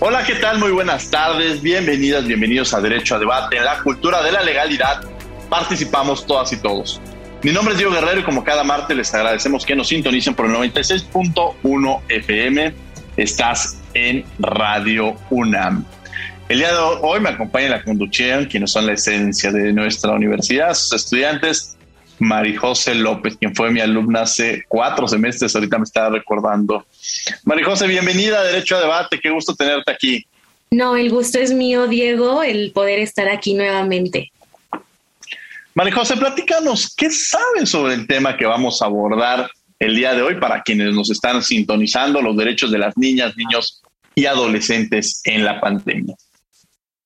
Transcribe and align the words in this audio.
Hola, 0.00 0.22
¿qué 0.24 0.36
tal? 0.36 0.60
Muy 0.60 0.70
buenas 0.70 1.10
tardes. 1.10 1.60
Bienvenidas, 1.60 2.24
bienvenidos 2.24 2.72
a 2.72 2.80
Derecho 2.80 3.16
a 3.16 3.18
Debate. 3.18 3.56
En 3.56 3.64
la 3.64 3.82
cultura 3.82 4.22
de 4.22 4.30
la 4.30 4.42
legalidad 4.42 5.02
participamos 5.50 6.24
todas 6.24 6.52
y 6.52 6.56
todos. 6.58 7.00
Mi 7.42 7.50
nombre 7.50 7.72
es 7.72 7.78
Diego 7.78 7.92
Guerrero 7.92 8.20
y 8.20 8.22
como 8.22 8.44
cada 8.44 8.62
martes 8.62 8.96
les 8.96 9.12
agradecemos 9.12 9.66
que 9.66 9.74
nos 9.74 9.88
sintonicen 9.88 10.36
por 10.36 10.46
el 10.46 10.52
96.1 10.52 12.00
FM. 12.08 12.74
Estás 13.16 13.76
en 13.94 14.24
Radio 14.38 15.16
UNAM. 15.30 15.84
El 16.48 16.58
día 16.58 16.72
de 16.72 16.78
hoy 16.78 17.18
me 17.18 17.30
acompaña 17.30 17.68
la 17.68 17.82
conducción, 17.82 18.44
quienes 18.44 18.70
son 18.70 18.86
la 18.86 18.92
esencia 18.92 19.50
de 19.50 19.72
nuestra 19.72 20.12
universidad, 20.12 20.74
sus 20.74 20.92
estudiantes, 20.92 21.76
Marijose 22.18 22.94
López, 22.94 23.36
quien 23.36 23.54
fue 23.54 23.70
mi 23.70 23.80
alumna 23.80 24.22
hace 24.22 24.64
cuatro 24.68 25.06
semestres, 25.06 25.54
ahorita 25.54 25.78
me 25.78 25.84
estaba 25.84 26.10
recordando. 26.10 26.86
Marijose, 27.44 27.86
bienvenida 27.86 28.40
a 28.40 28.44
Derecho 28.44 28.76
a 28.76 28.80
Debate, 28.80 29.20
qué 29.20 29.30
gusto 29.30 29.54
tenerte 29.54 29.92
aquí. 29.92 30.26
No, 30.70 30.96
el 30.96 31.10
gusto 31.10 31.38
es 31.38 31.52
mío, 31.52 31.86
Diego, 31.86 32.42
el 32.42 32.72
poder 32.72 32.98
estar 32.98 33.28
aquí 33.28 33.54
nuevamente. 33.54 34.32
Marijose, 35.74 36.16
platícanos, 36.16 36.94
¿qué 36.96 37.10
sabes 37.10 37.70
sobre 37.70 37.94
el 37.94 38.06
tema 38.06 38.36
que 38.36 38.46
vamos 38.46 38.82
a 38.82 38.86
abordar 38.86 39.48
el 39.78 39.94
día 39.94 40.12
de 40.14 40.22
hoy 40.22 40.34
para 40.40 40.62
quienes 40.62 40.92
nos 40.92 41.10
están 41.10 41.42
sintonizando, 41.42 42.20
los 42.20 42.36
derechos 42.36 42.70
de 42.72 42.78
las 42.78 42.96
niñas, 42.96 43.36
niños 43.36 43.80
y 44.14 44.26
adolescentes 44.26 45.20
en 45.24 45.44
la 45.44 45.60
pandemia? 45.60 46.16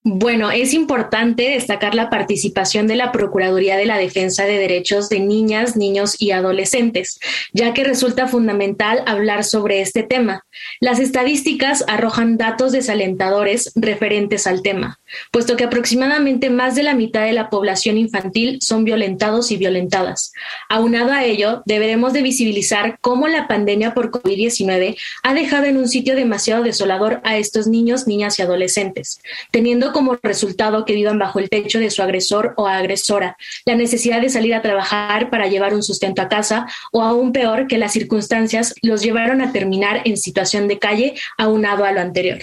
Bueno, 0.05 0.51
es 0.51 0.75
importante 0.75 1.51
destacar 1.51 1.95
la 1.95 2.11
participación 2.11 2.89
de 2.89 2.97
la 2.97 3.13
Procuraduría 3.13 3.77
de 3.77 3.87
la 3.87 3.99
Defensa 3.99 4.45
de 4.45 4.59
Derechos 4.59 5.09
de 5.09 5.21
Niñas, 5.21 5.77
Niños 5.77 6.21
y 6.21 6.33
Adolescentes, 6.33 7.21
ya 7.53 7.73
que 7.73 7.85
resulta 7.85 8.27
fundamental 8.27 9.05
hablar 9.07 9.45
sobre 9.45 9.81
este 9.81 10.03
tema. 10.03 10.45
Las 10.81 10.99
estadísticas 10.99 11.85
arrojan 11.87 12.37
datos 12.37 12.73
desalentadores 12.73 13.71
referentes 13.77 14.49
al 14.49 14.63
tema, 14.63 14.99
puesto 15.31 15.57
que 15.57 15.65
aproximadamente 15.65 16.51
más 16.51 16.75
de 16.75 16.83
la 16.83 16.95
mitad 16.95 17.25
de 17.25 17.33
la 17.33 17.51
población 17.51 17.99
infantil 17.99 18.59
son 18.61 18.85
violentados 18.85 19.51
y 19.51 19.57
violentadas. 19.57 20.33
Aunado 20.69 21.13
a 21.13 21.25
ello, 21.25 21.63
deberemos 21.67 22.13
de 22.13 22.23
visibilizar 22.23 22.99
cómo 23.01 23.29
la 23.29 23.49
pandemia 23.49 23.95
por 23.95 24.11
COVID-19 24.11 24.97
ha 25.23 25.35
dejado 25.35 25.65
en 25.65 25.77
un 25.77 25.89
sitio 25.89 26.17
demasiado 26.17 26.63
desolador 26.63 27.21
a 27.25 27.37
estos 27.37 27.67
niños, 27.67 28.07
niñas 28.07 28.39
y 28.39 28.43
adolescentes, 28.43 29.21
teniendo 29.51 29.93
como 29.93 30.19
resultado 30.23 30.85
que 30.85 30.95
vivan 30.95 31.19
bajo 31.19 31.39
el 31.39 31.51
techo 31.51 31.79
de 31.79 31.91
su 31.91 32.03
agresor 32.03 32.55
o 32.57 32.67
agresora, 32.67 33.37
la 33.65 33.75
necesidad 33.75 34.21
de 34.21 34.29
salir 34.29 34.55
a 34.55 34.63
trabajar 34.63 35.31
para 35.31 35.47
llevar 35.47 35.75
un 35.75 35.83
sustento 35.83 36.23
a 36.23 36.29
casa 36.29 36.67
o 36.93 37.03
aún 37.03 37.33
peor 37.33 37.67
que 37.67 37.79
las 37.79 37.93
circunstancias 37.93 38.75
los 38.83 39.03
llevaron 39.03 39.41
a 39.41 39.53
terminar 39.53 40.03
en 40.05 40.17
situación 40.17 40.69
de 40.69 40.79
calle 40.79 41.15
aunado 41.39 41.85
a 41.85 41.93
lo 41.93 42.01
anterior. 42.01 42.39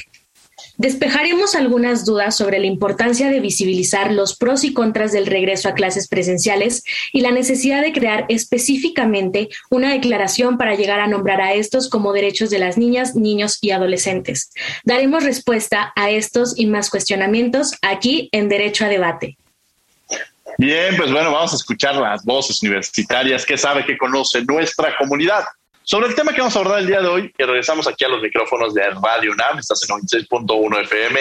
Despejaremos 0.80 1.56
algunas 1.56 2.06
dudas 2.06 2.38
sobre 2.38 2.58
la 2.58 2.66
importancia 2.66 3.30
de 3.30 3.42
visibilizar 3.42 4.14
los 4.14 4.38
pros 4.38 4.64
y 4.64 4.72
contras 4.72 5.12
del 5.12 5.26
regreso 5.26 5.68
a 5.68 5.74
clases 5.74 6.08
presenciales 6.08 6.86
y 7.12 7.20
la 7.20 7.32
necesidad 7.32 7.82
de 7.82 7.92
crear 7.92 8.26
específicamente 8.30 9.50
una 9.70 9.92
declaración 9.92 10.58
para 10.58 10.76
llegar 10.76 11.02
a 11.02 11.08
nombrar 11.08 11.42
a 11.42 11.54
estos 11.54 11.90
como 11.90 12.14
derechos 12.14 12.50
de 12.50 12.60
las 12.60 12.78
niñas, 12.78 13.14
niños 13.14 13.58
y 13.60 13.72
adolescentes. 13.72 14.52
Daremos 14.86 15.26
respuesta 15.26 15.92
a 15.98 16.12
estos 16.12 16.58
y 16.58 16.66
más 16.66 16.90
cuestionamientos 16.90 17.74
aquí 17.82 18.30
en 18.32 18.48
Derecho 18.48 18.86
a 18.86 18.88
Debate. 18.88 19.38
Bien, 20.58 20.96
pues 20.96 21.12
bueno, 21.12 21.34
vamos 21.34 21.52
a 21.52 21.58
escuchar 21.58 21.98
las 21.98 22.24
voces 22.24 22.64
universitarias 22.64 23.46
que 23.46 23.58
sabe 23.58 23.86
que 23.86 23.98
conoce 23.98 24.46
nuestra 24.46 24.96
comunidad. 24.98 25.44
Sobre 25.92 26.08
el 26.08 26.14
tema 26.14 26.34
que 26.34 26.40
vamos 26.40 26.56
a 26.56 26.60
abordar 26.60 26.82
el 26.82 26.86
día 26.86 27.02
de 27.02 27.08
hoy, 27.08 27.34
que 27.36 27.48
regresamos 27.48 27.88
aquí 27.88 28.06
a 28.06 28.10
los 28.10 28.22
micrófonos 28.22 28.76
de 28.76 28.84
Radio 28.92 29.32
UNAM, 29.32 29.58
estás 29.58 29.80
en 29.90 29.96
96.1 29.96 30.84
FM, 30.84 31.20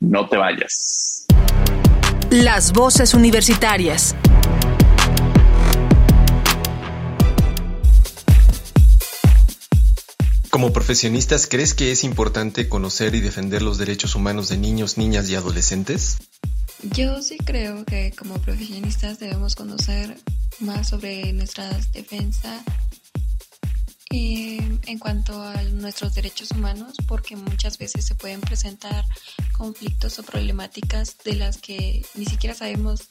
no 0.00 0.26
te 0.26 0.38
vayas. 0.38 1.26
Las 2.30 2.72
voces 2.72 3.12
universitarias. 3.12 4.16
Como 10.48 10.72
profesionistas, 10.72 11.46
¿crees 11.46 11.74
que 11.74 11.92
es 11.92 12.02
importante 12.02 12.70
conocer 12.70 13.14
y 13.14 13.20
defender 13.20 13.60
los 13.60 13.76
derechos 13.76 14.14
humanos 14.14 14.48
de 14.48 14.56
niños, 14.56 14.96
niñas 14.96 15.28
y 15.28 15.34
adolescentes? 15.34 16.16
Yo 16.84 17.20
sí 17.20 17.36
creo 17.36 17.84
que 17.84 18.14
como 18.16 18.40
profesionistas 18.40 19.18
debemos 19.18 19.54
conocer 19.54 20.16
más 20.60 20.88
sobre 20.88 21.34
nuestra 21.34 21.68
defensa 21.92 22.64
eh, 24.10 24.78
en 24.86 24.98
cuanto 24.98 25.42
a 25.42 25.62
nuestros 25.62 26.14
derechos 26.14 26.50
humanos, 26.52 26.96
porque 27.06 27.36
muchas 27.36 27.78
veces 27.78 28.04
se 28.04 28.14
pueden 28.14 28.40
presentar 28.40 29.04
conflictos 29.52 30.18
o 30.18 30.22
problemáticas 30.22 31.16
de 31.24 31.34
las 31.34 31.58
que 31.58 32.04
ni 32.14 32.24
siquiera 32.24 32.54
sabemos 32.54 33.08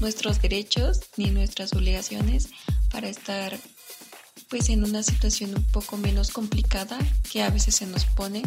nuestros 0.00 0.40
derechos 0.40 1.00
ni 1.16 1.30
nuestras 1.30 1.72
obligaciones 1.72 2.48
para 2.90 3.08
estar 3.08 3.58
pues 4.48 4.68
en 4.68 4.84
una 4.84 5.02
situación 5.02 5.54
un 5.56 5.64
poco 5.64 5.96
menos 5.96 6.30
complicada 6.30 6.98
que 7.30 7.42
a 7.42 7.50
veces 7.50 7.76
se 7.76 7.86
nos 7.86 8.04
pone 8.04 8.42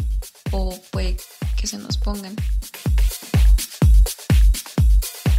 o 0.50 0.76
puede 0.90 1.16
que 1.56 1.66
se 1.66 1.78
nos 1.78 1.98
pongan. 1.98 2.34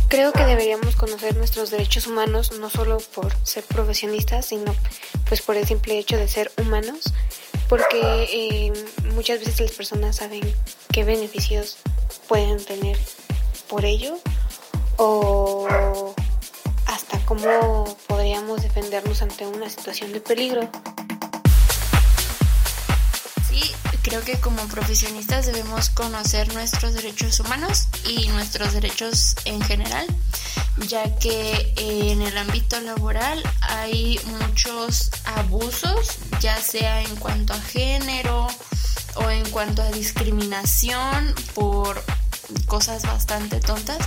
Creo 0.07 0.33
que 0.33 0.43
deberíamos 0.43 0.95
conocer 0.97 1.35
nuestros 1.37 1.71
derechos 1.71 2.05
humanos 2.05 2.51
no 2.59 2.69
solo 2.69 2.97
por 3.15 3.33
ser 3.43 3.63
profesionistas, 3.63 4.45
sino 4.45 4.75
pues 5.31 5.41
por 5.41 5.55
el 5.55 5.65
simple 5.65 5.97
hecho 5.97 6.17
de 6.17 6.27
ser 6.27 6.51
humanos, 6.57 7.13
porque 7.69 8.01
eh, 8.33 8.73
muchas 9.13 9.39
veces 9.39 9.61
las 9.61 9.71
personas 9.71 10.17
saben 10.17 10.41
qué 10.91 11.05
beneficios 11.05 11.77
pueden 12.27 12.61
tener 12.61 12.97
por 13.69 13.85
ello 13.85 14.17
o 14.97 16.13
hasta 16.85 17.17
cómo 17.19 17.97
podríamos 18.07 18.61
defendernos 18.61 19.21
ante 19.21 19.47
una 19.47 19.69
situación 19.69 20.11
de 20.11 20.19
peligro. 20.19 20.69
Creo 24.01 24.21
que 24.23 24.39
como 24.39 24.61
profesionistas 24.67 25.45
debemos 25.45 25.89
conocer 25.89 26.53
nuestros 26.53 26.93
derechos 26.93 27.39
humanos 27.39 27.87
y 28.07 28.27
nuestros 28.29 28.73
derechos 28.73 29.35
en 29.45 29.61
general, 29.61 30.05
ya 30.87 31.15
que 31.17 31.73
eh, 31.77 32.11
en 32.11 32.21
el 32.21 32.37
ámbito 32.37 32.79
laboral 32.81 33.41
hay 33.61 34.19
muchos 34.39 35.11
abusos, 35.25 36.17
ya 36.39 36.57
sea 36.57 37.01
en 37.01 37.15
cuanto 37.17 37.53
a 37.53 37.61
género 37.61 38.47
o 39.15 39.29
en 39.29 39.47
cuanto 39.49 39.81
a 39.81 39.91
discriminación 39.91 41.33
por 41.53 42.01
cosas 42.67 43.03
bastante 43.03 43.59
tontas. 43.59 43.99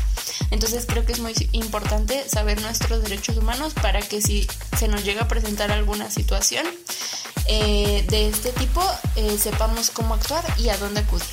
Entonces 0.50 0.86
creo 0.86 1.04
que 1.04 1.12
es 1.12 1.20
muy 1.20 1.34
importante 1.52 2.28
saber 2.28 2.60
nuestros 2.60 3.02
derechos 3.02 3.36
humanos 3.36 3.74
para 3.74 4.00
que 4.00 4.20
si 4.20 4.46
se 4.78 4.88
nos 4.88 5.04
llega 5.04 5.22
a 5.22 5.28
presentar 5.28 5.70
alguna 5.72 6.10
situación, 6.10 6.66
eh, 7.46 8.04
de 8.08 8.28
este 8.28 8.52
tipo 8.52 8.82
eh, 9.16 9.36
sepamos 9.38 9.90
cómo 9.90 10.14
actuar 10.14 10.44
y 10.58 10.70
a 10.70 10.78
dónde 10.78 11.00
acudir. 11.00 11.26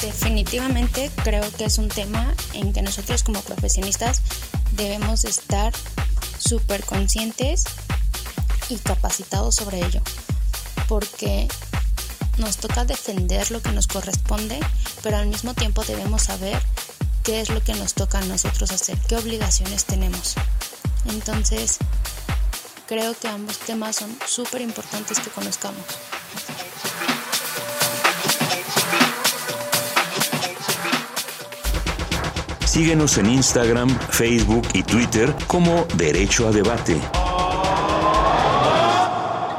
Definitivamente 0.00 1.10
creo 1.22 1.50
que 1.52 1.64
es 1.64 1.78
un 1.78 1.88
tema 1.88 2.34
en 2.52 2.72
que 2.72 2.82
nosotros 2.82 3.22
como 3.22 3.40
profesionistas 3.40 4.22
debemos 4.72 5.24
estar 5.24 5.72
súper 6.38 6.84
conscientes 6.84 7.64
y 8.68 8.76
capacitados 8.76 9.56
sobre 9.56 9.84
ello, 9.84 10.02
porque 10.88 11.48
nos 12.38 12.56
toca 12.56 12.84
defender 12.84 13.50
lo 13.50 13.62
que 13.62 13.72
nos 13.72 13.86
corresponde, 13.86 14.58
pero 15.02 15.16
al 15.16 15.26
mismo 15.26 15.54
tiempo 15.54 15.84
debemos 15.84 16.22
saber 16.22 16.60
qué 17.22 17.40
es 17.40 17.48
lo 17.48 17.62
que 17.62 17.74
nos 17.74 17.94
toca 17.94 18.18
a 18.18 18.24
nosotros 18.24 18.70
hacer, 18.70 18.98
qué 19.08 19.16
obligaciones 19.16 19.84
tenemos. 19.84 20.34
Entonces, 21.06 21.78
creo 22.86 23.14
que 23.18 23.28
ambos 23.28 23.58
temas 23.58 23.96
son 23.96 24.16
súper 24.26 24.60
importantes 24.60 25.18
que 25.20 25.30
conozcamos. 25.30 25.84
Síguenos 32.66 33.18
en 33.18 33.30
Instagram, 33.30 33.88
Facebook 34.10 34.66
y 34.72 34.82
Twitter 34.82 35.32
como 35.46 35.86
Derecho 35.96 36.48
a 36.48 36.50
Debate. 36.50 37.00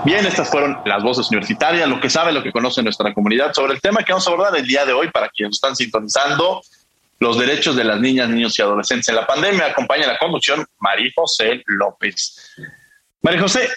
Bien, 0.06 0.24
estas 0.24 0.52
fueron 0.52 0.78
las 0.86 1.02
voces 1.02 1.28
universitarias, 1.30 1.90
lo 1.90 2.00
que 2.00 2.12
sabe, 2.12 2.31
lo 2.31 2.44
que 2.44 2.52
conoce 2.52 2.84
nuestra 2.84 3.12
comunidad 3.12 3.54
sobre 3.54 3.74
el 3.74 3.81
tema 3.81 4.04
que 4.04 4.13
vamos 4.13 4.28
a 4.28 4.30
abordar 4.30 4.56
el 4.56 4.68
día 4.68 4.86
de 4.86 4.94
hoy 4.94 5.10
para 5.10 5.30
quienes 5.30 5.56
están 5.56 5.75
sintonizando, 5.75 6.62
los 7.19 7.40
derechos 7.40 7.75
de 7.75 7.86
las 7.86 8.00
niñas, 8.00 8.30
niños 8.30 8.57
y 8.60 8.62
adolescentes 8.62 9.10
en 9.10 9.16
la 9.16 9.25
pandemia. 9.25 9.66
Acompaña 9.66 10.06
la 10.06 10.18
conducción 10.19 10.63
María 10.78 11.12
José 11.16 11.63
López. 11.66 12.54
María 13.24 13.42
José, 13.42 13.68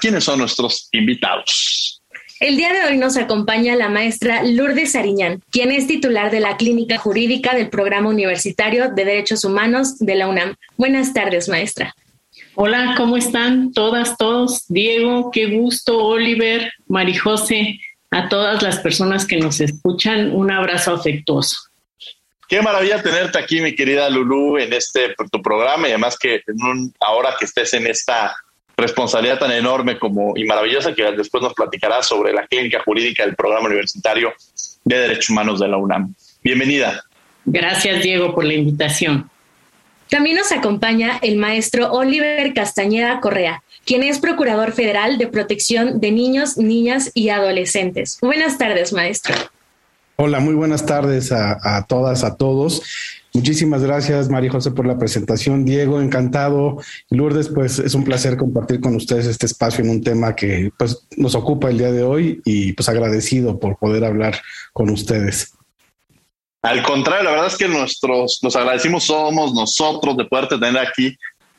¿quiénes 0.00 0.22
son 0.22 0.38
nuestros 0.38 0.88
invitados? 0.92 2.00
El 2.38 2.56
día 2.56 2.72
de 2.72 2.84
hoy 2.84 2.96
nos 2.96 3.16
acompaña 3.16 3.74
la 3.74 3.88
maestra 3.88 4.44
Lourdes 4.44 4.92
Sariñán, 4.92 5.42
quien 5.50 5.72
es 5.72 5.88
titular 5.88 6.30
de 6.30 6.38
la 6.38 6.56
Clínica 6.56 6.98
Jurídica 6.98 7.52
del 7.56 7.68
Programa 7.68 8.10
Universitario 8.10 8.90
de 8.90 9.04
Derechos 9.04 9.44
Humanos 9.44 9.98
de 9.98 10.14
la 10.14 10.28
UNAM. 10.28 10.54
Buenas 10.76 11.12
tardes, 11.12 11.48
maestra. 11.48 11.96
Hola, 12.60 12.94
¿cómo 12.96 13.16
están 13.16 13.72
todas, 13.72 14.16
todos? 14.16 14.64
Diego, 14.66 15.30
qué 15.30 15.46
gusto, 15.46 15.96
Oliver, 15.96 16.72
Marijose, 16.88 17.78
a 18.10 18.28
todas 18.28 18.64
las 18.64 18.80
personas 18.80 19.24
que 19.24 19.36
nos 19.36 19.60
escuchan, 19.60 20.34
un 20.34 20.50
abrazo 20.50 20.92
afectuoso. 20.92 21.56
Qué 22.48 22.60
maravilla 22.60 23.00
tenerte 23.00 23.38
aquí, 23.38 23.60
mi 23.60 23.76
querida 23.76 24.10
Lulú, 24.10 24.58
en 24.58 24.72
este 24.72 25.14
tu 25.30 25.40
programa 25.40 25.86
y 25.86 25.92
además 25.92 26.18
que 26.18 26.40
ahora 26.98 27.36
que 27.38 27.44
estés 27.44 27.74
en 27.74 27.86
esta 27.86 28.34
responsabilidad 28.76 29.38
tan 29.38 29.52
enorme 29.52 29.96
como 29.96 30.36
y 30.36 30.44
maravillosa 30.44 30.92
que 30.96 31.04
después 31.12 31.40
nos 31.40 31.54
platicará 31.54 32.02
sobre 32.02 32.32
la 32.32 32.44
clínica 32.48 32.82
jurídica 32.84 33.24
del 33.24 33.36
programa 33.36 33.68
universitario 33.68 34.32
de 34.82 34.98
Derechos 34.98 35.30
Humanos 35.30 35.60
de 35.60 35.68
la 35.68 35.76
UNAM. 35.76 36.12
Bienvenida. 36.42 37.04
Gracias, 37.44 38.02
Diego, 38.02 38.34
por 38.34 38.44
la 38.44 38.54
invitación. 38.54 39.30
También 40.10 40.36
nos 40.36 40.52
acompaña 40.52 41.18
el 41.20 41.36
maestro 41.36 41.92
Oliver 41.92 42.54
Castañeda 42.54 43.20
Correa, 43.20 43.62
quien 43.84 44.02
es 44.02 44.18
Procurador 44.18 44.72
Federal 44.72 45.18
de 45.18 45.26
Protección 45.26 46.00
de 46.00 46.10
Niños, 46.12 46.56
Niñas 46.56 47.10
y 47.12 47.28
Adolescentes. 47.28 48.18
Buenas 48.22 48.56
tardes, 48.56 48.92
maestro. 48.94 49.34
Hola, 50.16 50.40
muy 50.40 50.54
buenas 50.54 50.86
tardes 50.86 51.30
a, 51.30 51.84
todas, 51.86 52.24
a 52.24 52.36
todos. 52.36 52.82
Muchísimas 53.34 53.82
gracias, 53.82 54.30
María 54.30 54.50
José, 54.50 54.70
por 54.70 54.86
la 54.86 54.98
presentación. 54.98 55.66
Diego, 55.66 56.00
encantado. 56.00 56.78
Lourdes, 57.10 57.50
pues 57.50 57.78
es 57.78 57.94
un 57.94 58.02
placer 58.02 58.38
compartir 58.38 58.80
con 58.80 58.96
ustedes 58.96 59.26
este 59.26 59.44
espacio 59.44 59.84
en 59.84 59.90
un 59.90 60.02
tema 60.02 60.34
que 60.34 60.72
pues, 60.78 61.06
nos 61.18 61.34
ocupa 61.34 61.68
el 61.68 61.78
día 61.78 61.92
de 61.92 62.02
hoy 62.02 62.40
y 62.46 62.72
pues 62.72 62.88
agradecido 62.88 63.60
por 63.60 63.76
poder 63.76 64.04
hablar 64.04 64.40
con 64.72 64.88
ustedes. 64.88 65.52
Al 66.62 66.82
contrario, 66.82 67.24
la 67.24 67.30
verdad 67.30 67.46
es 67.46 67.56
que 67.56 67.68
nuestros, 67.68 68.40
los 68.42 68.56
agradecimos 68.56 69.04
somos 69.04 69.54
nosotros 69.54 70.16
de 70.16 70.24
poder 70.24 70.48
tener 70.48 70.78
aquí 70.78 71.16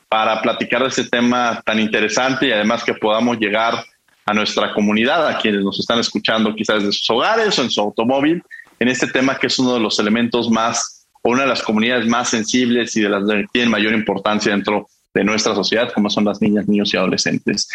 para 0.08 0.42
platicar 0.42 0.82
de 0.82 0.88
este 0.88 1.04
tema 1.04 1.62
tan 1.64 1.78
interesante 1.78 2.48
y 2.48 2.52
además 2.52 2.84
que 2.84 2.94
podamos 2.94 3.38
llegar 3.38 3.84
a 4.26 4.34
nuestra 4.34 4.74
comunidad, 4.74 5.26
a 5.26 5.38
quienes 5.38 5.62
nos 5.62 5.78
están 5.80 5.98
escuchando 5.98 6.54
quizás 6.54 6.82
desde 6.82 6.92
sus 6.92 7.10
hogares 7.10 7.58
o 7.58 7.62
en 7.62 7.70
su 7.70 7.80
automóvil, 7.80 8.42
en 8.78 8.88
este 8.88 9.06
tema 9.06 9.38
que 9.38 9.46
es 9.46 9.58
uno 9.58 9.74
de 9.74 9.80
los 9.80 9.98
elementos 9.98 10.50
más 10.50 11.00
una 11.22 11.42
de 11.42 11.48
las 11.48 11.62
comunidades 11.62 12.06
más 12.06 12.30
sensibles 12.30 12.96
y 12.96 13.02
de 13.02 13.08
las 13.08 13.24
que 13.28 13.46
tienen 13.52 13.70
mayor 13.70 13.92
importancia 13.92 14.52
dentro 14.52 14.88
de 15.12 15.24
nuestra 15.24 15.54
sociedad, 15.54 15.92
como 15.92 16.08
son 16.08 16.24
las 16.24 16.40
niñas, 16.40 16.68
niños 16.68 16.94
y 16.94 16.96
adolescentes. 16.96 17.68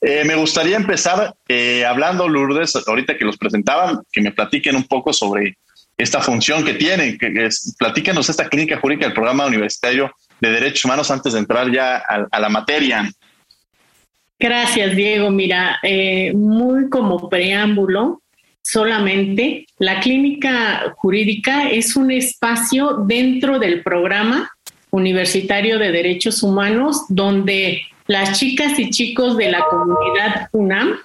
Eh, 0.00 0.24
me 0.24 0.34
gustaría 0.36 0.76
empezar 0.76 1.34
eh, 1.46 1.84
hablando, 1.84 2.28
Lourdes, 2.28 2.76
ahorita 2.86 3.16
que 3.16 3.26
los 3.26 3.36
presentaban, 3.36 4.00
que 4.10 4.22
me 4.22 4.32
platiquen 4.32 4.74
un 4.74 4.84
poco 4.84 5.12
sobre 5.12 5.58
esta 5.98 6.20
función 6.20 6.64
que 6.64 6.74
tienen, 6.74 7.18
que, 7.18 7.32
es, 7.44 7.74
platíquenos 7.76 8.28
esta 8.30 8.48
clínica 8.48 8.78
jurídica 8.78 9.06
del 9.06 9.14
programa 9.14 9.46
universitario 9.46 10.12
de 10.40 10.50
derechos 10.50 10.84
humanos 10.84 11.10
antes 11.10 11.32
de 11.32 11.40
entrar 11.40 11.70
ya 11.72 11.96
a, 11.96 12.40
la 12.40 12.48
materia. 12.48 13.10
Gracias, 14.38 14.94
Diego. 14.94 15.30
Mira, 15.30 15.78
eh, 15.82 16.32
muy 16.32 16.88
como 16.88 17.28
preámbulo, 17.28 18.22
solamente. 18.62 19.66
La 19.78 19.98
clínica 19.98 20.94
jurídica 20.96 21.68
es 21.68 21.96
un 21.96 22.12
espacio 22.12 23.04
dentro 23.06 23.58
del 23.58 23.82
programa 23.82 24.48
universitario 24.90 25.78
de 25.78 25.90
derechos 25.90 26.42
humanos 26.44 27.04
donde 27.08 27.82
las 28.06 28.38
chicas 28.38 28.78
y 28.78 28.90
chicos 28.90 29.36
de 29.36 29.50
la 29.50 29.64
comunidad 29.64 30.48
UNAM 30.52 30.96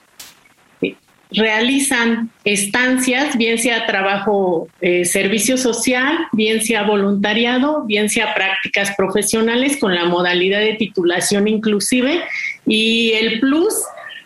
realizan 1.34 2.30
estancias, 2.44 3.38
bien 3.38 3.58
sea 3.58 3.86
trabajo, 3.86 4.68
eh, 4.82 5.06
servicio 5.06 5.58
social, 5.58 6.18
bien 6.32 6.62
sea 6.62 6.84
voluntariado, 6.84 7.84
bien 7.86 8.10
sea 8.10 8.34
prácticas 8.34 8.94
profesionales 8.96 9.78
con 9.78 9.96
la 9.96 10.06
modalidad 10.06 10.60
de 10.60 10.74
titulación 10.74 11.48
inclusive. 11.48 12.22
Y 12.66 13.12
el 13.14 13.40
plus 13.40 13.74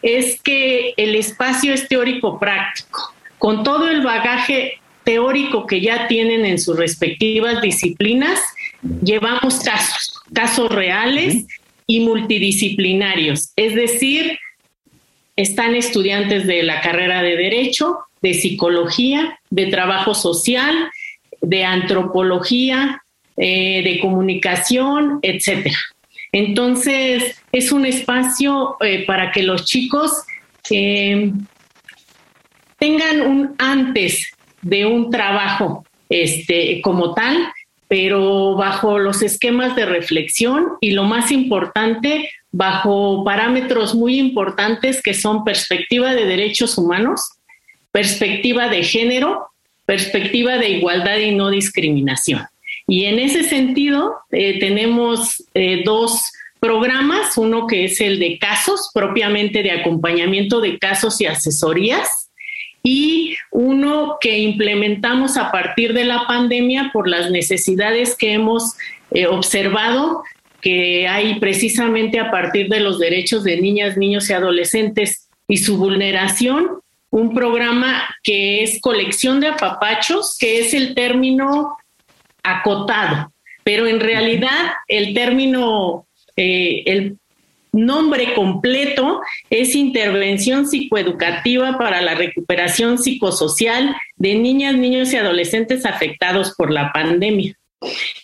es 0.02 0.40
que 0.42 0.94
el 0.98 1.16
espacio 1.16 1.74
es 1.74 1.88
teórico 1.88 2.40
práctico 2.40 3.14
con 3.38 3.64
todo 3.64 3.90
el 3.90 4.02
bagaje 4.02 4.80
teórico 5.04 5.66
que 5.68 5.80
ya 5.80 6.08
tienen 6.08 6.46
en 6.46 6.60
sus 6.60 6.78
respectivas 6.78 7.62
disciplinas, 7.62 8.40
llevamos 9.04 9.60
casos, 9.62 10.22
casos 10.34 10.70
reales 10.70 11.46
y 11.86 12.02
multidisciplinarios. 12.02 13.52
Es 13.56 13.74
decir, 13.74 14.38
están 15.38 15.76
estudiantes 15.76 16.46
de 16.46 16.64
la 16.64 16.82
carrera 16.82 17.22
de 17.22 17.38
Derecho, 17.38 18.00
de 18.22 18.34
Psicología, 18.34 19.40
de 19.50 19.68
Trabajo 19.68 20.14
Social, 20.14 20.90
de 21.42 21.64
Antropología, 21.64 23.04
eh, 23.38 23.84
de 23.84 24.00
Comunicación, 24.00 25.20
etcétera. 25.22 25.78
Entonces, 26.32 27.42
es 27.52 27.72
un 27.72 27.86
espacio 27.86 28.76
eh, 28.82 29.06
para 29.06 29.32
que 29.32 29.44
los 29.44 29.66
chicos 29.66 30.24
eh, 30.70 31.32
tengan 32.78 33.22
un 33.22 33.56
antes 33.60 34.32
de 34.62 34.86
un 34.86 35.10
trabajo 35.12 35.86
este, 36.10 36.82
como 36.82 37.14
tal, 37.14 37.54
pero 37.88 38.56
bajo 38.56 39.00
los 39.00 39.22
esquemas 39.22 39.76
de 39.76 39.86
reflexión 39.86 40.74
y 40.82 40.92
lo 40.92 41.04
más 41.04 41.32
importante, 41.32 42.30
bajo 42.52 43.24
parámetros 43.24 43.96
muy 43.96 44.20
importantes 44.20 45.02
que 45.02 45.14
son 45.14 45.44
perspectiva 45.44 46.14
de 46.14 46.26
derechos 46.26 46.78
humanos, 46.78 47.22
perspectiva 47.92 48.68
de 48.68 48.84
género, 48.84 49.48
perspectiva 49.86 50.58
de 50.58 50.70
igualdad 50.70 51.18
y 51.18 51.34
no 51.34 51.50
discriminación. 51.50 52.46
Y 52.88 53.06
en 53.06 53.20
ese 53.20 53.44
sentido, 53.44 54.16
eh, 54.32 54.60
tenemos 54.60 55.44
eh, 55.54 55.84
dos 55.84 56.32
programas, 56.60 57.38
uno 57.38 57.68
que 57.68 57.86
es 57.86 58.02
el 58.02 58.20
de 58.20 58.40
casos, 58.40 58.92
propiamente 58.94 59.64
de 59.64 59.72
acompañamiento 59.72 60.62
de 60.62 60.78
casos 60.78 61.20
y 61.22 61.26
asesorías, 61.26 62.27
y 62.90 63.36
uno 63.52 64.18
que 64.22 64.40
implementamos 64.40 65.36
a 65.36 65.52
partir 65.52 65.92
de 65.92 66.06
la 66.06 66.26
pandemia 66.26 66.92
por 66.94 67.10
las 67.10 67.30
necesidades 67.32 68.16
que 68.16 68.32
hemos 68.32 68.78
eh, 69.12 69.28
observado 69.28 70.24
que 70.62 71.06
hay 71.06 71.38
precisamente 71.42 72.18
a 72.18 72.32
partir 72.32 72.70
de 72.70 72.80
los 72.80 72.98
derechos 72.98 73.44
de 73.44 73.60
niñas, 73.60 73.98
niños 73.98 74.30
y 74.30 74.34
adolescentes 74.34 75.28
y 75.50 75.58
su 75.58 75.78
vulneración, 75.78 76.80
un 77.10 77.36
programa 77.36 78.08
que 78.24 78.64
es 78.64 78.80
colección 78.80 79.42
de 79.42 79.48
apapachos, 79.48 80.38
que 80.40 80.62
es 80.62 80.74
el 80.74 80.96
término 80.96 81.76
acotado, 82.42 83.34
pero 83.66 83.86
en 83.86 84.00
realidad 84.00 84.72
el 84.88 85.14
término, 85.14 86.08
eh, 86.38 86.84
el 86.86 87.18
nombre 87.86 88.34
completo 88.34 89.22
es 89.50 89.76
Intervención 89.76 90.68
Psicoeducativa 90.68 91.78
para 91.78 92.02
la 92.02 92.16
Recuperación 92.16 92.98
Psicosocial 92.98 93.96
de 94.16 94.36
Niñas, 94.36 94.76
Niños 94.76 95.14
y 95.14 95.18
Adolescentes 95.18 95.86
afectados 95.86 96.54
por 96.58 96.72
la 96.72 96.92
pandemia. 96.92 97.56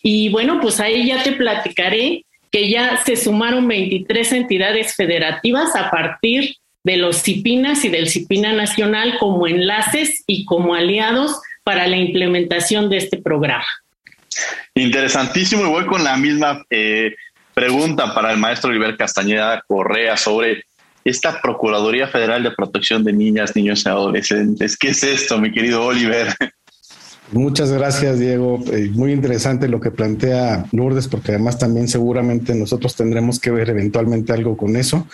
Y 0.01 0.29
bueno, 0.29 0.59
pues 0.59 0.79
ahí 0.79 1.07
ya 1.07 1.23
te 1.23 1.33
platicaré 1.33 2.25
que 2.51 2.69
ya 2.69 3.01
se 3.03 3.15
sumaron 3.15 3.67
23 3.67 4.33
entidades 4.33 4.95
federativas 4.95 5.75
a 5.75 5.89
partir 5.89 6.55
de 6.83 6.97
los 6.97 7.23
CIPINAS 7.23 7.85
y 7.85 7.89
del 7.89 8.09
CIPINA 8.09 8.53
Nacional 8.53 9.17
como 9.19 9.47
enlaces 9.47 10.23
y 10.27 10.45
como 10.45 10.75
aliados 10.75 11.39
para 11.63 11.87
la 11.87 11.97
implementación 11.97 12.89
de 12.89 12.97
este 12.97 13.17
programa. 13.17 13.65
Interesantísimo 14.75 15.65
y 15.65 15.69
voy 15.69 15.85
con 15.85 16.03
la 16.03 16.17
misma 16.17 16.65
eh, 16.69 17.15
Pregunta 17.53 18.13
para 18.13 18.31
el 18.31 18.37
maestro 18.37 18.69
Oliver 18.69 18.97
Castañeda 18.97 19.63
Correa 19.67 20.17
sobre 20.17 20.65
esta 21.03 21.41
Procuraduría 21.41 22.07
Federal 22.07 22.43
de 22.43 22.51
Protección 22.51 23.03
de 23.03 23.13
Niñas, 23.13 23.55
Niños 23.55 23.83
y 23.85 23.89
Adolescentes. 23.89 24.77
¿Qué 24.77 24.89
es 24.89 25.03
esto, 25.03 25.37
mi 25.37 25.51
querido 25.51 25.83
Oliver? 25.85 26.33
Muchas 27.33 27.71
gracias, 27.71 28.19
Diego. 28.19 28.63
Eh, 28.71 28.91
muy 28.93 29.11
interesante 29.11 29.67
lo 29.67 29.81
que 29.81 29.89
plantea 29.89 30.65
Lourdes, 30.71 31.07
porque 31.07 31.31
además 31.31 31.57
también 31.57 31.87
seguramente 31.87 32.53
nosotros 32.53 32.95
tendremos 32.95 33.39
que 33.39 33.49
ver 33.49 33.71
eventualmente 33.71 34.33
algo 34.33 34.55
con 34.55 34.75
eso. 34.75 35.07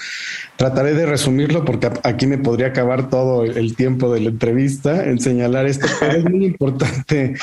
Trataré 0.57 0.93
de 0.95 1.05
resumirlo 1.05 1.63
porque 1.63 1.89
aquí 2.03 2.27
me 2.27 2.37
podría 2.37 2.67
acabar 2.67 3.09
todo 3.09 3.45
el 3.45 3.75
tiempo 3.75 4.13
de 4.13 4.19
la 4.19 4.29
entrevista 4.31 5.05
en 5.05 5.19
señalar 5.19 5.65
esto, 5.65 5.87
pero 5.99 6.17
es 6.17 6.25
muy 6.25 6.45
importante 6.45 7.35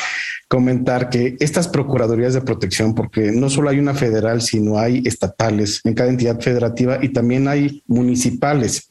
comentar 0.47 1.09
que 1.09 1.37
estas 1.40 1.68
procuradurías 1.68 2.35
de 2.35 2.42
protección, 2.42 2.95
porque 2.95 3.33
no 3.33 3.49
solo 3.49 3.71
hay 3.71 3.78
una 3.78 3.95
federal, 3.95 4.42
sino 4.42 4.78
hay 4.78 5.02
estatales 5.06 5.80
en 5.85 5.95
cada 5.95 6.11
entidad 6.11 6.38
federativa 6.40 6.99
y 7.02 7.09
también 7.09 7.49
hay 7.49 7.83
municipales. 7.87 8.90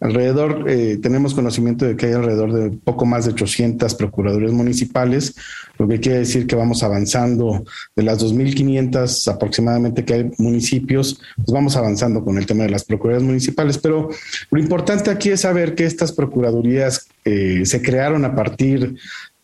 Alrededor, 0.00 0.70
eh, 0.70 0.98
tenemos 1.02 1.34
conocimiento 1.34 1.84
de 1.84 1.96
que 1.96 2.06
hay 2.06 2.12
alrededor 2.12 2.52
de 2.52 2.70
poco 2.70 3.06
más 3.06 3.24
de 3.24 3.32
800 3.32 3.94
procuradurías 3.94 4.52
municipales, 4.52 5.34
lo 5.78 5.88
que 5.88 5.98
quiere 5.98 6.18
decir 6.18 6.46
que 6.46 6.54
vamos 6.54 6.82
avanzando 6.82 7.64
de 7.96 8.02
las 8.02 8.22
2.500 8.22 9.32
aproximadamente 9.32 10.04
que 10.04 10.14
hay 10.14 10.30
municipios, 10.38 11.20
pues 11.36 11.48
vamos 11.52 11.76
avanzando 11.76 12.24
con 12.24 12.38
el 12.38 12.46
tema 12.46 12.64
de 12.64 12.70
las 12.70 12.84
procuradurías 12.84 13.26
municipales. 13.26 13.78
Pero 13.78 14.10
lo 14.50 14.60
importante 14.60 15.10
aquí 15.10 15.30
es 15.30 15.40
saber 15.40 15.74
que 15.74 15.84
estas 15.84 16.12
procuradurías 16.12 17.08
eh, 17.24 17.62
se 17.64 17.82
crearon 17.82 18.24
a 18.24 18.34
partir 18.34 18.96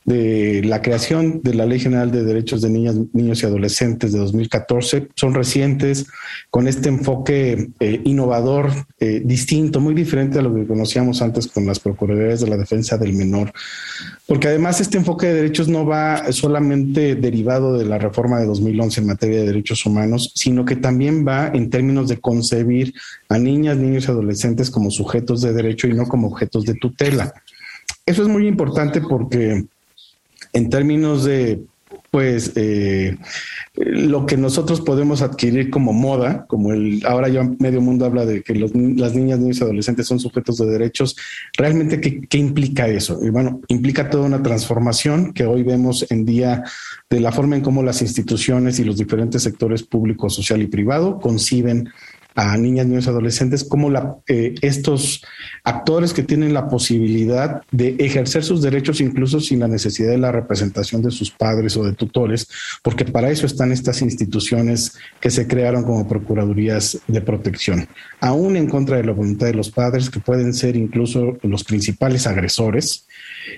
de 0.05 0.63
la 0.65 0.81
creación 0.81 1.43
de 1.43 1.55
la 1.55 1.67
Ley 1.67 1.79
General 1.79 2.11
de 2.11 2.25
Derechos 2.25 2.63
de 2.63 2.71
Niñas, 2.71 2.97
Niños 3.13 3.43
y 3.43 3.47
Adolescentes 3.47 4.13
de 4.13 4.19
2014 4.19 5.09
son 5.15 5.35
recientes, 5.35 6.07
con 6.49 6.67
este 6.67 6.89
enfoque 6.89 7.71
eh, 7.81 8.01
innovador, 8.05 8.71
eh, 8.99 9.23
distinto, 9.25 9.81
muy 9.81 9.95
diferente 9.95 10.39
a 10.39 10.43
lo 10.43 10.55
que 10.55 10.67
conocíamos 10.67 11.21
antes 11.21 11.47
con 11.47 11.67
las 11.67 11.79
Procuradurías 11.81 12.41
de 12.41 12.49
la 12.49 12.57
Defensa 12.57 12.97
del 12.97 13.13
Menor. 13.13 13.53
Porque 14.27 14.49
además 14.49 14.81
este 14.81 14.97
enfoque 14.97 15.27
de 15.27 15.35
derechos 15.35 15.69
no 15.69 15.85
va 15.85 16.33
solamente 16.33 17.15
derivado 17.15 17.77
de 17.77 17.85
la 17.85 17.99
reforma 17.99 18.39
de 18.39 18.47
2011 18.47 19.01
en 19.01 19.07
materia 19.07 19.41
de 19.41 19.47
derechos 19.47 19.85
humanos, 19.85 20.33
sino 20.35 20.65
que 20.65 20.77
también 20.77 21.27
va 21.27 21.49
en 21.49 21.69
términos 21.69 22.09
de 22.09 22.21
concebir 22.21 22.95
a 23.29 23.39
niñas, 23.39 23.77
niños 23.77 24.07
y 24.07 24.11
adolescentes 24.11 24.71
como 24.71 24.91
sujetos 24.91 25.43
de 25.43 25.53
derecho 25.53 25.89
y 25.89 25.95
no 25.95 26.07
como 26.07 26.29
objetos 26.29 26.65
de 26.65 26.75
tutela. 26.75 27.35
Eso 28.07 28.23
es 28.23 28.29
muy 28.29 28.47
importante 28.47 29.01
porque 29.01 29.67
en 30.53 30.71
términos 30.71 31.25
de 31.25 31.63
pues 32.11 32.53
eh, 32.57 33.17
lo 33.75 34.27
que 34.27 34.37
nosotros 34.37 34.81
podemos 34.81 35.23
adquirir 35.23 35.71
como 35.71 35.93
moda, 35.93 36.45
como 36.49 36.73
el 36.73 37.05
ahora 37.07 37.29
ya 37.29 37.49
medio 37.59 37.81
mundo 37.81 38.05
habla 38.05 38.27
de 38.27 38.43
que 38.43 38.55
las 38.55 38.75
niñas, 38.75 39.39
niños 39.39 39.61
y 39.61 39.63
adolescentes 39.63 40.07
son 40.07 40.19
sujetos 40.19 40.59
de 40.59 40.67
derechos, 40.67 41.17
realmente 41.57 42.01
qué, 42.01 42.21
qué 42.23 42.39
implica 42.39 42.89
eso? 42.89 43.21
Bueno, 43.31 43.61
implica 43.69 44.11
toda 44.11 44.25
una 44.25 44.43
transformación 44.43 45.33
que 45.33 45.47
hoy 45.47 45.63
vemos 45.63 46.05
en 46.11 46.25
día 46.25 46.65
de 47.09 47.21
la 47.21 47.31
forma 47.31 47.57
en 47.57 47.63
cómo 47.63 47.83
las 47.83 48.03
instituciones 48.03 48.81
y 48.81 48.85
los 48.85 48.97
diferentes 48.97 49.43
sectores 49.45 49.85
público, 49.85 50.29
social 50.31 50.63
y 50.63 50.67
privado 50.67 51.21
conciben 51.21 51.91
a 52.35 52.57
niñas, 52.57 52.87
niños 52.87 53.09
adolescentes, 53.09 53.65
como 53.65 53.91
la, 53.91 54.17
eh, 54.29 54.55
estos 54.63 55.25
actores 55.65 56.13
que 56.13 56.23
tienen 56.23 56.55
la 56.55 56.69
posibilidad 56.69 57.63
de 57.71 57.97
ejercer 57.99 58.45
sus 58.45 58.63
derechos 58.63 59.01
incluso 59.01 59.41
sin 59.41 59.61
la 59.61 59.69
necesidad 59.69 60.11
de 60.11 60.19
la 60.19 60.33
representación 60.33 61.03
de 61.03 61.11
sus 61.11 61.31
padres 61.31 61.77
o 61.77 61.85
de 61.85 61.93
tutores, 61.93 62.49
porque 62.83 63.05
para 63.05 63.31
eso 63.31 63.47
están 63.47 63.73
estas 63.73 64.03
instituciones 64.03 64.97
que 65.21 65.31
se 65.31 65.47
crearon 65.47 65.85
como 65.85 66.09
procuradurías 66.09 66.99
de 67.07 67.21
protección, 67.21 67.89
aún 68.21 68.57
en 68.57 68.69
contra 68.69 68.97
de 68.97 69.05
la 69.05 69.13
voluntad 69.13 69.47
de 69.47 69.55
los 69.55 69.71
padres, 69.71 70.11
que 70.11 70.21
pueden 70.21 70.55
ser 70.55 70.77
incluso 70.77 71.39
los 71.43 71.65
principales 71.65 72.27
agresores. 72.27 73.07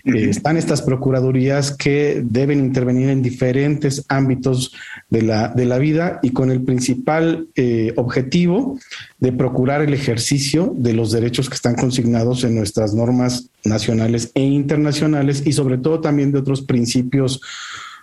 Eh, 0.04 0.30
están 0.30 0.56
estas 0.56 0.82
procuradurías 0.82 1.76
que 1.76 2.22
deben 2.24 2.58
intervenir 2.58 3.08
en 3.08 3.22
diferentes 3.22 4.04
ámbitos 4.08 4.74
de 5.10 5.22
la, 5.22 5.48
de 5.48 5.66
la 5.66 5.78
vida 5.78 6.20
y 6.22 6.30
con 6.30 6.50
el 6.50 6.62
principal 6.62 7.46
eh, 7.56 7.92
objetivo 7.96 8.78
de 9.18 9.32
procurar 9.32 9.82
el 9.82 9.94
ejercicio 9.94 10.74
de 10.76 10.92
los 10.92 11.12
derechos 11.12 11.48
que 11.48 11.54
están 11.54 11.74
consignados 11.74 12.44
en 12.44 12.54
nuestras 12.54 12.94
normas 12.94 13.48
nacionales 13.64 14.30
e 14.34 14.42
internacionales 14.42 15.42
y 15.46 15.52
sobre 15.52 15.78
todo 15.78 16.00
también 16.00 16.32
de 16.32 16.38
otros 16.38 16.62
principios 16.62 17.40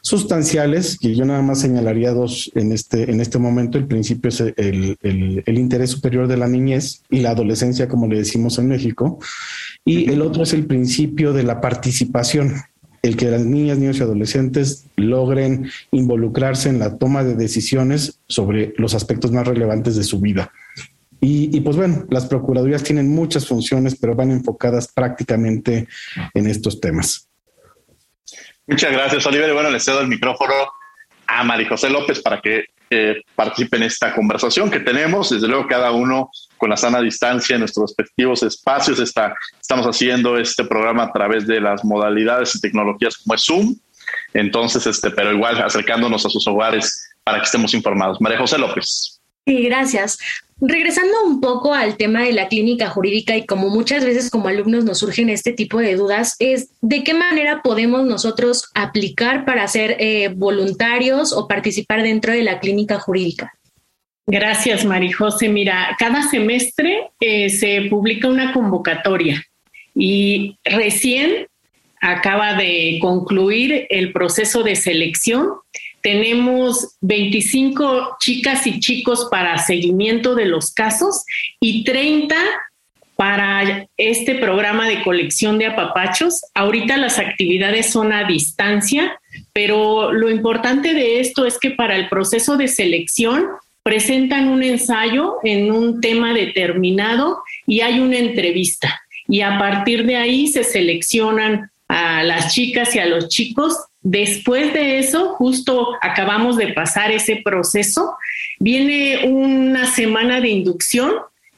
sustanciales, 0.02 0.98
que 0.98 1.16
yo 1.16 1.26
nada 1.26 1.42
más 1.42 1.60
señalaría 1.60 2.14
dos 2.14 2.52
en 2.56 2.72
este, 2.72 3.12
en 3.12 3.22
este 3.22 3.38
momento. 3.38 3.78
El 3.78 3.88
principio 3.88 4.30
es 4.30 4.40
el, 4.40 4.98
el, 5.02 5.58
interés 5.58 5.92
superior 5.92 6.28
de 6.28 6.38
la 6.38 6.48
niñez 6.48 7.04
y 7.10 7.20
la 7.20 7.32
adolescencia, 7.32 7.88
como 7.88 8.08
le 8.08 8.18
decimos 8.18 8.58
en 8.60 8.68
México. 8.68 9.20
Y 9.90 10.12
el 10.12 10.22
otro 10.22 10.44
es 10.44 10.54
el 10.54 10.68
principio 10.68 11.34
de 11.34 11.42
la 11.42 11.62
participación, 11.62 12.62
el 13.02 13.18
que 13.18 13.26
las 13.26 13.44
niñas, 13.44 13.80
niños 13.80 13.98
y 13.98 14.04
adolescentes 14.04 14.86
logren 14.98 15.68
involucrarse 15.90 16.70
en 16.70 16.78
la 16.78 17.00
toma 17.00 17.24
de 17.24 17.34
decisiones 17.34 18.20
sobre 18.28 18.76
los 18.78 18.94
aspectos 18.94 19.32
más 19.32 19.48
relevantes 19.48 19.96
de 19.96 20.04
su 20.04 20.20
vida. 20.20 20.52
Y, 21.22 21.60
pues 21.62 21.76
bueno, 21.76 22.06
las 22.12 22.28
procuradurías 22.28 22.84
tienen 22.84 23.10
muchas 23.10 23.48
funciones, 23.48 23.98
pero 24.00 24.14
van 24.14 24.30
enfocadas 24.30 24.88
prácticamente 24.90 25.88
en 26.36 26.46
estos 26.46 26.80
temas. 26.80 27.28
Muchas 28.68 28.92
gracias, 28.92 29.26
Oliver. 29.26 29.52
Bueno, 29.56 29.72
le 29.72 29.80
cedo 29.80 30.02
el 30.02 30.08
micrófono 30.08 30.54
a 31.26 31.44
María 31.44 31.68
José 31.68 31.90
López 31.90 32.22
para 32.22 32.40
que 32.40 32.66
eh, 32.92 33.24
participe 33.34 33.78
en 33.78 33.84
esta 33.84 34.14
conversación 34.14 34.70
que 34.70 34.82
tenemos. 34.82 35.32
Desde 35.32 35.48
luego, 35.48 35.68
cada 35.68 35.92
uno 35.92 36.30
con 36.60 36.70
la 36.70 36.78
sana 36.78 37.02
distancia 37.02 37.56
en 37.56 37.62
nuestros 37.62 37.90
respectivos 37.90 38.44
espacios. 38.44 39.00
Está, 39.00 39.34
estamos 39.60 39.88
haciendo 39.88 40.38
este 40.38 40.64
programa 40.64 41.06
a 41.06 41.12
través 41.12 41.48
de 41.48 41.60
las 41.60 41.84
modalidades 41.84 42.56
y 42.56 42.62
tecnologías 42.62 43.18
como 43.18 43.34
es 43.34 43.44
Zoom. 43.44 43.76
Entonces, 44.34 44.86
este, 44.86 45.10
pero 45.10 45.34
igual 45.34 45.60
acercándonos 45.62 46.26
a 46.26 46.30
sus 46.30 46.46
hogares 46.48 47.10
para 47.24 47.40
que 47.40 47.46
estemos 47.46 47.74
informados. 47.74 48.22
María 48.22 48.38
José 48.38 48.60
López. 48.60 49.20
Sí, 49.46 49.64
gracias. 49.64 50.20
Regresando 50.62 51.14
un 51.26 51.40
poco 51.40 51.74
al 51.74 51.96
tema 51.96 52.24
de 52.24 52.34
la 52.34 52.50
clínica 52.50 52.90
jurídica 52.90 53.38
y 53.38 53.46
como 53.46 53.70
muchas 53.70 54.04
veces 54.04 54.30
como 54.30 54.50
alumnos 54.50 54.84
nos 54.84 55.00
surgen 55.00 55.30
este 55.30 55.54
tipo 55.54 55.80
de 55.80 55.96
dudas, 55.96 56.36
es 56.40 56.70
de 56.82 57.04
qué 57.04 57.14
manera 57.14 57.62
podemos 57.64 58.06
nosotros 58.06 58.70
aplicar 58.76 59.46
para 59.46 59.68
ser 59.70 59.96
eh, 60.00 60.34
voluntarios 60.36 61.32
o 61.32 61.48
participar 61.48 62.04
dentro 62.04 62.34
de 62.34 62.44
la 62.44 62.60
clínica 62.60 63.00
jurídica. 63.00 63.54
Gracias, 64.32 64.86
Marijose. 64.86 65.50
Mira, 65.50 65.96
cada 65.98 66.22
semestre 66.22 67.10
eh, 67.20 67.50
se 67.50 67.82
publica 67.90 68.28
una 68.28 68.54
convocatoria 68.54 69.44
y 69.96 70.58
recién 70.64 71.48
acaba 72.00 72.54
de 72.54 73.00
concluir 73.02 73.88
el 73.90 74.14
proceso 74.14 74.64
de 74.64 74.76
selección 74.76 75.50
tenemos 76.02 76.96
25 77.02 78.18
chicas 78.20 78.66
y 78.68 78.80
chicos 78.80 79.28
para 79.30 79.58
seguimiento 79.58 80.36
de 80.36 80.46
los 80.46 80.72
casos 80.72 81.26
y 81.60 81.84
30 81.84 82.36
para 83.16 83.86
este 83.98 84.36
programa 84.36 84.88
de 84.88 85.04
colección 85.04 85.58
de 85.58 85.66
apapachos. 85.66 86.42
Ahorita 86.54 86.96
las 86.96 87.20
actividades 87.20 87.92
son 87.92 88.14
a 88.14 88.26
distancia, 88.26 89.20
pero 89.52 90.14
lo 90.14 90.30
importante 90.30 90.94
de 90.94 91.20
esto 91.20 91.46
es 91.46 91.60
que 91.60 91.72
para 91.72 91.98
el 91.98 92.08
proceso 92.08 92.56
de 92.56 92.70
selección 92.70 93.46
presentan 93.90 94.50
un 94.50 94.62
ensayo 94.62 95.38
en 95.44 95.72
un 95.72 96.00
tema 96.00 96.32
determinado 96.32 97.40
y 97.66 97.82
hay 97.82 98.00
una 98.00 98.20
entrevista. 98.20 99.02
Y 99.28 99.42
a 99.42 99.58
partir 99.58 100.06
de 100.06 100.16
ahí 100.16 100.46
se 100.46 100.64
seleccionan 100.64 101.72
a 101.88 102.22
las 102.22 102.54
chicas 102.54 102.96
y 102.96 103.00
a 103.00 103.08
los 103.08 103.30
chicos 103.30 103.90
Después 104.02 104.74
de 104.74 105.00
eso, 105.00 105.34
justo 105.34 105.90
acabamos 106.02 106.56
de 106.56 106.70
pasar 106.70 107.12
ese 107.12 107.42
proceso, 107.44 108.16
viene 108.58 109.26
una 109.26 109.92
semana 109.92 110.40
de 110.40 110.50
inducción 110.50 111.12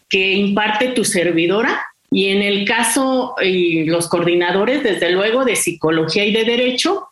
que 0.09 0.33
imparte 0.33 0.89
tu 0.89 1.05
servidora 1.05 1.85
y 2.09 2.29
en 2.29 2.41
el 2.41 2.65
caso, 2.65 3.35
y 3.41 3.85
los 3.85 4.09
coordinadores, 4.09 4.83
desde 4.83 5.11
luego, 5.11 5.45
de 5.45 5.55
psicología 5.55 6.25
y 6.25 6.33
de 6.33 6.43
derecho. 6.43 7.07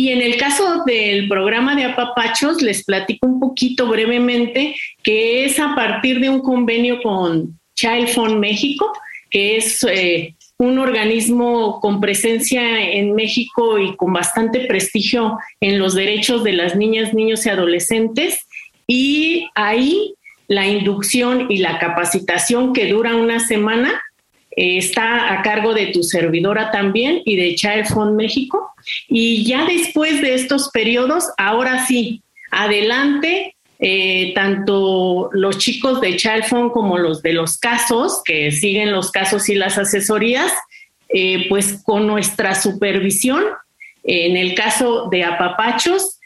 Y 0.00 0.08
en 0.08 0.22
el 0.22 0.38
caso 0.38 0.82
del 0.86 1.28
programa 1.28 1.76
de 1.76 1.84
apapachos, 1.84 2.62
les 2.62 2.84
platico 2.84 3.26
un 3.26 3.38
poquito 3.38 3.86
brevemente 3.86 4.74
que 5.02 5.44
es 5.44 5.60
a 5.60 5.74
partir 5.74 6.20
de 6.20 6.30
un 6.30 6.40
convenio 6.40 7.02
con 7.02 7.60
Child 7.74 8.08
Fund 8.08 8.38
México, 8.38 8.90
que 9.28 9.58
es 9.58 9.84
eh, 9.84 10.36
un 10.56 10.78
organismo 10.78 11.80
con 11.80 12.00
presencia 12.00 12.80
en 12.80 13.14
México 13.14 13.78
y 13.78 13.94
con 13.96 14.14
bastante 14.14 14.60
prestigio 14.60 15.38
en 15.60 15.78
los 15.78 15.94
derechos 15.94 16.44
de 16.44 16.54
las 16.54 16.76
niñas, 16.76 17.12
niños 17.12 17.44
y 17.44 17.50
adolescentes. 17.50 18.46
Y 18.86 19.50
ahí 19.54 20.14
la 20.48 20.66
inducción 20.66 21.50
y 21.50 21.58
la 21.58 21.78
capacitación 21.78 22.72
que 22.72 22.90
dura 22.90 23.16
una 23.16 23.38
semana 23.38 24.00
eh, 24.56 24.78
está 24.78 25.32
a 25.32 25.42
cargo 25.42 25.74
de 25.74 25.86
tu 25.86 26.02
servidora 26.02 26.70
también 26.70 27.22
y 27.24 27.36
de 27.36 27.54
Child 27.54 27.86
Fund 27.86 28.16
México. 28.16 28.72
Y 29.08 29.44
ya 29.44 29.64
después 29.64 30.20
de 30.22 30.34
estos 30.34 30.70
periodos, 30.70 31.24
ahora 31.36 31.86
sí, 31.86 32.22
adelante 32.50 33.54
eh, 33.82 34.32
tanto 34.34 35.30
los 35.32 35.56
chicos 35.56 36.02
de 36.02 36.14
Chalfon 36.14 36.68
como 36.68 36.98
los 36.98 37.22
de 37.22 37.32
los 37.32 37.56
casos, 37.56 38.20
que 38.26 38.50
siguen 38.52 38.92
los 38.92 39.10
casos 39.10 39.48
y 39.48 39.54
las 39.54 39.78
asesorías, 39.78 40.52
eh, 41.08 41.46
pues 41.48 41.82
con 41.82 42.06
nuestra 42.06 42.54
supervisión 42.54 43.42
En 44.04 44.36
el 44.36 44.54
caso 44.54 45.08
de 45.10 45.24
apapachos, 45.24 46.19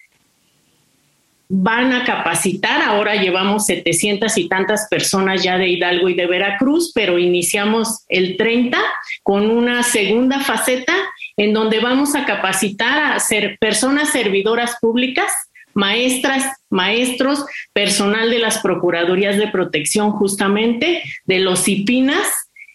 van 1.49 1.93
a 1.93 2.05
capacitar, 2.05 2.83
ahora 2.83 3.17
llevamos 3.17 3.67
700 3.67 4.37
y 4.39 4.49
tantas 4.49 4.89
personas 4.89 5.43
ya 5.43 5.59
de 5.59 5.69
Hidalgo 5.69 6.09
y 6.09 6.15
de 6.15 6.27
Veracruz, 6.27 6.93
pero 6.95 7.19
iniciamos 7.19 8.05
el 8.09 8.37
30 8.37 8.79
con 9.23 9.51
una 9.51 9.83
segunda 9.83 10.41
faceta 10.41 10.95
en 11.37 11.53
donde 11.53 11.81
vamos 11.81 12.15
a 12.15 12.25
capacitar 12.25 13.13
a 13.13 13.21
ser 13.21 13.59
personas 13.59 14.11
servidoras 14.11 14.77
públicas, 14.81 15.31
maestras, 15.75 16.45
maestros, 16.71 17.45
personal 17.73 18.31
de 18.31 18.39
las 18.39 18.59
Procuradurías 18.59 19.37
de 19.37 19.49
Protección 19.49 20.13
justamente, 20.13 21.03
de 21.25 21.41
los 21.41 21.69
IPINAS, 21.69 22.29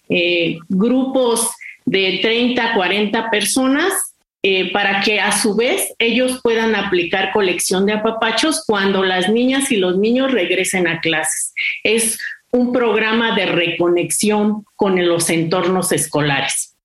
eh, 0.09 0.59
grupos 0.67 1.49
de 1.85 2.19
30, 2.21 2.75
40 2.75 3.31
personas 3.31 4.08
eh, 4.41 4.71
para 4.71 5.01
que 5.01 5.19
a 5.19 5.31
su 5.31 5.55
vez 5.55 5.93
ellos 5.99 6.39
puedan 6.41 6.75
aplicar 6.75 7.31
colección 7.31 7.85
de 7.85 7.93
apapachos 7.93 8.63
cuando 8.65 9.03
las 9.03 9.29
niñas 9.29 9.71
y 9.71 9.77
los 9.77 9.97
niños 9.97 10.31
regresen 10.31 10.87
a 10.87 11.01
clases. 11.01 11.53
Es 11.83 12.17
un 12.51 12.71
programa 12.71 13.35
de 13.35 13.45
reconexión 13.45 14.65
con 14.75 15.05
los 15.07 15.29
entornos 15.29 15.91
escolares. 15.91 16.75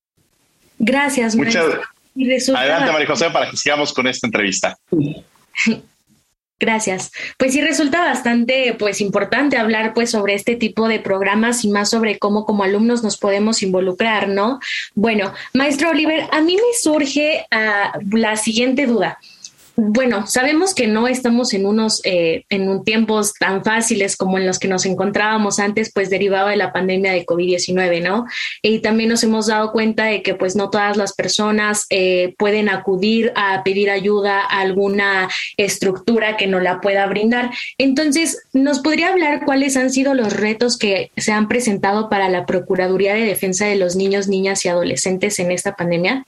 Gracias, 0.77 1.35
Muchas 1.35 1.65
Adelante, 2.55 2.91
María 2.91 3.07
José, 3.07 3.29
para 3.29 3.49
que 3.49 3.57
sigamos 3.57 3.93
con 3.93 4.07
esta 4.07 4.27
entrevista. 4.27 4.77
Gracias. 6.57 7.11
Pues 7.37 7.51
sí 7.51 7.61
resulta 7.61 7.99
bastante 7.99 8.75
pues 8.79 9.01
importante 9.01 9.57
hablar 9.57 9.93
pues 9.93 10.11
sobre 10.11 10.35
este 10.35 10.55
tipo 10.55 10.87
de 10.87 10.99
programas 10.99 11.65
y 11.65 11.69
más 11.69 11.89
sobre 11.89 12.17
cómo 12.17 12.45
como 12.45 12.63
alumnos 12.63 13.03
nos 13.03 13.17
podemos 13.17 13.61
involucrar, 13.61 14.29
¿no? 14.29 14.59
Bueno, 14.93 15.33
maestro 15.53 15.89
Oliver, 15.89 16.27
a 16.31 16.41
mí 16.41 16.55
me 16.55 16.77
surge 16.81 17.45
uh, 17.51 18.17
la 18.17 18.37
siguiente 18.37 18.85
duda 18.85 19.19
bueno, 19.77 20.25
sabemos 20.25 20.73
que 20.73 20.87
no 20.87 21.07
estamos 21.07 21.53
en 21.53 21.65
unos 21.65 22.01
eh, 22.05 22.45
en 22.49 22.69
un 22.69 22.83
tiempos 22.83 23.33
tan 23.33 23.63
fáciles 23.63 24.15
como 24.15 24.37
en 24.37 24.45
los 24.45 24.57
que 24.57 24.67
nos 24.67 24.85
encontrábamos 24.85 25.59
antes, 25.59 25.91
pues 25.93 26.09
derivado 26.09 26.47
de 26.47 26.55
la 26.55 26.71
pandemia 26.71 27.11
de 27.11 27.25
COVID-19, 27.25 28.01
¿no? 28.01 28.25
Y 28.61 28.79
también 28.79 29.09
nos 29.09 29.23
hemos 29.23 29.47
dado 29.47 29.71
cuenta 29.71 30.05
de 30.05 30.21
que 30.21 30.35
pues 30.35 30.55
no 30.55 30.69
todas 30.69 30.95
las 30.95 31.13
personas 31.13 31.87
eh, 31.89 32.35
pueden 32.37 32.69
acudir 32.69 33.33
a 33.35 33.63
pedir 33.63 33.89
ayuda 33.89 34.41
a 34.41 34.61
alguna 34.61 35.29
estructura 35.57 36.37
que 36.37 36.47
no 36.47 36.59
la 36.59 36.79
pueda 36.79 37.05
brindar. 37.07 37.51
Entonces, 37.77 38.43
¿nos 38.53 38.79
podría 38.79 39.09
hablar 39.09 39.43
cuáles 39.45 39.75
han 39.75 39.89
sido 39.89 40.13
los 40.13 40.33
retos 40.33 40.77
que 40.77 41.11
se 41.17 41.33
han 41.33 41.47
presentado 41.47 42.09
para 42.09 42.29
la 42.29 42.45
Procuraduría 42.45 43.13
de 43.13 43.25
Defensa 43.25 43.65
de 43.65 43.75
los 43.75 43.95
Niños, 43.95 44.27
Niñas 44.27 44.63
y 44.65 44.69
Adolescentes 44.69 45.39
en 45.39 45.51
esta 45.51 45.75
pandemia? 45.75 46.25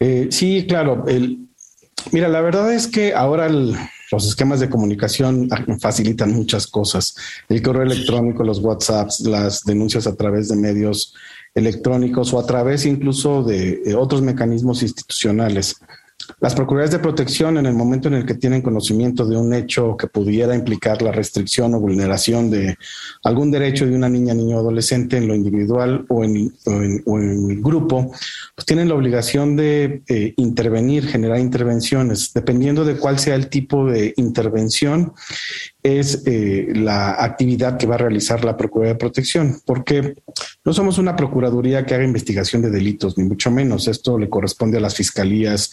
Eh, 0.00 0.28
sí, 0.30 0.66
claro. 0.68 1.04
mira, 2.12 2.28
la 2.28 2.40
verdad 2.40 2.72
es 2.72 2.86
que 2.86 3.14
ahora 3.14 3.48
los 3.48 4.26
esquemas 4.26 4.60
de 4.60 4.70
comunicación 4.70 5.48
facilitan 5.80 6.32
muchas 6.32 6.66
cosas. 6.66 7.14
El 7.48 7.62
correo 7.62 7.82
electrónico, 7.82 8.44
los 8.44 8.60
WhatsApps, 8.60 9.20
las 9.20 9.64
denuncias 9.64 10.06
a 10.06 10.16
través 10.16 10.48
de 10.48 10.56
medios 10.56 11.14
electrónicos 11.54 12.32
o 12.32 12.38
a 12.38 12.46
través 12.46 12.86
incluso 12.86 13.42
de 13.42 13.94
otros 13.96 14.22
mecanismos 14.22 14.82
institucionales. 14.82 15.76
Las 16.40 16.54
Procuradurías 16.54 16.92
de 16.92 16.98
Protección, 16.98 17.58
en 17.58 17.66
el 17.66 17.74
momento 17.74 18.08
en 18.08 18.14
el 18.14 18.26
que 18.26 18.34
tienen 18.34 18.62
conocimiento 18.62 19.24
de 19.26 19.36
un 19.36 19.52
hecho 19.54 19.96
que 19.96 20.08
pudiera 20.08 20.54
implicar 20.54 21.00
la 21.00 21.10
restricción 21.10 21.74
o 21.74 21.80
vulneración 21.80 22.50
de 22.50 22.76
algún 23.24 23.50
derecho 23.50 23.86
de 23.86 23.94
una 23.94 24.08
niña, 24.08 24.34
niño 24.34 24.56
o 24.56 24.60
adolescente 24.60 25.16
en 25.16 25.26
lo 25.26 25.34
individual 25.34 26.04
o 26.08 26.24
en, 26.24 26.52
el 26.66 27.62
grupo, 27.62 28.12
pues 28.54 28.66
tienen 28.66 28.88
la 28.88 28.94
obligación 28.94 29.56
de 29.56 30.02
eh, 30.08 30.34
intervenir, 30.36 31.06
generar 31.06 31.38
intervenciones. 31.38 32.32
Dependiendo 32.32 32.84
de 32.84 32.96
cuál 32.96 33.18
sea 33.18 33.34
el 33.34 33.48
tipo 33.48 33.86
de 33.86 34.12
intervención, 34.16 35.12
es 35.82 36.22
eh, 36.26 36.68
la 36.74 37.22
actividad 37.22 37.78
que 37.78 37.86
va 37.86 37.94
a 37.94 37.98
realizar 37.98 38.44
la 38.44 38.56
Procuraduría 38.56 38.94
de 38.94 38.98
Protección, 38.98 39.60
porque 39.64 40.14
no 40.68 40.74
somos 40.74 40.98
una 40.98 41.16
Procuraduría 41.16 41.86
que 41.86 41.94
haga 41.94 42.04
investigación 42.04 42.60
de 42.60 42.68
delitos, 42.68 43.16
ni 43.16 43.24
mucho 43.24 43.50
menos. 43.50 43.88
Esto 43.88 44.18
le 44.18 44.28
corresponde 44.28 44.76
a 44.76 44.80
las 44.82 44.94
fiscalías 44.94 45.70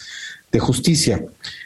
de 0.50 0.58
justicia. 0.58 1.22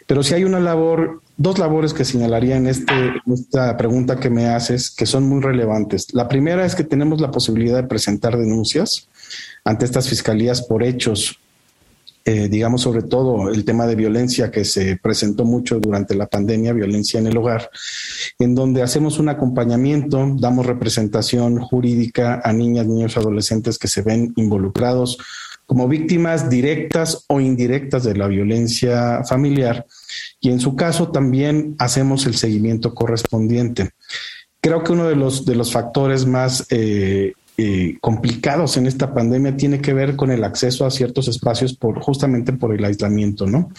Pero 0.09 0.25
si 0.25 0.35
hay 0.35 0.43
una 0.43 0.59
labor, 0.59 1.23
dos 1.37 1.61
labores 1.61 1.95
que 1.95 2.05
señalaría 2.05 2.57
en, 2.57 2.66
este, 2.66 2.93
esta 3.33 3.77
pregunta 3.77 4.16
que 4.16 4.31
me 4.31 4.49
haces, 4.49 4.90
que 4.90 5.07
son 5.07 5.29
muy 5.29 5.40
relevantes. 5.40 6.12
La 6.12 6.27
primera 6.27 6.66
es 6.66 6.75
que 6.75 6.83
tenemos 6.83 7.21
la 7.21 7.31
posibilidad 7.31 7.77
de 7.77 7.87
presentar 7.87 8.37
denuncias 8.37 9.07
ante 9.62 9.85
estas 9.85 10.09
fiscalías 10.09 10.62
por 10.62 10.83
hechos 10.83 11.38
eh, 12.24 12.48
digamos, 12.48 12.83
sobre 12.83 13.02
todo 13.02 13.48
el 13.48 13.64
tema 13.64 13.87
de 13.87 13.96
violencia 13.96 14.50
que 14.50 14.64
se 14.64 14.96
presentó 14.96 15.44
mucho 15.44 15.80
durante 15.80 16.14
la 16.14 16.26
pandemia, 16.26 16.72
violencia 16.72 17.18
en 17.18 17.26
el 17.26 17.37
hogar, 17.37 17.70
en 18.38 18.54
donde 18.54 18.83
hacemos 18.83 19.18
un 19.18 19.30
acompañamiento, 19.30 20.37
damos 20.38 20.66
representación 20.66 21.61
jurídica 21.61 22.40
a 22.44 22.52
niñas, 22.52 22.87
niños, 22.87 23.16
adolescentes 23.16 23.78
que 23.78 23.88
se 23.88 24.02
ven 24.02 24.33
involucrados 24.37 25.18
como 25.70 25.87
víctimas 25.87 26.50
directas 26.50 27.24
o 27.28 27.40
indirectas 27.40 28.02
de 28.02 28.16
la 28.16 28.26
violencia 28.26 29.22
familiar 29.22 29.87
y 30.40 30.50
en 30.50 30.59
su 30.59 30.74
caso 30.74 31.12
también 31.12 31.76
hacemos 31.78 32.26
el 32.26 32.35
seguimiento 32.35 32.92
correspondiente. 32.92 33.90
Creo 34.61 34.83
que 34.83 34.90
uno 34.92 35.09
de 35.09 35.14
los, 35.14 35.46
de 35.46 35.54
los 35.54 35.72
factores 35.72 36.26
más 36.26 36.66
eh, 36.70 37.35
eh, 37.62 37.99
complicados 38.01 38.79
en 38.79 38.87
esta 38.87 39.12
pandemia 39.12 39.55
tiene 39.55 39.83
que 39.83 39.92
ver 39.92 40.16
con 40.16 40.31
el 40.31 40.44
acceso 40.44 40.87
a 40.87 40.90
ciertos 40.90 41.29
espacios 41.29 41.75
por 41.75 42.01
justamente 42.01 42.55
por 42.55 42.75
el 42.75 42.83
aislamiento, 42.83 43.46
¿no? 43.46 43.70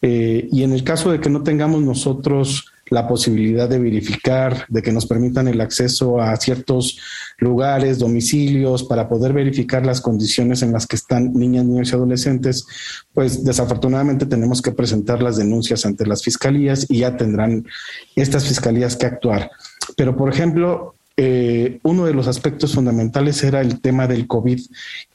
Eh, 0.00 0.48
y 0.52 0.62
en 0.62 0.72
el 0.72 0.84
caso 0.84 1.10
de 1.10 1.18
que 1.18 1.28
no 1.28 1.42
tengamos 1.42 1.82
nosotros 1.82 2.72
la 2.88 3.08
posibilidad 3.08 3.68
de 3.68 3.80
verificar, 3.80 4.64
de 4.68 4.80
que 4.80 4.92
nos 4.92 5.06
permitan 5.06 5.48
el 5.48 5.60
acceso 5.60 6.20
a 6.20 6.36
ciertos 6.36 7.00
lugares, 7.38 7.98
domicilios, 7.98 8.84
para 8.84 9.08
poder 9.08 9.32
verificar 9.32 9.84
las 9.84 10.00
condiciones 10.00 10.62
en 10.62 10.72
las 10.72 10.86
que 10.86 10.94
están 10.94 11.32
niñas, 11.32 11.64
niños 11.64 11.90
y 11.90 11.94
adolescentes, 11.96 12.64
pues 13.12 13.42
desafortunadamente 13.42 14.26
tenemos 14.26 14.62
que 14.62 14.70
presentar 14.70 15.20
las 15.20 15.36
denuncias 15.36 15.84
ante 15.84 16.06
las 16.06 16.22
fiscalías 16.22 16.86
y 16.88 16.98
ya 16.98 17.16
tendrán 17.16 17.66
estas 18.14 18.46
fiscalías 18.46 18.94
que 18.94 19.06
actuar. 19.06 19.50
Pero, 19.96 20.16
por 20.16 20.32
ejemplo, 20.32 20.95
eh, 21.16 21.78
uno 21.82 22.04
de 22.04 22.14
los 22.14 22.28
aspectos 22.28 22.74
fundamentales 22.74 23.42
era 23.42 23.60
el 23.62 23.80
tema 23.80 24.06
del 24.06 24.26
COVID 24.26 24.60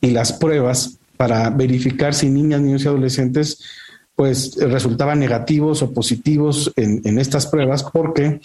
y 0.01 0.11
las 0.11 0.33
pruebas 0.33 0.97
para 1.15 1.51
verificar 1.51 2.15
si 2.15 2.29
niñas, 2.29 2.61
niños 2.61 2.83
y 2.83 2.87
adolescentes 2.87 3.63
pues 4.15 4.55
resultaban 4.55 5.19
negativos 5.19 5.81
o 5.83 5.93
positivos 5.93 6.71
en, 6.75 7.01
en 7.05 7.19
estas 7.19 7.45
pruebas 7.45 7.83
porque 7.83 8.41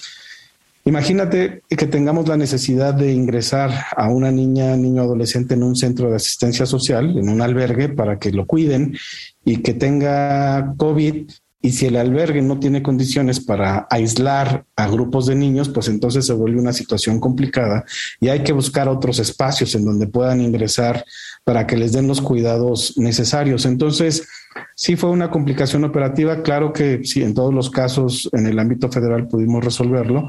imagínate 0.85 1.63
que 1.69 1.87
tengamos 1.87 2.29
la 2.29 2.37
necesidad 2.37 2.93
de 2.93 3.13
ingresar 3.13 3.71
a 3.97 4.09
una 4.09 4.31
niña, 4.31 4.77
niño, 4.77 5.03
adolescente 5.03 5.55
en 5.55 5.63
un 5.63 5.77
centro 5.77 6.11
de 6.11 6.17
asistencia 6.17 6.67
social, 6.67 7.17
en 7.19 7.29
un 7.29 7.41
albergue 7.41 7.89
para 7.89 8.19
que 8.19 8.33
lo 8.33 8.47
cuiden 8.47 8.97
y 9.45 9.59
que 9.59 9.73
tenga 9.73 10.75
COVID 10.77 11.31
y 11.67 11.73
si 11.73 11.87
el 11.87 11.97
albergue 11.97 12.43
no 12.43 12.61
tiene 12.61 12.81
condiciones 12.81 13.41
para 13.41 13.89
aislar 13.91 14.67
a 14.77 14.87
grupos 14.87 15.27
de 15.27 15.35
niños, 15.35 15.69
pues 15.69 15.89
entonces 15.89 16.25
se 16.25 16.33
vuelve 16.33 16.61
una 16.61 16.73
situación 16.73 17.19
complicada 17.19 17.85
y 18.21 18.29
hay 18.29 18.45
que 18.45 18.53
buscar 18.53 18.89
otros 18.89 19.19
espacios 19.19 19.75
en 19.75 19.85
donde 19.85 20.07
puedan 20.07 20.41
ingresar 20.41 21.05
para 21.43 21.67
que 21.67 21.77
les 21.77 21.93
den 21.93 22.07
los 22.07 22.21
cuidados 22.21 22.97
necesarios. 22.99 23.67
Entonces, 23.67 24.29
sí 24.77 24.95
fue 24.95 25.11
una 25.11 25.29
complicación 25.29 25.83
operativa, 25.83 26.45
claro 26.45 26.73
que 26.73 27.01
sí, 27.03 27.25
en 27.25 27.35
todos 27.35 27.53
los 27.53 27.69
casos 27.69 28.31
en 28.33 28.47
el 28.47 28.61
ámbito 28.61 28.89
federal 28.89 29.27
pudimos 29.27 29.65
resolverlo, 29.65 30.29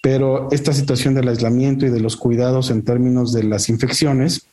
pero 0.00 0.46
esta 0.52 0.72
situación 0.72 1.14
del 1.14 1.26
aislamiento 1.26 1.84
y 1.84 1.90
de 1.90 1.98
los 1.98 2.16
cuidados 2.16 2.70
en 2.70 2.84
términos 2.84 3.32
de 3.32 3.42
las 3.42 3.68
infecciones, 3.68 4.45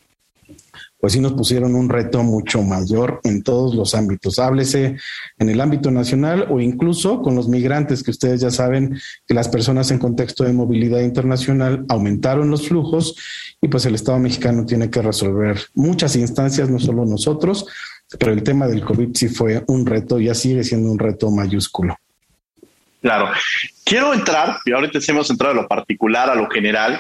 pues 1.04 1.12
sí 1.12 1.20
nos 1.20 1.34
pusieron 1.34 1.76
un 1.76 1.90
reto 1.90 2.24
mucho 2.24 2.62
mayor 2.62 3.20
en 3.26 3.44
todos 3.44 3.76
los 3.76 3.94
ámbitos. 3.94 4.40
Háblese 4.40 4.96
en 5.38 5.50
el 5.50 5.60
ámbito 5.60 5.92
nacional 5.92 6.48
o 6.50 6.62
incluso 6.62 7.22
con 7.22 7.36
los 7.36 7.50
migrantes, 7.50 8.04
que 8.04 8.12
ustedes 8.12 8.40
ya 8.40 8.52
saben 8.52 8.98
que 9.28 9.34
las 9.34 9.50
personas 9.50 9.92
en 9.92 10.00
contexto 10.00 10.46
de 10.46 10.54
movilidad 10.54 11.02
internacional 11.02 11.84
aumentaron 11.90 12.50
los 12.50 12.70
flujos 12.70 13.18
y 13.62 13.68
pues 13.68 13.86
el 13.86 13.96
Estado 13.96 14.18
mexicano 14.18 14.66
tiene 14.66 14.90
que 14.90 15.02
resolver 15.02 15.60
muchas 15.74 16.16
instancias, 16.16 16.70
no 16.70 16.80
solo 16.80 17.04
nosotros, 17.06 17.66
pero 18.18 18.32
el 18.32 18.42
tema 18.42 18.68
del 18.68 18.86
COVID 18.86 19.10
sí 19.14 19.28
fue 19.28 19.62
un 19.68 19.86
reto 19.86 20.22
ya 20.22 20.34
sigue 20.34 20.64
siendo 20.64 20.90
un 20.90 21.00
reto 21.00 21.30
mayúsculo. 21.30 21.98
Claro. 23.02 23.30
Quiero 23.84 24.14
entrar, 24.14 24.56
y 24.64 24.72
ahorita 24.72 25.00
hemos 25.10 25.30
entrado 25.30 25.52
a 25.52 25.64
lo 25.64 25.68
particular, 25.68 26.30
a 26.30 26.36
lo 26.36 26.50
general, 26.50 26.98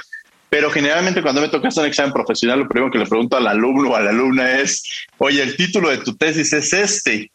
pero 0.53 0.69
generalmente 0.69 1.23
cuando 1.23 1.41
me 1.41 1.49
toca 1.49 1.69
hacer 1.69 1.81
un 1.81 1.89
examen 1.89 2.13
profesional, 2.13 2.59
lo 2.59 2.67
primero 2.67 2.91
que 2.91 2.99
le 2.99 3.07
pregunto 3.07 3.35
al 3.35 3.47
alumno 3.47 3.89
o 3.89 3.95
a 3.95 4.01
la 4.01 4.11
alumna 4.11 4.59
es, 4.59 4.83
oye, 5.17 5.41
el 5.41 5.57
título 5.57 5.89
de 5.89 5.97
tu 5.97 6.15
tesis 6.15 6.53
es 6.53 6.71
este, 6.73 7.31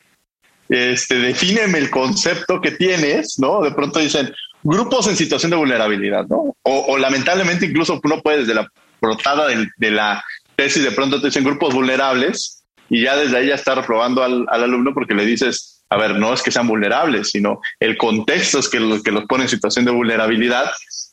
este, 0.68 1.16
defíneme 1.16 1.78
el 1.78 1.90
concepto 1.90 2.60
que 2.60 2.70
tienes, 2.70 3.34
¿no? 3.40 3.60
De 3.60 3.72
pronto 3.72 3.98
dicen, 3.98 4.32
grupos 4.62 5.08
en 5.08 5.16
situación 5.16 5.50
de 5.50 5.56
vulnerabilidad, 5.56 6.26
¿no? 6.28 6.54
O, 6.62 6.96
lamentablemente 6.96 7.66
incluso 7.66 8.00
uno 8.00 8.22
puede 8.22 8.38
desde 8.38 8.54
la 8.54 8.70
portada 9.00 9.48
de, 9.48 9.66
de 9.76 9.90
la 9.90 10.22
tesis 10.54 10.84
de 10.84 10.92
pronto 10.92 11.20
te 11.20 11.26
dicen 11.26 11.42
grupos 11.42 11.74
vulnerables 11.74 12.62
y 12.88 13.02
ya 13.02 13.16
desde 13.16 13.36
ahí 13.36 13.48
ya 13.48 13.56
está 13.56 13.74
reprobando 13.74 14.22
al, 14.22 14.46
alumno 14.48 14.94
porque 14.94 15.14
le 15.14 15.26
dices, 15.26 15.82
a 15.90 15.96
ver, 15.96 16.14
no 16.14 16.32
es 16.32 16.40
que 16.40 16.52
sean 16.52 16.68
vulnerables, 16.68 17.30
sino 17.30 17.60
el 17.80 17.96
contexto 17.96 18.60
es 18.60 18.68
que, 18.68 18.78
lo, 18.78 19.02
que 19.02 19.10
los 19.10 19.24
pone 19.24 19.42
en 19.42 19.48
situación 19.48 19.84
de 19.84 19.90
vulnerabilidad. 19.90 20.70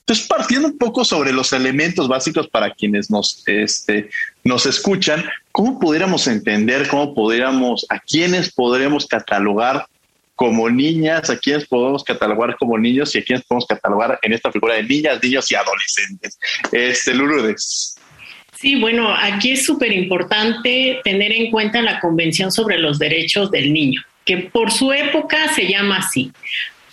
Entonces, 0.08 0.28
partiendo 0.28 0.68
un 0.68 0.78
poco 0.78 1.04
sobre 1.04 1.34
los 1.34 1.52
elementos 1.52 2.08
básicos 2.08 2.48
para 2.48 2.70
quienes 2.70 3.10
nos, 3.10 3.42
este, 3.48 4.12
nos 4.44 4.68
escuchan, 4.68 5.26
¿cómo 5.52 5.80
pudiéramos 5.80 6.28
entender, 6.28 6.88
cómo 6.88 7.16
pudiéramos, 7.16 7.88
a 7.90 8.00
quiénes 8.00 8.54
podremos 8.54 9.08
catalogar 9.08 9.88
como 10.36 10.70
niñas, 10.70 11.32
a 11.32 11.40
quienes 11.40 11.66
podemos 11.66 12.04
catalogar 12.04 12.56
como 12.58 12.78
niños 12.78 13.16
y 13.16 13.18
a 13.18 13.24
quienes 13.24 13.44
podemos 13.46 13.66
catalogar 13.66 14.20
en 14.22 14.34
esta 14.34 14.52
figura 14.52 14.76
de 14.76 14.84
niñas, 14.84 15.24
niños 15.24 15.50
y 15.50 15.56
adolescentes? 15.56 16.38
Este, 16.72 17.16
Lourdes. 17.16 17.96
Sí, 18.60 18.80
bueno, 18.80 19.12
aquí 19.12 19.54
es 19.54 19.66
súper 19.66 19.92
importante 19.92 21.02
tener 21.04 21.32
en 21.32 21.50
cuenta 21.50 21.82
la 21.82 22.00
Convención 22.00 22.52
sobre 22.52 22.78
los 22.78 23.00
Derechos 23.00 23.50
del 23.50 23.74
Niño, 23.74 24.04
que 24.24 24.38
por 24.38 24.72
su 24.72 24.94
época 24.94 25.52
se 25.56 25.68
llama 25.68 25.98
así. 25.98 26.32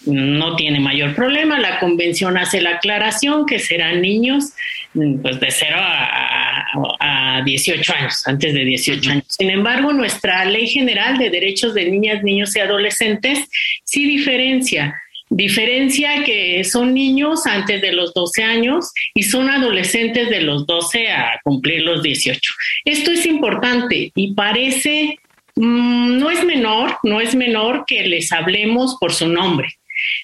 No 0.07 0.57
tiene 0.57 0.81
mayor 0.81 1.15
problema, 1.15 1.59
la 1.59 1.79
convención 1.79 2.37
hace 2.37 2.61
la 2.61 2.77
aclaración 2.77 3.47
que 3.47 3.59
serán 3.59 4.01
niños 4.01 4.53
pues 4.93 5.41
de 5.41 5.51
0 5.51 5.77
a, 5.79 7.39
a 7.39 7.43
18 7.43 7.95
años, 7.95 8.27
antes 8.27 8.53
de 8.53 8.65
18 8.65 9.11
años. 9.11 9.25
Sin 9.29 9.51
embargo, 9.51 9.93
nuestra 9.93 10.45
Ley 10.45 10.67
General 10.69 11.17
de 11.17 11.31
Derechos 11.31 11.73
de 11.75 11.91
Niñas, 11.91 12.23
Niños 12.23 12.55
y 12.57 12.61
Adolescentes 12.61 13.49
sí 13.85 14.05
diferencia 14.05 15.03
Diferencia 15.35 16.25
que 16.25 16.63
son 16.63 16.93
niños 16.93 17.47
antes 17.47 17.81
de 17.81 17.93
los 17.93 18.13
12 18.13 18.43
años 18.43 18.93
y 19.15 19.23
son 19.23 19.49
adolescentes 19.49 20.29
de 20.29 20.43
los 20.43 20.67
12 20.67 21.09
a 21.09 21.41
cumplir 21.43 21.81
los 21.81 22.03
18. 22.03 22.39
Esto 22.85 23.13
es 23.13 23.25
importante 23.25 24.13
y 24.15 24.35
parece, 24.35 25.19
mm, 25.55 26.19
no 26.19 26.31
es 26.31 26.45
menor, 26.45 26.99
no 27.03 27.19
es 27.19 27.35
menor 27.35 27.85
que 27.87 28.03
les 28.03 28.31
hablemos 28.31 28.99
por 29.01 29.15
su 29.15 29.27
nombre. 29.27 29.69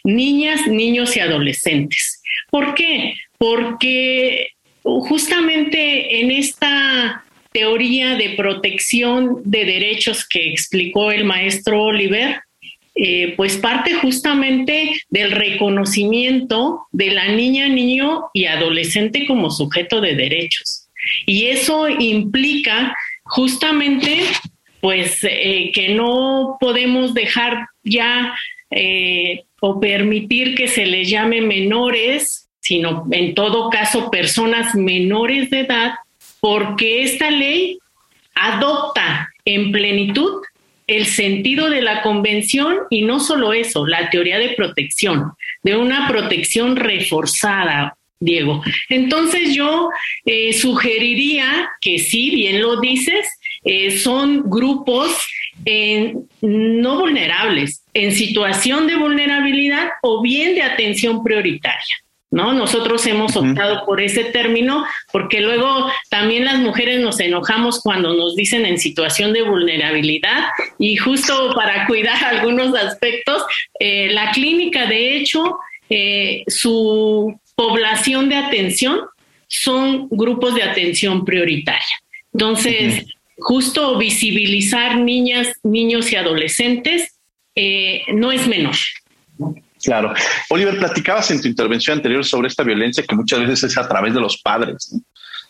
Niñas, 0.05 0.67
niños 0.67 1.17
y 1.17 1.21
adolescentes. 1.21 2.23
¿Por 2.51 2.75
qué? 2.75 3.15
Porque 3.39 4.51
justamente 4.83 6.21
en 6.21 6.31
esta 6.31 7.25
teoría 7.53 8.17
de 8.17 8.31
protección 8.31 9.43
de 9.45 9.65
derechos 9.65 10.27
que 10.27 10.51
explicó 10.51 11.11
el 11.11 11.25
maestro 11.25 11.83
Oliver, 11.83 12.41
eh, 12.95 13.35
pues 13.37 13.57
parte 13.57 13.95
justamente 13.95 15.01
del 15.09 15.31
reconocimiento 15.31 16.87
de 16.91 17.13
la 17.13 17.29
niña, 17.29 17.69
niño 17.69 18.25
y 18.35 18.47
adolescente 18.47 19.27
como 19.27 19.51
sujeto 19.51 20.01
de 20.01 20.17
derechos. 20.17 20.89
Y 21.25 21.47
eso 21.47 21.89
implica 21.89 22.97
justamente 23.25 24.21
pues 24.81 25.19
eh, 25.23 25.71
que 25.75 25.91
no 25.95 26.57
podemos 26.61 27.15
dejar 27.15 27.69
ya 27.85 28.35
eh, 28.71 29.45
o 29.61 29.81
permitir 29.81 30.55
que 30.55 30.69
se 30.69 30.87
les 30.87 31.09
llame 31.09 31.41
menores, 31.41 32.49
sino 32.61 33.07
en 33.11 33.35
todo 33.35 33.71
caso 33.71 34.11
personas 34.11 34.75
menores 34.75 35.51
de 35.51 35.61
edad, 35.61 35.95
porque 36.41 37.03
esta 37.03 37.31
ley 37.31 37.79
adopta 38.35 39.31
en 39.45 39.73
plenitud 39.73 40.43
el 40.87 41.07
sentido 41.07 41.69
de 41.71 41.83
la 41.83 42.03
convención 42.03 42.77
y 42.91 43.03
no 43.03 43.21
solo 43.21 43.53
eso, 43.53 43.87
la 43.87 44.11
teoría 44.11 44.39
de 44.39 44.51
protección, 44.51 45.33
de 45.63 45.77
una 45.77 46.09
protección 46.09 46.77
reforzada, 46.77 47.97
Diego. 48.21 48.63
Entonces 48.89 49.55
yo 49.55 49.91
eh, 50.25 50.53
sugeriría 50.53 51.71
que 51.81 51.99
sí, 51.99 52.31
bien 52.31 52.61
lo 52.61 52.81
dices, 52.81 53.27
eh, 53.65 53.99
son 53.99 54.49
grupos 54.49 55.11
no 56.41 57.01
vulnerables, 57.01 57.83
en 57.99 58.13
situación 58.13 58.87
de 58.87 58.97
vulnerabilidad 58.97 59.89
o 60.03 60.23
bien 60.23 60.55
de 60.55 60.63
atención 60.63 61.25
prioritaria. 61.25 61.97
¿no? 62.31 62.53
Nosotros 62.53 63.07
hemos 63.07 63.35
optado 63.37 63.85
por 63.87 64.01
ese 64.01 64.25
término 64.25 64.85
porque 65.11 65.41
luego 65.41 65.91
también 66.11 66.45
las 66.45 66.59
mujeres 66.59 67.01
nos 67.01 67.19
enojamos 67.21 67.81
cuando 67.81 68.15
nos 68.15 68.37
dicen 68.37 68.67
en 68.67 68.79
situación 68.79 69.33
de 69.33 69.43
vulnerabilidad 69.43 70.45
y 70.79 70.97
justo 70.97 71.53
para 71.55 71.87
cuidar 71.89 72.23
algunos 72.25 72.75
aspectos, 72.77 73.43
eh, 73.81 74.09
la 74.13 74.31
clínica 74.33 74.87
de 74.87 75.17
hecho, 75.17 75.59
eh, 75.91 76.45
su 76.47 77.41
población 77.57 78.29
de 78.29 78.37
atención 78.37 79.01
son 79.49 80.09
grupos 80.11 80.55
de 80.55 80.63
atención 80.63 81.25
prioritaria. 81.25 81.83
Entonces, 82.33 83.07
justo 83.39 83.97
visibilizar 83.97 84.99
niñas, 84.99 85.55
niños 85.63 86.13
y 86.13 86.17
adolescentes 86.17 87.18
eh, 87.61 88.05
no 88.13 88.31
es 88.31 88.47
menor. 88.47 88.77
Claro. 89.83 90.15
Oliver, 90.51 90.79
platicabas 90.79 91.29
en 91.33 91.41
tu 91.41 91.49
intervención 91.49 91.97
anterior 91.97 92.25
sobre 92.25 92.47
esta 92.47 92.63
violencia 92.63 93.03
que 93.03 93.17
muchas 93.17 93.41
veces 93.41 93.65
es 93.65 93.79
a 93.79 93.89
través 93.89 94.15
de 94.15 94.21
los 94.21 94.41
padres. 94.41 94.95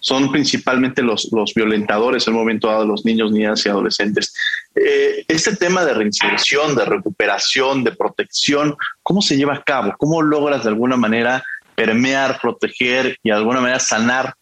Son 0.00 0.32
principalmente 0.32 1.02
los, 1.02 1.28
los 1.32 1.52
violentadores 1.52 2.26
en 2.26 2.32
el 2.32 2.38
momento 2.38 2.68
dado, 2.68 2.86
los 2.86 3.04
niños, 3.04 3.30
niñas 3.30 3.66
y 3.66 3.68
adolescentes. 3.68 4.32
Eh, 4.74 5.24
este 5.28 5.56
tema 5.56 5.84
de 5.84 5.92
reinserción, 5.92 6.74
de 6.74 6.86
recuperación, 6.86 7.84
de 7.84 7.92
protección, 7.92 8.74
¿cómo 9.02 9.20
se 9.20 9.36
lleva 9.36 9.54
a 9.54 9.62
cabo? 9.62 9.94
¿Cómo 9.98 10.22
logras 10.22 10.62
de 10.62 10.70
alguna 10.70 10.96
manera 10.96 11.44
permear, 11.74 12.38
proteger 12.40 13.18
y 13.22 13.28
de 13.28 13.36
alguna 13.36 13.60
manera 13.60 13.80
sanar 13.80 14.32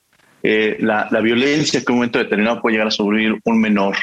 eh, 0.43 0.77
la, 0.79 1.09
la 1.11 1.21
violencia 1.21 1.81
que 1.81 1.87
en 1.87 1.95
un 1.95 1.99
momento 1.99 2.21
determinado 2.21 2.61
puede 2.61 2.75
llegar 2.75 2.89
a 2.89 2.93
sufrir 2.93 3.37
un 3.45 3.61
menor? 3.61 3.97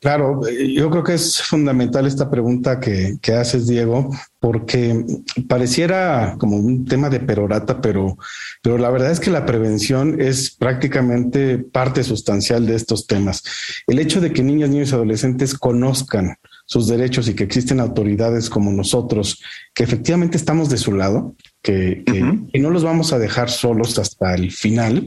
Claro, 0.00 0.40
yo 0.48 0.88
creo 0.88 1.04
que 1.04 1.12
es 1.12 1.42
fundamental 1.42 2.06
esta 2.06 2.30
pregunta 2.30 2.80
que, 2.80 3.18
haces, 3.34 3.66
Diego, 3.66 4.10
porque 4.38 5.04
pareciera 5.46 6.36
como 6.38 6.56
un 6.56 6.86
tema 6.86 7.10
de 7.10 7.20
perorata, 7.20 7.82
pero, 7.82 8.16
pero 8.62 8.78
la 8.78 8.88
verdad 8.88 9.10
es 9.10 9.20
que 9.20 9.30
la 9.30 9.44
prevención 9.44 10.18
es 10.18 10.52
prácticamente 10.52 11.58
parte 11.58 12.02
sustancial 12.02 12.66
de 12.66 12.76
estos 12.76 13.06
temas. 13.06 13.42
El 13.86 13.98
hecho 13.98 14.22
de 14.22 14.32
que 14.32 14.42
niñas, 14.42 14.70
niños 14.70 14.90
y 14.90 14.94
adolescentes 14.94 15.52
conozcan 15.52 16.34
sus 16.64 16.88
derechos 16.88 17.28
y 17.28 17.34
que 17.34 17.44
existen 17.44 17.78
autoridades 17.78 18.48
como 18.48 18.72
nosotros, 18.72 19.42
que 19.74 19.84
efectivamente 19.84 20.38
estamos 20.38 20.70
de 20.70 20.78
su 20.78 20.92
lado, 20.94 21.34
que, 21.62 22.02
no 22.54 22.70
los 22.70 22.84
vamos 22.84 23.12
a 23.12 23.18
dejar 23.18 23.50
solos 23.50 23.98
hasta 23.98 24.34
el 24.34 24.50
final, 24.50 25.04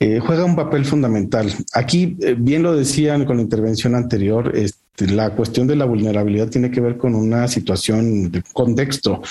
eh, 0.00 0.20
juega 0.20 0.44
un 0.44 0.56
papel 0.56 0.84
fundamental. 0.84 1.52
Aquí, 1.72 2.16
eh, 2.20 2.34
bien 2.38 2.62
lo 2.62 2.74
decían 2.74 3.24
con 3.24 3.36
la 3.36 3.42
intervención 3.42 3.94
anterior, 3.94 4.52
este, 4.54 5.06
la 5.08 5.30
cuestión 5.30 5.66
de 5.66 5.76
la 5.76 5.84
vulnerabilidad 5.84 6.48
tiene 6.48 6.70
que 6.70 6.80
ver 6.80 6.96
con 6.96 7.14
una 7.14 7.46
situación 7.46 8.30
de 8.30 8.42
contexto 8.52 9.22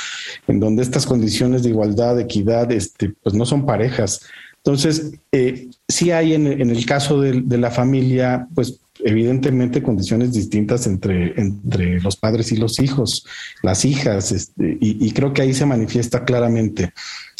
en 0.47 0.59
donde 0.59 0.83
estas 0.83 1.05
condiciones 1.05 1.63
de 1.63 1.69
igualdad, 1.69 2.15
de 2.15 2.23
equidad, 2.23 2.71
este, 2.71 3.13
pues 3.21 3.35
no 3.35 3.45
son 3.45 3.65
parejas. 3.65 4.21
Entonces, 4.57 5.11
eh, 5.31 5.69
sí 5.87 6.11
hay 6.11 6.33
en, 6.33 6.47
el 6.47 6.85
caso 6.85 7.21
de, 7.21 7.41
de 7.41 7.57
la 7.57 7.71
familia, 7.71 8.47
pues 8.53 8.79
evidentemente 9.03 9.83
condiciones 9.83 10.33
distintas 10.33 10.87
entre, 10.87 11.39
entre 11.39 11.99
los 11.99 12.15
padres 12.15 12.51
y 12.51 12.57
los 12.57 12.79
hijos, 12.79 13.25
las 13.63 13.85
hijas, 13.85 14.31
este, 14.31 14.77
y, 14.79 15.11
creo 15.11 15.33
que 15.33 15.41
ahí 15.41 15.53
se 15.53 15.65
manifiesta 15.65 16.25
claramente. 16.25 16.93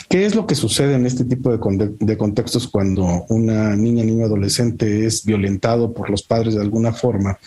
¿Qué 0.09 0.25
es 0.25 0.35
lo 0.35 0.47
que 0.47 0.55
sucede 0.55 0.95
en 0.95 1.05
este 1.05 1.25
tipo 1.25 1.55
de, 1.55 1.95
de 1.99 2.17
contextos 2.17 2.67
cuando 2.67 3.25
una 3.29 3.75
niña, 3.75 4.03
niño, 4.03 4.25
adolescente 4.25 5.05
es 5.05 5.25
violentado 5.25 5.93
por 5.93 6.09
los 6.09 6.23
padres 6.23 6.55
de 6.55 6.61
alguna 6.61 6.93
forma 6.93 7.37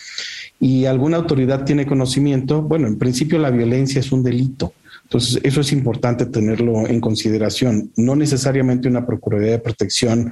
y 0.59 0.85
alguna 0.85 1.17
autoridad 1.17 1.65
tiene 1.65 1.87
conocimiento? 1.87 2.61
Bueno, 2.61 2.87
en 2.87 2.97
principio 2.97 3.39
la 3.39 3.49
violencia 3.49 3.99
es 3.99 4.11
un 4.11 4.23
delito. 4.23 4.73
Entonces, 5.11 5.41
eso 5.43 5.59
es 5.59 5.73
importante 5.73 6.25
tenerlo 6.25 6.87
en 6.87 7.01
consideración. 7.01 7.91
No 7.97 8.15
necesariamente 8.15 8.87
una 8.87 9.05
Procuraduría 9.05 9.53
de 9.53 9.59
Protección 9.59 10.31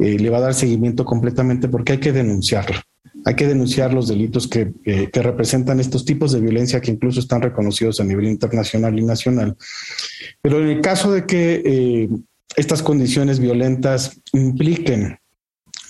eh, 0.00 0.18
le 0.18 0.30
va 0.30 0.38
a 0.38 0.40
dar 0.40 0.54
seguimiento 0.54 1.04
completamente 1.04 1.68
porque 1.68 1.92
hay 1.92 1.98
que 1.98 2.12
denunciarlo. 2.12 2.76
Hay 3.26 3.34
que 3.34 3.48
denunciar 3.48 3.92
los 3.92 4.06
delitos 4.06 4.46
que, 4.46 4.72
representan 5.12 5.80
estos 5.80 6.04
tipos 6.04 6.30
de 6.30 6.40
violencia 6.40 6.80
que 6.80 6.92
incluso 6.92 7.18
están 7.18 7.42
reconocidos 7.42 7.98
a 7.98 8.04
nivel 8.04 8.26
internacional 8.26 8.96
y 8.96 9.02
nacional. 9.02 9.56
Pero 10.40 10.62
en 10.62 10.68
el 10.68 10.80
caso 10.80 11.10
de 11.10 11.26
que 11.26 11.60
eh, 11.64 12.08
estas 12.54 12.84
condiciones 12.84 13.40
violentas 13.40 14.20
impliquen 14.32 15.18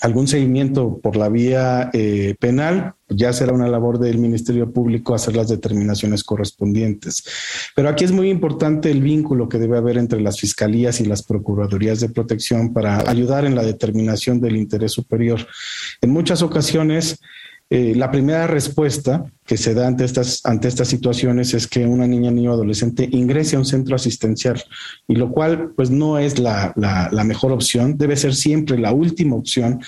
algún 0.01 0.27
seguimiento 0.27 0.99
por 1.03 1.17
la 1.17 1.29
vía 1.29 1.91
eh, 1.93 2.35
penal, 2.39 2.95
ya 3.09 3.33
será 3.33 3.53
una 3.53 3.69
labor 3.69 3.99
del 3.99 4.19
Ministerio 4.19 4.73
Público 4.73 5.15
hacer 5.15 5.37
las 5.37 5.49
determinaciones 5.49 6.25
correspondientes. 6.25 7.25
Pero 7.75 7.89
aquí 7.89 8.05
es 8.05 8.13
muy 8.13 8.31
importante 8.31 8.91
el 8.91 9.03
vínculo 9.03 9.49
que 9.49 9.59
debe 9.59 9.79
haber 9.79 9.97
entre 9.97 10.21
las 10.21 10.41
fiscalías 10.41 11.01
y 11.01 11.05
las 11.05 11.23
procuradurías 11.23 12.01
de 12.01 12.09
protección 12.09 12.73
para 12.73 13.09
ayudar 13.09 13.45
en 13.45 13.55
la 13.55 13.63
determinación 13.63 14.41
del 14.41 14.57
interés 14.57 14.93
superior. 14.93 15.47
En 16.01 16.11
muchas 16.11 16.43
ocasiones, 16.43 17.21
eh, 17.69 17.95
la 17.97 18.13
primera 18.13 18.47
respuesta 18.47 19.25
que 19.45 19.57
se 19.57 19.75
da 19.75 19.89
ante 19.89 20.05
estas, 20.05 20.41
ante 20.45 20.69
estas 20.69 20.87
situaciones 20.87 21.53
es 21.53 21.67
que 21.67 21.85
una 21.85 22.07
niña, 22.07 22.31
niño, 22.31 22.53
adolescente 22.53 23.09
ingrese 23.11 23.57
a 23.57 23.59
un 23.59 23.65
centro 23.65 23.97
asistencial 23.97 24.63
y 25.09 25.17
lo 25.17 25.33
cual 25.33 25.73
pues 25.75 25.91
no 25.91 26.19
es 26.19 26.39
la, 26.39 26.73
la, 26.77 27.25
mejor 27.25 27.51
opción, 27.51 27.99
debe 27.99 28.17
ser 28.17 28.37
siempre 28.37 28.79
la 28.79 28.93
última 28.93 29.35
opción, 29.35 29.81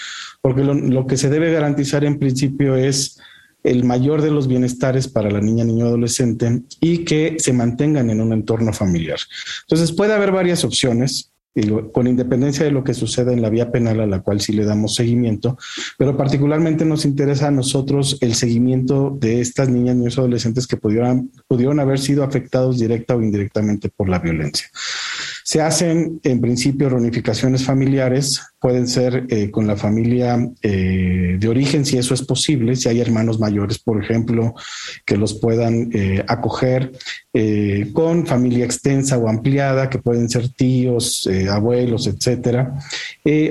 porque 0.42 0.64
lo, 0.64 0.74
lo, 0.74 1.06
que 1.06 1.16
se 1.16 1.30
debe 1.30 1.52
garantizar 1.52 2.04
en 2.04 2.18
principio 2.18 2.74
es 2.74 3.20
el 3.62 3.84
mayor 3.84 4.22
de 4.22 4.32
los 4.32 4.48
bienestares 4.48 5.06
para 5.06 5.30
la 5.30 5.40
niña, 5.40 5.64
niño, 5.64 5.86
adolescente 5.86 6.62
y 6.80 7.04
que 7.04 7.36
se 7.38 7.52
mantengan 7.52 8.10
en 8.10 8.20
un 8.20 8.32
entorno 8.32 8.72
familiar. 8.72 9.18
Entonces 9.62 9.92
puede 9.92 10.14
haber 10.14 10.32
varias 10.32 10.64
opciones 10.64 11.32
con 11.92 12.06
independencia 12.06 12.64
de 12.64 12.70
lo 12.70 12.84
que 12.84 12.94
suceda 12.94 13.32
en 13.32 13.42
la 13.42 13.50
vía 13.50 13.72
penal 13.72 14.00
a 14.00 14.06
la 14.06 14.20
cual 14.20 14.40
sí 14.40 14.52
le 14.52 14.64
damos 14.64 14.94
seguimiento, 14.94 15.58
pero 15.96 16.16
particularmente 16.16 16.84
nos 16.84 17.04
interesa 17.04 17.48
a 17.48 17.50
nosotros 17.50 18.18
el 18.20 18.34
seguimiento 18.34 19.16
de 19.18 19.40
estas 19.40 19.68
niñas, 19.68 19.96
niños 19.96 20.18
adolescentes 20.18 20.66
que 20.66 20.76
pudieran, 20.76 21.30
pudieron 21.48 21.80
haber 21.80 21.98
sido 21.98 22.22
afectados 22.22 22.78
directa 22.78 23.16
o 23.16 23.22
indirectamente 23.22 23.88
por 23.88 24.08
la 24.08 24.18
violencia. 24.18 24.68
Se 25.48 25.62
hacen 25.62 26.20
en 26.24 26.42
principio 26.42 26.90
reunificaciones 26.90 27.64
familiares, 27.64 28.38
pueden 28.60 28.86
ser 28.86 29.24
eh, 29.28 29.50
con 29.50 29.66
la 29.66 29.76
familia 29.76 30.36
eh, 30.62 31.36
de 31.38 31.48
origen, 31.48 31.86
si 31.86 31.96
eso 31.96 32.12
es 32.12 32.22
posible, 32.22 32.76
si 32.76 32.88
hay 32.88 33.00
hermanos 33.00 33.38
mayores, 33.38 33.78
por 33.78 34.02
ejemplo, 34.02 34.54
que 35.06 35.16
los 35.16 35.34
puedan 35.34 35.90
eh, 35.94 36.22
acoger, 36.28 36.92
con 37.92 38.26
familia 38.26 38.64
extensa 38.64 39.16
o 39.16 39.28
ampliada, 39.28 39.88
que 39.88 40.00
pueden 40.00 40.28
ser 40.28 40.48
tíos, 40.48 41.28
abuelos, 41.48 42.08
etcétera, 42.08 42.80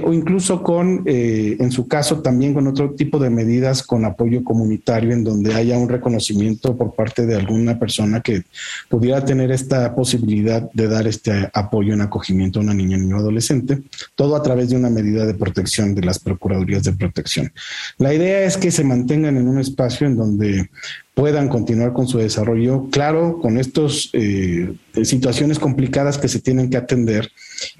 o 0.03 0.11
incluso 0.11 0.61
con, 0.61 1.03
en 1.05 1.71
su 1.71 1.87
caso, 1.87 2.21
también 2.21 2.53
con 2.53 2.67
otro 2.67 2.95
tipo 2.95 3.17
de 3.17 3.29
medidas 3.29 3.83
con 3.83 4.03
apoyo 4.03 4.43
comunitario, 4.43 5.13
en 5.13 5.23
donde 5.23 5.53
haya 5.53 5.77
un 5.77 5.87
reconocimiento 5.87 6.75
por 6.75 6.95
parte 6.95 7.25
de 7.25 7.37
alguna 7.37 7.79
persona 7.79 8.19
que 8.19 8.43
pudiera 8.89 9.23
tener 9.23 9.51
esta 9.51 9.95
posibilidad 9.95 10.69
de 10.73 10.87
dar 10.89 11.07
este 11.07 11.49
apoyo 11.53 11.86
en 11.93 12.01
acogimiento 12.01 12.59
a 12.59 12.63
una 12.63 12.73
niña, 12.73 12.97
niño, 12.97 13.17
adolescente, 13.17 13.81
todo 14.15 14.35
a 14.35 14.43
través 14.43 14.69
de 14.69 14.75
una 14.75 14.89
medida 14.89 15.25
de 15.25 15.33
protección 15.33 15.95
de 15.95 16.03
las 16.03 16.19
Procuradurías 16.19 16.83
de 16.83 16.93
Protección. 16.93 17.51
La 17.97 18.13
idea 18.13 18.43
es 18.43 18.57
que 18.57 18.71
se 18.71 18.83
mantengan 18.83 19.37
en 19.37 19.47
un 19.47 19.59
espacio 19.59 20.07
en 20.07 20.15
donde 20.15 20.69
puedan 21.17 21.49
continuar 21.49 21.93
con 21.93 22.07
su 22.07 22.19
desarrollo, 22.19 22.89
claro, 22.91 23.39
con 23.41 23.57
estas 23.57 24.11
eh, 24.13 24.71
situaciones 25.03 25.57
complicadas 25.57 26.19
que 26.19 26.27
se 26.27 26.39
tienen 26.39 26.69
que 26.69 26.77
atender 26.77 27.31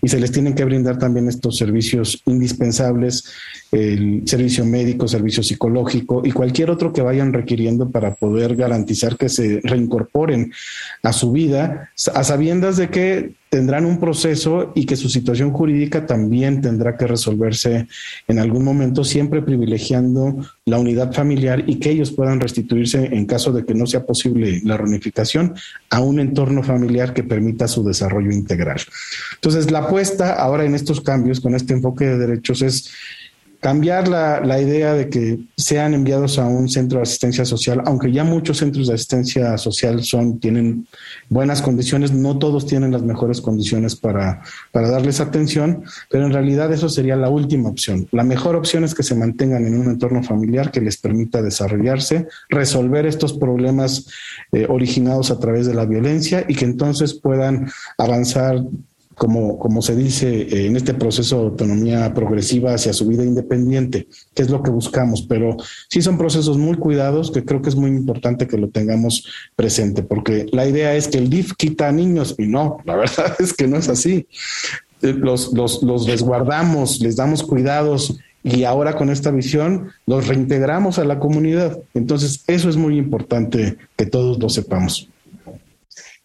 y 0.02 0.08
se 0.08 0.20
les 0.20 0.32
tienen 0.32 0.56
que 0.56 0.65
brindar 0.65 0.98
también 0.98 1.28
estos 1.28 1.56
servicios 1.56 2.24
indispensables, 2.26 3.26
el 3.72 4.24
servicio 4.26 4.65
médico, 4.65 5.08
servicio 5.08 5.43
psicológico 5.43 6.24
y 6.26 6.32
cualquier 6.32 6.72
otro 6.72 6.91
que 6.91 7.04
vayan 7.04 7.32
requiriendo 7.32 7.91
para 7.91 8.15
poder 8.15 8.56
garantizar 8.56 9.17
que 9.17 9.30
se 9.30 9.62
reincorporen 9.63 10.52
a 11.04 11.13
su 11.13 11.32
vida, 11.32 11.91
a 12.15 12.24
sabiendas 12.24 12.78
de 12.78 12.89
que 12.89 13.36
tendrán 13.58 13.88
un 13.88 14.00
proceso 14.00 14.72
y 14.76 14.86
que 14.86 14.96
su 14.96 15.10
situación 15.10 15.52
jurídica 15.52 16.06
también 16.06 16.62
tendrá 16.62 16.96
que 16.96 17.08
resolverse 17.08 17.88
en 18.28 18.38
algún 18.38 18.63
momento, 18.63 19.04
siempre 19.04 19.41
privilegiando 19.41 20.46
la 20.65 20.78
unidad 20.78 21.12
familiar 21.12 21.63
y 21.65 21.80
que 21.80 21.89
ellos 21.89 22.12
puedan 22.12 22.39
restituirse 22.39 23.04
en 23.04 23.26
caso 23.26 23.52
de 23.52 23.65
que 23.65 23.74
no 23.74 23.88
sea 23.88 24.06
posible 24.06 24.62
la 24.63 24.78
reunificación 24.78 25.56
a 25.89 26.02
un 26.02 26.20
entorno 26.20 26.62
familiar 26.62 27.15
que 27.15 27.24
permita 27.24 27.67
su 27.67 27.84
desarrollo 27.84 28.30
integral. 28.32 28.80
Entonces, 29.34 29.72
la 29.72 29.80
apuesta 29.80 30.36
ahora 30.36 30.63
en 30.63 30.76
estos 30.76 31.02
cambios 31.02 31.41
con 31.41 31.56
este 31.56 31.74
enfoque 31.74 32.06
de 32.06 32.20
derechos 32.20 32.62
es 32.62 32.91
cambiar 33.60 34.08
la, 34.08 34.39
la, 34.41 34.62
idea 34.62 34.93
de 34.93 35.10
que 35.10 35.39
sean 35.56 35.93
enviados 35.93 36.38
a 36.38 36.46
un 36.46 36.70
centro 36.70 37.00
de 37.00 37.04
asistencia 37.04 37.46
social, 37.46 37.82
aunque 37.86 38.12
ya 38.12 38.24
muchos 38.24 38.58
centros 38.58 38.88
de 38.88 38.93
asistencia 38.93 39.58
social 39.58 40.04
son, 40.04 40.39
tienen 40.39 40.88
buenas 41.30 41.62
condiciones, 41.62 42.12
no 42.12 42.38
todos 42.38 42.67
tienen 42.67 42.91
las 42.91 43.02
mejores 43.02 43.41
condiciones 43.41 43.96
para, 43.96 44.41
para 44.72 44.89
darles 44.89 45.20
atención, 45.20 45.84
pero 46.10 46.26
en 46.26 46.34
realidad 46.34 46.72
eso 46.72 46.88
sería 46.89 47.15
la 47.15 47.30
última 47.30 47.70
opción. 47.70 48.08
La 48.12 48.24
mejor 48.24 48.56
opción 48.56 48.84
es 48.84 48.93
que 48.93 49.04
se 49.04 49.15
mantengan 49.15 49.65
en 49.65 49.80
un 49.80 49.88
entorno 49.88 50.22
familiar 50.24 50.72
que 50.72 50.82
les 50.82 50.98
permita 50.98 51.41
desarrollarse, 51.41 52.28
resolver 52.50 53.06
estos 53.06 53.34
problemas 53.34 54.08
eh, 54.52 54.67
originados 54.70 55.32
a 55.32 55.39
través 55.39 55.65
de 55.65 55.74
la 55.74 55.86
violencia 55.86 56.46
y 56.48 56.56
que 56.56 56.65
entonces 56.65 57.13
puedan 57.13 57.70
avanzar 57.98 58.63
como, 59.17 59.58
como 59.58 59.82
se 59.82 59.95
dice 59.95 60.41
eh, 60.41 60.67
en 60.67 60.75
este 60.75 60.93
proceso 60.93 61.38
de 61.39 61.45
autonomía 61.47 62.13
progresiva 62.13 62.73
hacia 62.73 62.93
su 62.93 63.08
vida 63.08 63.23
independiente, 63.23 64.08
que 64.34 64.43
es 64.43 64.49
lo 64.49 64.62
que 64.62 64.69
buscamos, 64.69 65.23
pero 65.23 65.58
sí 65.89 66.01
son 66.01 66.17
procesos 66.17 66.58
muy 66.58 66.77
cuidados 66.77 67.32
que 67.32 67.43
creo 67.43 67.62
que 67.62 67.69
es 67.69 67.75
muy 67.75 67.89
importante 67.89 68.47
que 68.47 68.58
lo 68.58 68.69
tengamos 68.69 69.27
presente, 69.56 70.03
porque 70.03 70.45
la 70.51 70.67
idea 70.67 70.95
es 70.95 71.08
que 71.08 71.17
el 71.17 71.30
DIF 71.30 71.53
quita 71.58 71.88
a 71.89 71.91
niños 71.91 72.36
y 72.38 72.47
no, 72.47 72.77
la 72.86 72.95
verdad 72.95 73.36
es 73.39 73.53
que 73.53 73.67
no 73.67 73.77
es 73.77 73.89
así. 73.89 74.27
Eh, 75.01 75.13
los, 75.13 75.53
los, 75.53 75.82
los 75.84 76.08
resguardamos, 76.08 76.99
les 77.01 77.15
damos 77.15 77.43
cuidados 77.43 78.19
y 78.43 78.63
ahora 78.63 78.95
con 78.95 79.10
esta 79.10 79.32
visión 79.32 79.91
los 80.06 80.27
reintegramos 80.27 80.99
a 80.99 81.06
la 81.06 81.19
comunidad. 81.19 81.80
Entonces, 81.93 82.43
eso 82.47 82.69
es 82.69 82.77
muy 82.77 82.97
importante 82.97 83.77
que 83.95 84.06
todos 84.06 84.39
lo 84.39 84.49
sepamos. 84.49 85.10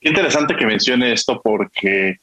Qué 0.00 0.08
interesante 0.08 0.56
que 0.56 0.66
mencione 0.66 1.12
esto 1.12 1.40
porque 1.42 2.18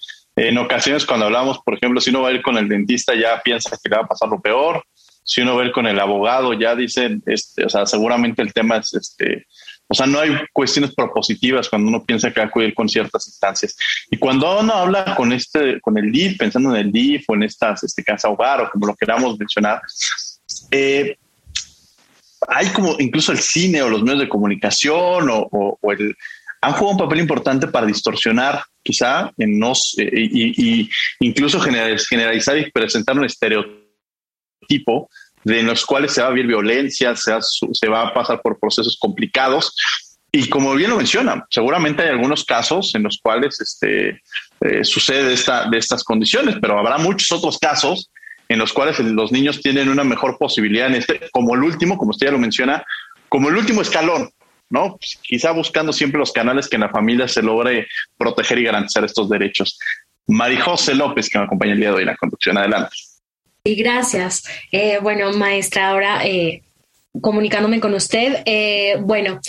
en 0.48 0.58
ocasiones 0.58 1.06
cuando 1.06 1.26
hablamos, 1.26 1.60
por 1.60 1.76
ejemplo, 1.76 2.00
si 2.00 2.12
uno 2.12 2.22
va 2.22 2.30
a 2.30 2.32
ir 2.32 2.42
con 2.42 2.58
el 2.58 2.70
dentista 2.70 3.14
ya 3.14 3.42
piensa 3.42 3.78
que 3.82 3.90
le 3.90 3.98
va 3.98 4.04
a 4.04 4.08
pasar 4.08 4.30
lo 4.30 4.40
peor. 4.40 4.84
Si 5.24 5.42
uno 5.42 5.56
va 5.56 5.64
a 5.64 5.66
ir 5.66 5.72
con 5.72 5.86
el 5.86 6.00
abogado 6.00 6.54
ya 6.54 6.76
dicen, 6.76 7.22
este, 7.26 7.66
o 7.66 7.70
sea, 7.70 7.86
seguramente 7.86 8.42
el 8.42 8.54
tema 8.54 8.78
es 8.78 8.94
este, 8.94 9.46
o 9.88 9.94
sea, 9.94 10.06
no 10.06 10.20
hay 10.20 10.32
cuestiones 10.54 10.96
propositivas 10.96 11.68
cuando 11.68 11.90
uno 11.90 12.06
piensa 12.06 12.32
que 12.32 12.40
va 12.40 12.46
a 12.46 12.50
acudir 12.50 12.74
con 12.74 12.88
ciertas 12.88 13.28
instancias. 13.28 13.76
Y 14.10 14.18
cuando 14.18 14.60
uno 14.60 14.74
habla 14.74 15.16
con 15.16 15.34
este, 15.34 15.82
con 15.82 15.98
el 15.98 16.12
DIF, 16.12 16.38
pensando 16.38 16.76
en 16.76 16.86
el 16.86 16.92
DIF 16.92 17.26
o 17.28 17.36
en 17.36 17.44
estas 17.44 17.84
este, 17.84 18.04
casa 18.04 18.30
hogar 18.30 18.62
o 18.62 18.70
como 18.70 18.88
lo 18.88 18.96
queramos 18.96 19.38
mencionar, 19.38 19.82
eh, 20.72 21.18
hay 22.48 22.68
como 22.70 22.96
incluso 23.00 23.32
el 23.32 23.40
cine 23.40 23.82
o 23.82 23.90
los 23.90 24.04
medios 24.04 24.22
de 24.22 24.30
comunicación 24.30 25.28
o 25.30 25.80
el, 25.92 26.16
han 26.62 26.74
jugado 26.74 26.92
un 26.92 26.98
papel 26.98 27.20
importante 27.20 27.68
para 27.68 27.86
distorsionar 27.86 28.62
quizá 28.84 29.32
en 29.38 29.60
nos 29.60 29.96
eh, 29.98 30.10
y, 30.14 30.90
incluso 31.20 31.60
generalizar 31.60 32.58
y 32.58 32.72
presentar 32.72 33.18
un 33.18 33.26
estereotipo 33.26 35.10
de 35.44 35.64
los 35.64 35.86
cuales 35.86 36.12
se 36.12 36.22
va 36.22 36.28
a 36.28 36.32
vivir 36.32 36.48
violencia, 36.48 37.16
se 37.16 37.32
va, 37.32 37.40
se 37.42 37.88
va 37.88 38.08
a 38.08 38.14
pasar 38.14 38.42
por 38.42 38.60
procesos 38.60 38.98
complicados. 39.00 39.74
Y 40.32 40.48
como 40.48 40.76
bien 40.76 40.92
lo 40.92 40.98
menciona, 40.98 41.46
seguramente 41.50 42.04
hay 42.04 42.10
algunos 42.10 42.44
casos 42.44 42.94
en 42.94 43.04
los 43.04 43.20
cuales 43.22 43.60
este, 43.62 44.22
eh, 44.62 44.84
sucede 44.84 45.34
esta, 45.34 45.68
de 45.70 45.78
estas 45.78 46.04
condiciones, 46.04 46.58
pero 46.62 46.78
habrá 46.78 46.98
muchos 46.98 47.32
otros 47.32 47.58
casos 47.58 48.12
en 48.48 48.60
los 48.60 48.74
cuales 48.74 49.00
los 49.00 49.32
niños 49.32 49.62
tienen 49.62 49.90
una 49.90 50.04
mejor 50.04 50.38
posibilidad 50.38 50.88
en 50.88 50.96
este, 50.96 51.30
como 51.32 51.56
el 51.56 51.64
último, 51.64 51.98
como 51.98 52.12
usted 52.12 52.28
ya 52.28 52.32
lo 52.34 52.40
menciona, 52.40 52.84
como 53.28 53.50
el 53.50 53.56
último 53.56 53.82
escalón, 53.82 54.30
¿no? 54.70 54.98
Pues, 54.98 55.20
quizá 55.22 55.52
buscando 55.52 55.94
siempre 55.94 56.20
los 56.20 56.32
canales 56.32 56.68
que 56.68 56.76
en 56.76 56.82
la 56.82 56.90
familia 56.90 57.28
se 57.28 57.42
logre 57.42 57.88
proteger 58.18 58.60
y 58.60 58.64
garantizar 58.64 59.04
estos 59.04 59.30
derechos. 59.30 59.80
Marijose 60.28 60.94
López, 60.94 61.30
que 61.30 61.40
me 61.40 61.46
acompaña 61.46 61.74
el 61.74 61.80
día 61.80 61.90
de 61.90 61.96
hoy 61.96 62.02
en 62.04 62.08
la 62.08 62.18
conducción. 62.18 62.58
Adelante. 62.58 62.96
Y 63.64 63.76
gracias. 63.76 64.44
Eh, 64.72 65.00
bueno, 65.02 65.32
maestra, 65.34 65.90
ahora 65.90 66.26
eh, 66.26 66.64
comunicándome 67.20 67.80
con 67.80 67.94
usted, 67.94 68.44
eh, 68.46 68.98
bueno, 69.02 69.40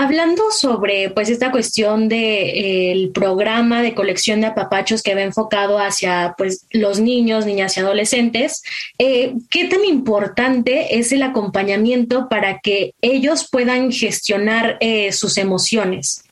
Hablando 0.00 0.52
sobre 0.52 1.10
pues 1.10 1.28
esta 1.28 1.50
cuestión 1.50 2.08
del 2.08 2.18
de, 2.18 3.10
programa 3.12 3.82
de 3.82 3.94
colección 3.94 4.40
de 4.40 4.46
apapachos 4.46 5.02
que 5.02 5.16
va 5.16 5.22
enfocado 5.22 5.80
hacia 5.80 6.36
pues 6.38 6.66
los 6.70 7.00
niños, 7.00 7.46
niñas 7.46 7.76
y 7.76 7.80
adolescentes, 7.80 8.62
eh, 9.00 9.34
¿qué 9.50 9.64
tan 9.64 9.84
importante 9.84 11.00
es 11.00 11.10
el 11.10 11.24
acompañamiento 11.24 12.28
para 12.28 12.60
que 12.60 12.94
ellos 13.02 13.48
puedan 13.50 13.90
gestionar 13.90 14.76
eh, 14.78 15.10
sus 15.10 15.36
emociones? 15.36 16.22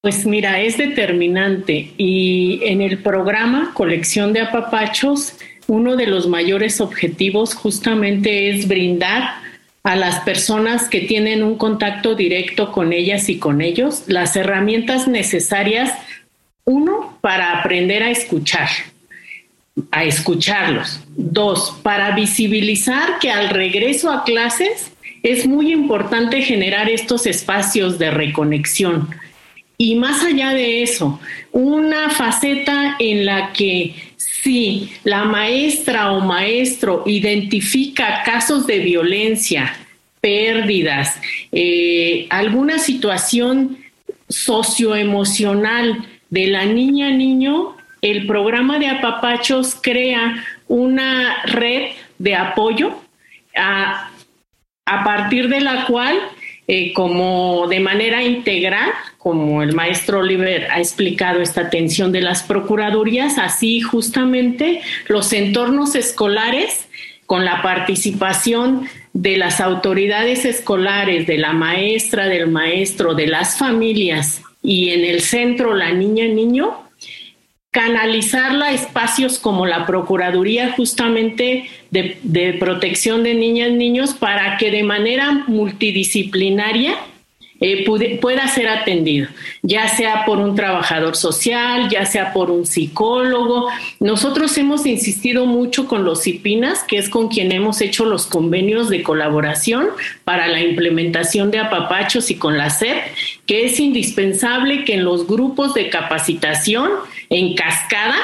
Pues 0.00 0.24
mira, 0.24 0.58
es 0.58 0.78
determinante 0.78 1.92
y 1.98 2.60
en 2.62 2.80
el 2.80 3.02
programa 3.02 3.72
Colección 3.74 4.32
de 4.32 4.40
Apapachos, 4.40 5.34
uno 5.66 5.96
de 5.96 6.06
los 6.06 6.26
mayores 6.26 6.80
objetivos 6.80 7.54
justamente 7.54 8.48
es 8.48 8.66
brindar 8.66 9.41
a 9.82 9.96
las 9.96 10.20
personas 10.20 10.88
que 10.88 11.00
tienen 11.00 11.42
un 11.42 11.56
contacto 11.56 12.14
directo 12.14 12.70
con 12.70 12.92
ellas 12.92 13.28
y 13.28 13.38
con 13.38 13.60
ellos 13.60 14.04
las 14.06 14.36
herramientas 14.36 15.08
necesarias, 15.08 15.92
uno, 16.64 17.18
para 17.20 17.58
aprender 17.58 18.02
a 18.02 18.10
escuchar, 18.10 18.68
a 19.90 20.04
escucharlos. 20.04 21.00
Dos, 21.16 21.78
para 21.82 22.14
visibilizar 22.14 23.18
que 23.18 23.30
al 23.30 23.48
regreso 23.48 24.12
a 24.12 24.22
clases 24.22 24.92
es 25.22 25.46
muy 25.46 25.72
importante 25.72 26.42
generar 26.42 26.88
estos 26.88 27.26
espacios 27.26 27.98
de 27.98 28.10
reconexión. 28.10 29.08
Y 29.78 29.96
más 29.96 30.22
allá 30.22 30.50
de 30.50 30.82
eso, 30.82 31.18
una 31.50 32.10
faceta 32.10 32.94
en 33.00 33.26
la 33.26 33.52
que 33.52 33.94
si 34.30 34.92
la 35.04 35.24
maestra 35.24 36.12
o 36.12 36.20
maestro 36.20 37.02
identifica 37.06 38.22
casos 38.24 38.66
de 38.66 38.78
violencia, 38.78 39.74
pérdidas, 40.20 41.20
eh, 41.50 42.26
alguna 42.30 42.78
situación 42.78 43.78
socioemocional 44.28 46.06
de 46.30 46.46
la 46.46 46.64
niña 46.64 47.10
niño, 47.10 47.76
el 48.00 48.26
programa 48.26 48.78
de 48.78 48.88
apapachos 48.88 49.76
crea 49.80 50.44
una 50.68 51.42
red 51.44 51.90
de 52.18 52.34
apoyo 52.36 52.94
a, 53.56 54.10
partir 55.04 55.48
de 55.48 55.60
la 55.60 55.86
cual, 55.86 56.16
eh, 56.68 56.92
como 56.92 57.66
de 57.68 57.80
manera 57.80 58.22
integral, 58.22 58.91
como 59.22 59.62
el 59.62 59.72
maestro 59.72 60.18
Oliver 60.18 60.66
ha 60.72 60.80
explicado 60.80 61.40
esta 61.40 61.60
atención 61.60 62.10
de 62.10 62.22
las 62.22 62.42
procuradurías, 62.42 63.38
así 63.38 63.80
justamente 63.80 64.80
los 65.06 65.32
entornos 65.32 65.94
escolares 65.94 66.88
con 67.26 67.44
la 67.44 67.62
participación 67.62 68.88
de 69.12 69.36
las 69.36 69.60
autoridades 69.60 70.44
escolares, 70.44 71.28
de 71.28 71.38
la 71.38 71.52
maestra, 71.52 72.26
del 72.26 72.48
maestro, 72.48 73.14
de 73.14 73.28
las 73.28 73.56
familias 73.56 74.42
y 74.60 74.90
en 74.90 75.04
el 75.04 75.20
centro 75.20 75.74
la 75.74 75.92
niña 75.92 76.26
niño, 76.26 76.82
canalizarla 77.70 78.66
a 78.66 78.72
espacios 78.72 79.38
como 79.38 79.66
la 79.66 79.86
Procuraduría 79.86 80.72
justamente 80.72 81.70
de, 81.92 82.18
de 82.24 82.54
protección 82.54 83.22
de 83.22 83.34
niñas 83.34 83.70
niños 83.70 84.14
para 84.14 84.56
que 84.56 84.72
de 84.72 84.82
manera 84.82 85.44
multidisciplinaria 85.46 86.96
eh, 87.64 88.18
pueda 88.20 88.48
ser 88.48 88.68
atendido, 88.68 89.28
ya 89.62 89.86
sea 89.86 90.24
por 90.24 90.38
un 90.38 90.56
trabajador 90.56 91.14
social, 91.14 91.88
ya 91.88 92.04
sea 92.06 92.32
por 92.32 92.50
un 92.50 92.66
psicólogo. 92.66 93.68
Nosotros 94.00 94.58
hemos 94.58 94.84
insistido 94.84 95.46
mucho 95.46 95.86
con 95.86 96.04
los 96.04 96.24
CIPINAS, 96.24 96.82
que 96.82 96.98
es 96.98 97.08
con 97.08 97.28
quien 97.28 97.52
hemos 97.52 97.80
hecho 97.80 98.04
los 98.04 98.26
convenios 98.26 98.90
de 98.90 99.04
colaboración 99.04 99.86
para 100.24 100.48
la 100.48 100.60
implementación 100.60 101.52
de 101.52 101.60
apapachos 101.60 102.32
y 102.32 102.34
con 102.34 102.58
la 102.58 102.68
SEP, 102.68 102.96
que 103.46 103.64
es 103.66 103.78
indispensable 103.78 104.84
que 104.84 104.94
en 104.94 105.04
los 105.04 105.28
grupos 105.28 105.72
de 105.72 105.88
capacitación 105.88 106.90
en 107.30 107.54
cascada 107.54 108.16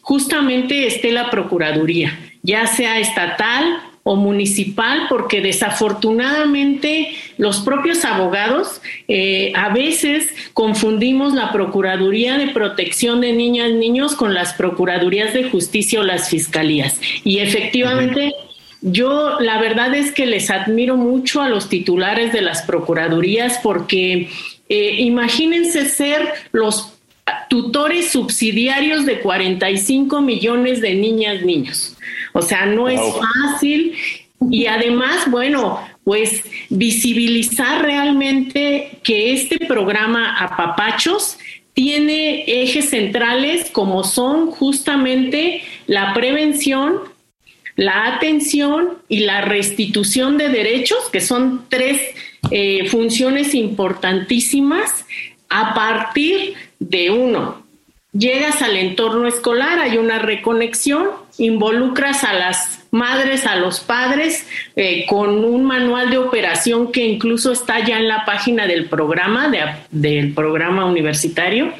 justamente 0.00 0.88
esté 0.88 1.12
la 1.12 1.30
Procuraduría, 1.30 2.18
ya 2.42 2.66
sea 2.66 2.98
estatal 2.98 3.80
o 4.02 4.16
municipal, 4.16 5.06
porque 5.08 5.40
desafortunadamente 5.40 7.14
los 7.36 7.60
propios 7.60 8.04
abogados 8.04 8.80
eh, 9.08 9.52
a 9.54 9.68
veces 9.70 10.34
confundimos 10.54 11.34
la 11.34 11.52
Procuraduría 11.52 12.38
de 12.38 12.48
Protección 12.48 13.20
de 13.20 13.32
Niñas 13.32 13.70
y 13.70 13.74
Niños 13.74 14.14
con 14.14 14.32
las 14.32 14.54
Procuradurías 14.54 15.34
de 15.34 15.50
Justicia 15.50 16.00
o 16.00 16.04
las 16.04 16.28
Fiscalías. 16.28 17.00
Y 17.24 17.38
efectivamente... 17.38 18.32
Yo 18.82 19.38
la 19.40 19.60
verdad 19.60 19.94
es 19.94 20.10
que 20.10 20.24
les 20.24 20.50
admiro 20.50 20.96
mucho 20.96 21.42
a 21.42 21.50
los 21.50 21.68
titulares 21.68 22.32
de 22.32 22.40
las 22.40 22.62
procuradurías 22.62 23.60
porque 23.62 24.30
eh, 24.70 24.94
imagínense 25.00 25.86
ser 25.86 26.32
los 26.52 26.94
tutores 27.48 28.10
subsidiarios 28.10 29.04
de 29.04 29.20
45 29.20 30.20
millones 30.22 30.80
de 30.80 30.94
niñas, 30.94 31.42
niños. 31.42 31.96
O 32.32 32.42
sea, 32.42 32.66
no 32.66 32.88
es 32.88 33.00
fácil. 33.00 33.94
Y 34.50 34.66
además, 34.66 35.30
bueno, 35.30 35.80
pues 36.04 36.42
visibilizar 36.70 37.82
realmente 37.82 38.98
que 39.02 39.32
este 39.32 39.66
programa 39.66 40.36
Apapachos 40.38 41.38
tiene 41.74 42.44
ejes 42.46 42.90
centrales 42.90 43.70
como 43.70 44.02
son 44.04 44.50
justamente 44.50 45.62
la 45.86 46.14
prevención, 46.14 47.00
la 47.76 48.14
atención 48.14 48.98
y 49.08 49.20
la 49.20 49.42
restitución 49.42 50.36
de 50.36 50.48
derechos, 50.48 50.98
que 51.12 51.20
son 51.20 51.66
tres 51.68 52.00
eh, 52.50 52.88
funciones 52.88 53.54
importantísimas 53.54 55.04
a 55.48 55.74
partir 55.74 56.54
de 56.78 57.10
uno, 57.10 57.59
llegas 58.12 58.62
al 58.62 58.76
entorno 58.76 59.26
escolar, 59.28 59.78
hay 59.78 59.98
una 59.98 60.18
reconexión, 60.18 61.08
involucras 61.38 62.24
a 62.24 62.32
las 62.32 62.84
madres, 62.90 63.46
a 63.46 63.56
los 63.56 63.80
padres, 63.80 64.46
eh, 64.76 65.06
con 65.06 65.44
un 65.44 65.64
manual 65.64 66.10
de 66.10 66.18
operación 66.18 66.90
que 66.90 67.06
incluso 67.06 67.52
está 67.52 67.84
ya 67.84 67.98
en 67.98 68.08
la 68.08 68.24
página 68.24 68.66
del 68.66 68.86
programa, 68.86 69.50
del 69.90 70.34
programa 70.34 70.86
universitario. 70.86 71.72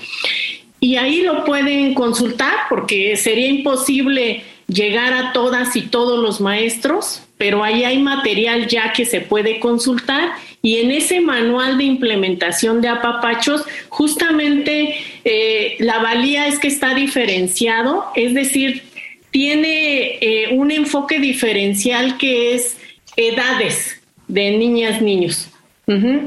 Y 0.78 0.96
ahí 0.96 1.22
lo 1.22 1.44
pueden 1.44 1.94
consultar 1.94 2.54
porque 2.70 3.16
sería 3.16 3.48
imposible 3.48 4.44
llegar 4.66 5.12
a 5.12 5.32
todas 5.32 5.76
y 5.76 5.82
todos 5.82 6.22
los 6.22 6.40
maestros, 6.40 7.22
pero 7.36 7.64
ahí 7.64 7.84
hay 7.84 7.98
material 7.98 8.66
ya 8.66 8.92
que 8.92 9.04
se 9.04 9.20
puede 9.20 9.58
consultar 9.58 10.30
y 10.62 10.78
en 10.78 10.90
ese 10.90 11.20
manual 11.20 11.78
de 11.78 11.84
implementación 11.84 12.80
de 12.80 12.88
apapachos, 12.88 13.64
justamente 13.88 14.94
eh, 15.24 15.76
la 15.78 15.98
valía 15.98 16.46
es 16.46 16.58
que 16.58 16.68
está 16.68 16.94
diferenciado, 16.94 18.06
es 18.14 18.34
decir, 18.34 18.82
tiene 19.30 20.18
eh, 20.20 20.48
un 20.52 20.70
enfoque 20.70 21.20
diferencial 21.20 22.18
que 22.18 22.54
es 22.54 22.78
edades 23.16 24.00
de 24.28 24.52
niñas, 24.52 25.02
niños. 25.02 25.48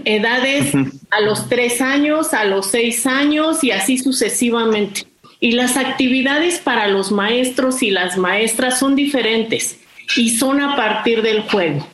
Edades 0.04 0.74
a 1.10 1.22
los 1.22 1.48
tres 1.48 1.80
años, 1.80 2.34
a 2.34 2.44
los 2.44 2.70
seis 2.70 3.08
años 3.08 3.64
y 3.64 3.72
así 3.72 3.98
sucesivamente. 3.98 5.06
Y 5.40 5.54
las 5.54 5.78
actividades 5.78 6.60
para 6.60 6.90
los 6.90 7.14
maestros 7.14 7.82
y 7.82 7.90
las 7.90 8.18
maestras 8.18 8.78
son 8.78 8.98
diferentes 8.98 9.80
y 10.18 10.32
son 10.32 10.60
a 10.60 10.76
partir 10.76 11.22
del 11.22 11.44
juego. 11.44 11.88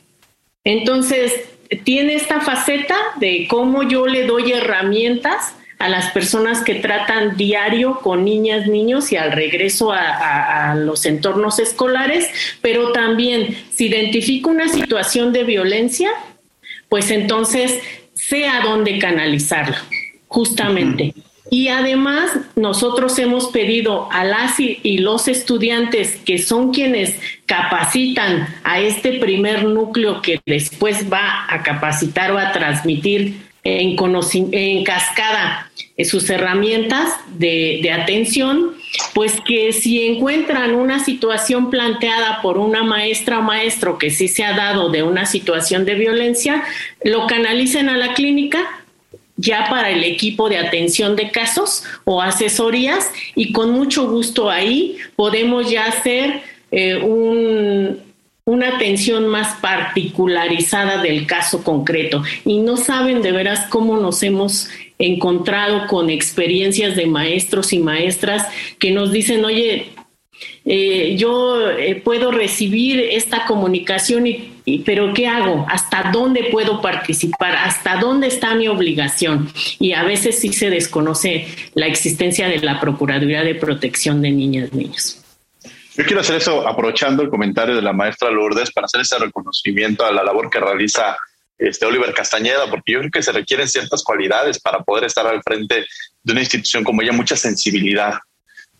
Entonces, 0.64 1.32
tiene 1.84 2.14
esta 2.14 2.40
faceta 2.40 2.96
de 3.20 3.46
cómo 3.48 3.84
yo 3.84 4.08
le 4.08 4.26
doy 4.26 4.50
herramientas 4.50 5.54
a 5.80 5.88
las 5.88 6.12
personas 6.12 6.60
que 6.60 6.74
tratan 6.74 7.38
diario 7.38 8.00
con 8.00 8.22
niñas, 8.22 8.66
niños 8.66 9.10
y 9.12 9.16
al 9.16 9.32
regreso 9.32 9.92
a, 9.92 10.74
los 10.76 11.06
entornos 11.06 11.58
escolares, 11.58 12.28
pero 12.60 12.92
también 12.92 13.56
si 13.72 13.86
identifico 13.86 14.50
una 14.50 14.68
situación 14.68 15.32
de 15.32 15.44
violencia, 15.44 16.10
pues 16.90 17.10
entonces 17.10 17.80
sé 18.12 18.46
a 18.46 18.60
dónde 18.60 18.98
canalizarlo, 18.98 19.76
justamente. 20.28 21.14
Y 21.50 21.68
además 21.68 22.30
nosotros 22.56 23.18
hemos 23.18 23.46
pedido 23.46 24.12
a 24.12 24.24
las 24.24 24.60
y 24.60 24.98
los 24.98 25.28
estudiantes 25.28 26.16
que 26.26 26.38
son 26.38 26.72
quienes 26.74 27.18
capacitan 27.46 28.54
a 28.64 28.80
este 28.80 29.18
primer 29.18 29.64
núcleo 29.64 30.20
que 30.20 30.40
después 30.44 31.10
va 31.10 31.46
a 31.48 31.62
capacitar 31.62 32.32
o 32.32 32.38
a 32.38 32.52
transmitir 32.52 33.49
en, 33.64 34.84
cascada 34.84 35.70
eh, 35.96 36.04
sus 36.04 36.28
herramientas 36.30 37.14
de, 37.36 37.90
atención, 37.92 38.72
pues 39.14 39.40
que 39.46 39.72
si 39.72 40.06
encuentran 40.06 40.74
una 40.74 41.04
situación 41.04 41.70
planteada 41.70 42.40
por 42.42 42.58
una 42.58 42.82
maestra 42.82 43.38
o 43.40 43.42
maestro 43.42 43.98
que 43.98 44.10
sí 44.10 44.28
se 44.28 44.44
ha 44.44 44.54
dado 44.54 44.90
de 44.90 45.02
una 45.02 45.26
situación 45.26 45.84
de 45.84 45.94
violencia, 45.94 46.64
lo 47.04 47.26
canalicen 47.26 47.88
a 47.88 47.96
la 47.96 48.14
clínica 48.14 48.66
ya 49.36 49.66
para 49.70 49.90
el 49.90 50.04
equipo 50.04 50.48
de 50.48 50.58
atención 50.58 51.16
de 51.16 51.30
casos 51.30 51.84
o 52.04 52.20
asesorías 52.20 53.10
y 53.34 53.52
con 53.52 53.70
mucho 53.70 54.08
gusto 54.08 54.50
ahí 54.50 54.98
podemos 55.16 55.70
ya 55.70 55.86
hacer 55.86 56.42
eh, 56.70 57.00
una 58.44 58.76
atención 58.76 59.28
más 59.28 59.56
particularizada 59.60 61.02
del 61.02 61.26
caso 61.26 61.62
concreto. 61.62 62.22
Y 62.44 62.60
no 62.60 62.76
saben 62.76 63.22
de 63.22 63.32
veras 63.32 63.66
cómo 63.68 63.96
nos 63.98 64.22
hemos 64.22 64.68
encontrado 64.98 65.86
con 65.86 66.10
experiencias 66.10 66.96
de 66.96 67.06
maestros 67.06 67.72
y 67.72 67.78
maestras 67.78 68.46
que 68.78 68.90
nos 68.90 69.12
dicen, 69.12 69.44
oye, 69.44 69.92
eh, 70.64 71.16
yo 71.18 71.70
eh, 71.70 71.96
puedo 71.96 72.30
recibir 72.30 73.00
esta 73.00 73.46
comunicación, 73.46 74.26
y, 74.26 74.82
pero 74.84 75.12
¿qué 75.14 75.26
hago? 75.26 75.66
¿Hasta 75.68 76.10
dónde 76.12 76.44
puedo 76.44 76.80
participar? 76.80 77.56
¿Hasta 77.56 77.96
dónde 77.96 78.28
está 78.28 78.54
mi 78.54 78.68
obligación? 78.68 79.50
Y 79.78 79.92
a 79.92 80.02
veces 80.02 80.38
sí 80.38 80.52
se 80.52 80.70
desconoce 80.70 81.46
la 81.74 81.86
existencia 81.86 82.48
de 82.48 82.58
la 82.58 82.80
Procuraduría 82.80 83.42
de 83.42 83.54
Protección 83.54 84.22
de 84.22 84.30
Niñas 84.30 84.70
y 84.72 84.76
Niños. 84.76 85.19
Yo 86.00 86.06
quiero 86.06 86.22
hacer 86.22 86.36
eso 86.36 86.66
aprovechando 86.66 87.22
el 87.22 87.28
comentario 87.28 87.76
de 87.76 87.82
la 87.82 87.92
maestra 87.92 88.30
Lourdes 88.30 88.72
para 88.72 88.86
hacer 88.86 89.02
ese 89.02 89.18
reconocimiento 89.18 90.06
a 90.06 90.10
la 90.10 90.24
labor 90.24 90.48
que 90.48 90.58
realiza 90.58 91.14
este 91.58 91.84
Oliver 91.84 92.14
Castañeda, 92.14 92.70
porque 92.70 92.92
yo 92.92 93.00
creo 93.00 93.10
que 93.10 93.22
se 93.22 93.32
requieren 93.32 93.68
ciertas 93.68 94.02
cualidades 94.02 94.58
para 94.60 94.82
poder 94.82 95.04
estar 95.04 95.26
al 95.26 95.42
frente 95.42 95.84
de 96.22 96.32
una 96.32 96.40
institución 96.40 96.84
como 96.84 97.02
ella, 97.02 97.12
mucha 97.12 97.36
sensibilidad 97.36 98.14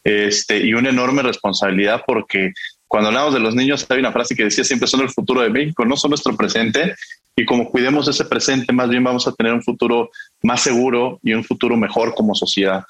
este, 0.03 0.65
y 0.65 0.73
una 0.73 0.89
enorme 0.89 1.21
responsabilidad 1.21 2.05
porque 2.07 2.55
cuando 2.89 3.09
hablamos 3.09 3.35
de 3.35 3.41
los 3.41 3.55
niños, 3.55 3.85
hay 3.91 3.99
una 3.99 4.13
frase 4.13 4.35
que 4.35 4.45
decía 4.45 4.65
siempre 4.65 4.89
son 4.89 5.03
el 5.03 5.11
futuro 5.11 5.43
de 5.43 5.51
México, 5.51 5.85
no 5.85 5.99
son 5.99 6.13
nuestro 6.13 6.35
presente. 6.39 6.95
Y 7.37 7.45
como 7.45 7.71
cuidemos 7.71 8.09
ese 8.09 8.25
presente, 8.25 8.73
más 8.73 8.89
bien 8.89 9.05
vamos 9.05 9.29
a 9.29 9.33
tener 9.33 9.53
un 9.53 9.63
futuro 9.63 10.11
más 10.43 10.63
seguro 10.63 11.21
y 11.23 11.35
un 11.35 11.45
futuro 11.45 11.77
mejor 11.77 12.15
como 12.15 12.35
sociedad. 12.35 12.83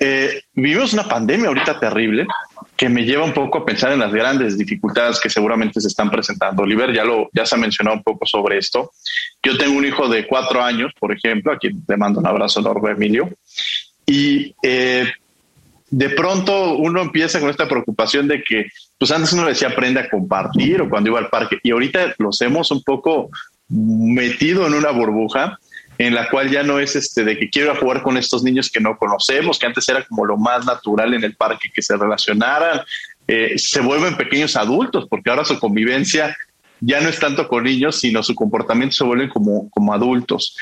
Eh, 0.00 0.40
vivimos 0.52 0.92
una 0.92 1.08
pandemia 1.08 1.48
ahorita 1.48 1.80
terrible 1.80 2.28
que 2.76 2.88
me 2.88 3.04
lleva 3.04 3.24
un 3.24 3.32
poco 3.32 3.58
a 3.58 3.64
pensar 3.64 3.92
en 3.92 4.00
las 4.00 4.12
grandes 4.12 4.58
dificultades 4.58 5.20
que 5.20 5.30
seguramente 5.30 5.80
se 5.80 5.88
están 5.88 6.10
presentando. 6.10 6.62
Oliver 6.62 6.92
ya 6.92 7.04
lo 7.04 7.28
ya 7.32 7.46
se 7.46 7.54
ha 7.54 7.58
mencionado 7.58 7.96
un 7.96 8.02
poco 8.02 8.26
sobre 8.26 8.58
esto. 8.58 8.90
Yo 9.42 9.56
tengo 9.56 9.78
un 9.78 9.86
hijo 9.86 10.08
de 10.08 10.26
cuatro 10.26 10.62
años, 10.62 10.92
por 10.98 11.12
ejemplo, 11.12 11.52
a 11.52 11.58
quien 11.58 11.82
le 11.86 11.96
mando 11.96 12.20
un 12.20 12.26
abrazo 12.26 12.60
enorme, 12.60 12.92
Emilio, 12.92 13.30
y 14.06 14.54
eh, 14.62 15.06
de 15.90 16.10
pronto 16.10 16.76
uno 16.76 17.00
empieza 17.00 17.38
con 17.38 17.50
esta 17.50 17.68
preocupación 17.68 18.26
de 18.26 18.42
que, 18.42 18.66
pues 18.98 19.12
antes 19.12 19.32
uno 19.32 19.46
decía 19.46 19.68
aprende 19.68 20.00
a 20.00 20.10
compartir 20.10 20.82
o 20.82 20.90
cuando 20.90 21.10
iba 21.10 21.20
al 21.20 21.28
parque, 21.28 21.58
y 21.62 21.70
ahorita 21.70 22.14
los 22.18 22.40
hemos 22.40 22.70
un 22.72 22.82
poco 22.82 23.30
metido 23.68 24.66
en 24.66 24.74
una 24.74 24.90
burbuja 24.90 25.58
en 25.98 26.14
la 26.14 26.28
cual 26.28 26.50
ya 26.50 26.62
no 26.62 26.78
es 26.78 26.96
este 26.96 27.24
de 27.24 27.38
que 27.38 27.48
quiero 27.48 27.74
jugar 27.76 28.02
con 28.02 28.16
estos 28.16 28.42
niños 28.42 28.70
que 28.70 28.80
no 28.80 28.96
conocemos, 28.96 29.58
que 29.58 29.66
antes 29.66 29.88
era 29.88 30.04
como 30.04 30.24
lo 30.24 30.36
más 30.36 30.64
natural 30.64 31.14
en 31.14 31.24
el 31.24 31.36
parque 31.36 31.70
que 31.72 31.82
se 31.82 31.96
relacionaran, 31.96 32.80
eh, 33.28 33.54
se 33.56 33.80
vuelven 33.80 34.16
pequeños 34.16 34.56
adultos, 34.56 35.06
porque 35.08 35.30
ahora 35.30 35.44
su 35.44 35.58
convivencia 35.58 36.36
ya 36.80 37.00
no 37.00 37.08
es 37.08 37.18
tanto 37.18 37.48
con 37.48 37.64
niños, 37.64 38.00
sino 38.00 38.22
su 38.22 38.34
comportamiento 38.34 38.96
se 38.96 39.04
vuelve 39.04 39.28
como, 39.28 39.70
como 39.70 39.94
adultos. 39.94 40.56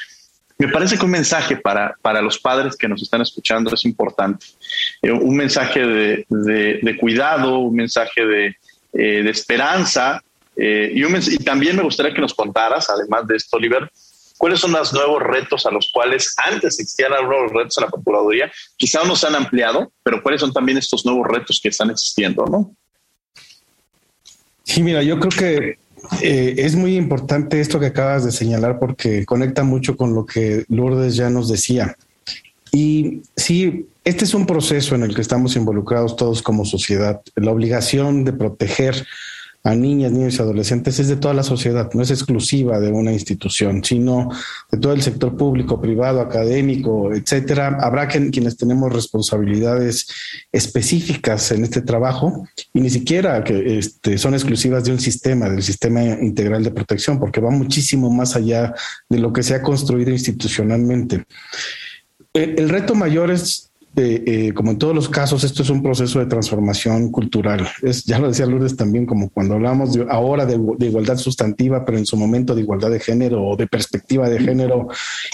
Me 0.58 0.68
parece 0.68 0.96
que 0.96 1.04
un 1.04 1.10
mensaje 1.10 1.56
para, 1.56 1.96
para 2.02 2.22
los 2.22 2.38
padres 2.38 2.76
que 2.76 2.86
nos 2.86 3.02
están 3.02 3.22
escuchando 3.22 3.74
es 3.74 3.84
importante. 3.84 4.46
Eh, 5.00 5.10
un 5.10 5.36
mensaje 5.36 5.80
de, 5.84 6.26
de, 6.28 6.96
cuidado, 6.98 7.58
un 7.58 7.74
mensaje 7.74 8.24
de, 8.24 8.56
eh, 8.92 9.28
esperanza. 9.28 10.22
y, 10.54 11.02
un 11.02 11.16
y 11.16 11.38
también 11.38 11.76
me 11.76 11.82
gustaría 11.82 12.14
que 12.14 12.20
nos 12.20 12.34
contaras, 12.34 12.88
además 12.90 13.26
de 13.26 13.36
esto, 13.36 13.56
Oliver, 13.56 13.90
cuáles 14.42 14.58
son 14.58 14.72
los 14.72 14.92
nuevos 14.92 15.22
retos 15.22 15.64
a 15.66 15.70
los 15.70 15.88
cuales 15.92 16.34
antes 16.36 16.80
existían 16.80 17.12
nuevos 17.12 17.52
retos 17.52 17.78
en 17.78 17.84
la 17.84 17.90
Procuraduría, 17.90 18.50
quizá 18.76 19.04
no 19.04 19.14
se 19.14 19.28
han 19.28 19.36
ampliado, 19.36 19.92
pero 20.02 20.20
cuáles 20.20 20.40
son 20.40 20.52
también 20.52 20.78
estos 20.78 21.06
nuevos 21.06 21.28
retos 21.28 21.60
que 21.62 21.68
están 21.68 21.90
existiendo, 21.90 22.44
¿no? 22.46 22.74
Sí, 24.64 24.82
mira, 24.82 25.00
yo 25.04 25.20
creo 25.20 25.30
que 25.30 25.78
eh, 26.22 26.54
es 26.58 26.74
muy 26.74 26.96
importante 26.96 27.60
esto 27.60 27.78
que 27.78 27.86
acabas 27.86 28.24
de 28.24 28.32
señalar 28.32 28.80
porque 28.80 29.24
conecta 29.24 29.62
mucho 29.62 29.96
con 29.96 30.12
lo 30.12 30.26
que 30.26 30.64
Lourdes 30.68 31.14
ya 31.14 31.30
nos 31.30 31.48
decía. 31.48 31.96
Y 32.72 33.22
sí, 33.36 33.86
este 34.02 34.24
es 34.24 34.34
un 34.34 34.46
proceso 34.46 34.96
en 34.96 35.04
el 35.04 35.14
que 35.14 35.20
estamos 35.20 35.54
involucrados 35.54 36.16
todos 36.16 36.42
como 36.42 36.64
sociedad. 36.64 37.22
La 37.36 37.52
obligación 37.52 38.24
de 38.24 38.32
proteger 38.32 39.06
a 39.64 39.76
niñas, 39.76 40.10
niños 40.10 40.36
y 40.36 40.42
adolescentes 40.42 40.98
es 40.98 41.08
de 41.08 41.16
toda 41.16 41.34
la 41.34 41.44
sociedad, 41.44 41.88
no 41.94 42.02
es 42.02 42.10
exclusiva 42.10 42.80
de 42.80 42.90
una 42.90 43.12
institución, 43.12 43.84
sino 43.84 44.28
de 44.70 44.78
todo 44.78 44.92
el 44.92 45.02
sector 45.02 45.36
público, 45.36 45.80
privado, 45.80 46.20
académico, 46.20 47.14
etcétera. 47.14 47.78
Habrá 47.80 48.08
quienes 48.08 48.56
tenemos 48.56 48.92
responsabilidades 48.92 50.08
específicas 50.50 51.52
en 51.52 51.62
este 51.62 51.80
trabajo 51.80 52.44
y 52.74 52.80
ni 52.80 52.90
siquiera 52.90 53.44
que 53.44 53.78
este, 53.78 54.18
son 54.18 54.34
exclusivas 54.34 54.84
de 54.84 54.92
un 54.92 55.00
sistema, 55.00 55.48
del 55.48 55.62
sistema 55.62 56.02
integral 56.02 56.64
de 56.64 56.72
protección, 56.72 57.20
porque 57.20 57.40
va 57.40 57.50
muchísimo 57.50 58.10
más 58.10 58.34
allá 58.34 58.74
de 59.08 59.18
lo 59.18 59.32
que 59.32 59.44
se 59.44 59.54
ha 59.54 59.62
construido 59.62 60.10
institucionalmente. 60.10 61.24
el 62.34 62.68
reto 62.68 62.94
mayor 62.94 63.30
es 63.30 63.71
eh, 63.94 64.52
como 64.54 64.70
en 64.70 64.78
todos 64.78 64.94
los 64.94 65.08
casos, 65.08 65.44
esto 65.44 65.62
es 65.62 65.68
un 65.68 65.82
proceso 65.82 66.18
de 66.18 66.26
transformación 66.26 67.10
cultural. 67.10 67.68
Es, 67.82 68.04
ya 68.04 68.18
lo 68.18 68.28
decía 68.28 68.46
Lourdes 68.46 68.76
también, 68.76 69.04
como 69.04 69.28
cuando 69.28 69.54
hablamos 69.54 69.92
de, 69.92 70.06
ahora 70.08 70.46
de, 70.46 70.54
igualdad 70.86 71.18
sustantiva, 71.18 71.84
pero 71.84 71.98
en 71.98 72.06
su 72.06 72.16
momento 72.16 72.54
de 72.54 72.62
igualdad 72.62 72.90
de 72.90 73.00
género 73.00 73.44
o 73.44 73.56
de 73.56 73.66
perspectiva 73.66 74.28
de 74.30 74.40
género, 74.40 74.88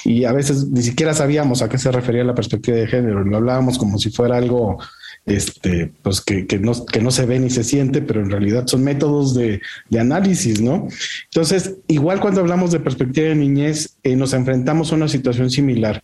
y 0.04 0.24
a 0.24 0.32
veces 0.32 0.68
ni 0.68 0.82
siquiera 0.82 1.14
sabíamos 1.14 1.62
a 1.62 1.68
qué 1.68 1.78
se 1.78 1.92
refería 1.92 2.24
la 2.24 2.34
perspectiva 2.34 2.76
de 2.78 2.88
género, 2.88 3.22
lo 3.22 3.36
hablábamos 3.36 3.78
como 3.78 3.98
si 3.98 4.10
fuera 4.10 4.36
algo 4.36 4.78
este, 5.26 5.92
pues 6.02 6.20
que, 6.20 6.46
no, 6.58 7.10
se 7.10 7.26
ve 7.26 7.38
ni 7.38 7.50
se 7.50 7.62
siente, 7.62 8.02
pero 8.02 8.22
en 8.22 8.30
realidad 8.30 8.66
son 8.66 8.82
métodos 8.82 9.34
de, 9.34 9.60
de 9.88 10.00
análisis, 10.00 10.60
¿no? 10.60 10.88
Entonces, 11.24 11.76
igual 11.86 12.18
cuando 12.20 12.40
hablamos 12.40 12.72
de 12.72 12.80
perspectiva 12.80 13.28
de 13.28 13.34
niñez, 13.34 13.96
eh, 14.02 14.16
nos 14.16 14.32
enfrentamos 14.32 14.90
a 14.90 14.96
una 14.96 15.08
situación 15.08 15.50
similar 15.50 16.02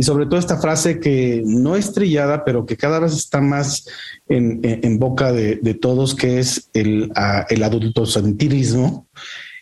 y 0.00 0.02
sobre 0.02 0.24
todo 0.24 0.40
esta 0.40 0.56
frase 0.56 0.98
que 0.98 1.42
no 1.44 1.76
es 1.76 1.92
trillada, 1.92 2.42
pero 2.42 2.64
que 2.64 2.78
cada 2.78 3.00
vez 3.00 3.12
está 3.12 3.42
más 3.42 3.86
en, 4.30 4.98
boca 4.98 5.30
de, 5.30 5.74
todos, 5.74 6.14
que 6.14 6.38
es 6.38 6.70
el, 6.72 7.12
el 7.50 7.62
adultocentrismo. 7.62 9.06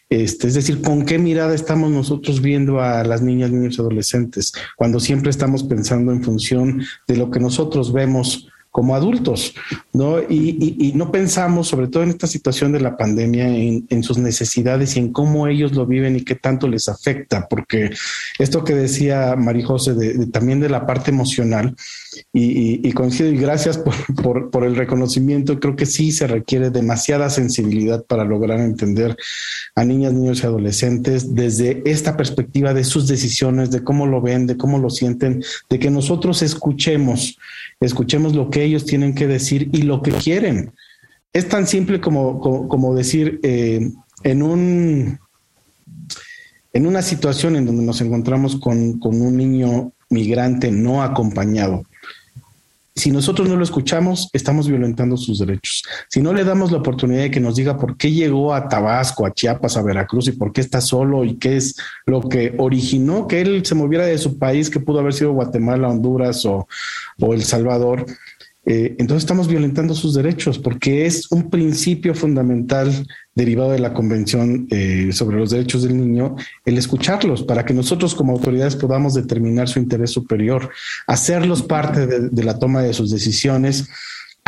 Este, 0.09 0.47
es 0.47 0.55
decir, 0.55 0.81
¿con 0.81 1.05
qué 1.05 1.19
mirada 1.19 1.57
estamos 1.57 1.91
nosotros 1.91 2.41
viendo 2.41 2.81
a 2.81 3.03
las 3.03 3.21
niñas, 3.21 3.51
niños 3.51 3.79
y 3.79 3.81
adolescentes? 3.81 4.53
Cuando 4.77 5.01
siempre 5.01 5.31
estamos 5.31 5.65
pensando 5.65 6.13
en 6.13 6.23
función 6.23 6.85
de 7.09 7.17
lo 7.17 7.33
que 7.33 7.41
nosotros 7.41 7.93
vemos 7.93 8.49
como 8.71 8.95
adultos, 8.95 9.55
¿no? 9.93 10.21
Y, 10.21 10.93
no 10.95 11.11
pensamos, 11.11 11.69
sobre 11.69 11.89
todo 11.89 12.03
en 12.03 12.11
esta 12.11 12.27
situación 12.27 12.73
de 12.73 12.81
la 12.81 12.97
pandemia, 12.97 13.49
en, 13.49 14.03
sus 14.03 14.19
necesidades 14.19 14.97
y 14.97 15.01
en 15.01 15.13
cómo 15.13 15.49
ellos 15.49 15.73
lo 15.73 15.87
viven 15.87 16.17
y 16.17 16.23
qué 16.23 16.35
tanto 16.35 16.69
les 16.69 16.89
afecta, 16.89 17.47
porque 17.49 17.91
esto 18.39 18.65
que 18.65 18.75
decía 18.75 19.35
María 19.37 19.67
José, 19.67 19.95
también 20.33 20.61
de 20.61 20.69
la 20.69 20.87
parte 20.87 21.11
emocional, 21.11 21.75
y, 22.33 22.91
coincido 22.93 23.31
y 23.31 23.37
gracias 23.37 23.79
por, 23.79 24.51
por, 24.51 24.65
el 24.65 24.77
reconocimiento, 24.77 25.61
creo 25.61 25.77
que 25.77 25.87
sí 25.87 26.13
se 26.13 26.27
requiere 26.27 26.71
demasiada 26.71 27.31
sensibilidad 27.31 28.05
para 28.05 28.25
lograr 28.25 28.61
entender 28.61 29.17
a 29.75 29.85
niñas, 29.85 30.13
niños 30.13 30.43
y 30.43 30.47
adolescentes 30.47 31.35
desde 31.35 31.83
esta 31.85 32.17
perspectiva 32.17 32.75
de 32.75 32.85
sus 32.85 33.07
decisiones, 33.09 33.71
de 33.71 33.85
cómo 33.85 34.07
lo 34.07 34.21
ven, 34.21 34.47
de 34.47 34.57
cómo 34.57 34.79
lo 34.79 34.91
sienten, 34.91 35.43
de 35.69 35.79
que 35.79 35.91
nosotros 35.91 36.43
escuchemos 36.43 37.39
escuchemos 37.81 38.35
lo 38.35 38.51
que 38.51 38.65
ellos 38.65 38.85
tienen 38.85 39.15
que 39.15 39.27
decir 39.27 39.71
y 39.73 39.83
lo 39.83 40.03
que 40.03 40.13
quieren. 40.13 40.73
Es 41.33 41.49
tan 41.49 41.67
simple 41.67 42.01
como, 42.01 42.41
como, 42.41 42.95
decir, 42.95 43.39
eh, 43.43 43.91
en, 44.25 44.43
un, 44.43 45.19
en 46.73 46.87
una 46.87 47.03
situación 47.03 47.57
en 47.57 47.67
donde 47.67 47.85
nos 47.85 48.01
encontramos 48.01 48.57
con, 48.57 48.99
con 48.99 49.21
un 49.21 49.37
niño 49.37 49.93
migrante 50.11 50.71
no 50.71 51.03
acompañado, 51.03 51.85
si 52.99 53.13
nosotros 53.13 53.49
no 53.49 53.57
lo 53.57 53.63
escuchamos, 53.63 54.29
estamos 54.33 54.69
violentando 54.69 55.17
sus 55.17 55.39
derechos. 55.39 55.85
Si 56.09 56.21
no 56.21 56.33
le 56.33 56.45
damos 56.45 56.73
la 56.73 56.79
oportunidad 56.79 57.23
de 57.23 57.31
que 57.31 57.41
nos 57.41 57.55
diga 57.55 57.79
por 57.79 57.97
qué 57.97 58.11
llegó 58.11 58.53
a 58.53 58.69
Tabasco, 58.69 59.25
a 59.25 59.33
Chiapas, 59.33 59.77
a 59.77 59.83
Veracruz 59.83 60.27
y 60.29 60.33
por 60.33 60.53
qué 60.53 60.61
está 60.61 60.81
solo 60.81 61.25
y 61.25 61.37
qué 61.37 61.57
es 61.57 61.77
lo 62.07 62.21
que 62.21 62.55
originó 62.59 63.29
que 63.29 63.41
él 63.41 63.65
se 63.65 63.77
moviera 63.77 64.05
de 64.05 64.19
su 64.19 64.37
país, 64.37 64.69
que 64.69 64.81
pudo 64.81 64.99
haber 64.99 65.15
sido 65.15 65.33
Guatemala, 65.33 65.89
Honduras 65.89 66.45
o, 66.45 66.67
o 67.21 67.35
El 67.35 67.45
Salvador, 67.45 68.05
eh, 68.71 68.97
entonces 68.99 69.23
estamos 69.23 69.49
violentando 69.49 69.95
sus 69.95 70.13
derechos 70.13 70.59
porque 70.59 71.07
es 71.07 71.33
un 71.33 71.49
principio 71.49 72.15
fundamental 72.15 72.93
derivado 73.35 73.71
de 73.71 73.79
la 73.79 73.95
Convención 73.95 74.67
eh, 74.71 75.09
sobre 75.13 75.39
los 75.39 75.49
Derechos 75.49 75.85
del 75.85 75.97
Niño 75.97 76.37
el 76.67 76.77
escucharlos 76.77 77.43
para 77.43 77.65
que 77.65 77.73
nosotros 77.73 78.15
como 78.15 78.35
autoridades 78.35 78.77
podamos 78.77 79.15
determinar 79.15 79.69
su 79.69 79.79
interés 79.79 80.11
superior, 80.11 80.69
hacerlos 81.07 81.63
parte 81.63 82.07
de 82.07 82.45
la 82.45 82.59
toma 82.59 82.83
de 82.83 82.93
sus 82.93 83.11
decisiones 83.11 83.89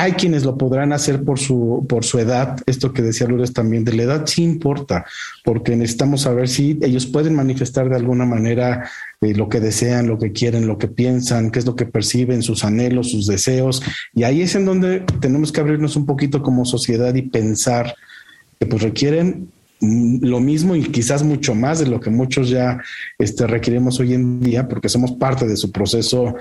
hay 0.01 0.13
quienes 0.13 0.45
lo 0.45 0.57
podrán 0.57 0.95
hacer 0.95 1.25
por 1.25 1.39
su, 1.39 1.85
por 1.87 2.07
su 2.07 2.19
edad, 2.19 2.57
esto 2.65 2.91
que 2.95 3.03
decía 3.03 3.27
Lourdes 3.27 3.53
también, 3.53 3.85
de 3.85 3.93
la 3.93 4.05
edad 4.05 4.27
sí 4.27 4.43
importa, 4.43 5.05
porque 5.45 5.77
necesitamos 5.77 6.23
saber 6.23 6.49
si 6.49 6.79
ellos 6.81 7.05
pueden 7.05 7.35
manifestar 7.35 7.91
de 7.91 7.97
alguna 7.97 8.25
manera 8.25 8.89
eh, 9.21 9.35
lo 9.35 9.51
que 9.51 9.61
desean, 9.61 10.07
lo 10.07 10.19
que 10.19 10.33
quieren, 10.33 10.67
lo 10.67 10.79
que 10.79 10.89
piensan, 10.89 11.51
qué 11.51 11.59
es 11.59 11.67
lo 11.67 11.77
que 11.77 11.85
perciben, 11.85 12.43
sus 12.43 12.65
anhelos, 12.65 13.11
sus 13.11 13.27
deseos. 13.27 13.83
Y 14.15 14.23
ahí 14.23 14.41
es 14.41 14.55
en 14.55 14.65
donde 14.65 15.01
tenemos 15.21 15.53
que 15.53 15.61
abrirnos 15.61 15.97
un 15.97 16.07
poquito 16.07 16.43
como 16.43 16.65
sociedad 16.65 17.15
y 17.15 17.21
pensar 17.21 17.95
que 18.59 18.65
pues 18.65 18.81
requieren 18.81 19.51
lo 19.81 20.41
mismo 20.41 20.77
y 20.77 20.83
quizás 20.83 21.23
mucho 21.23 21.55
más 21.55 21.79
de 21.79 21.87
lo 21.87 22.01
que 22.01 22.11
muchos 22.11 22.51
ya 22.51 22.83
este, 23.19 23.47
requerimos 23.47 23.99
hoy 23.99 24.13
en 24.13 24.41
día, 24.41 24.69
porque 24.69 24.91
somos 24.91 25.13
parte 25.13 25.47
de 25.47 25.57
su 25.57 25.73
proceso 25.73 26.35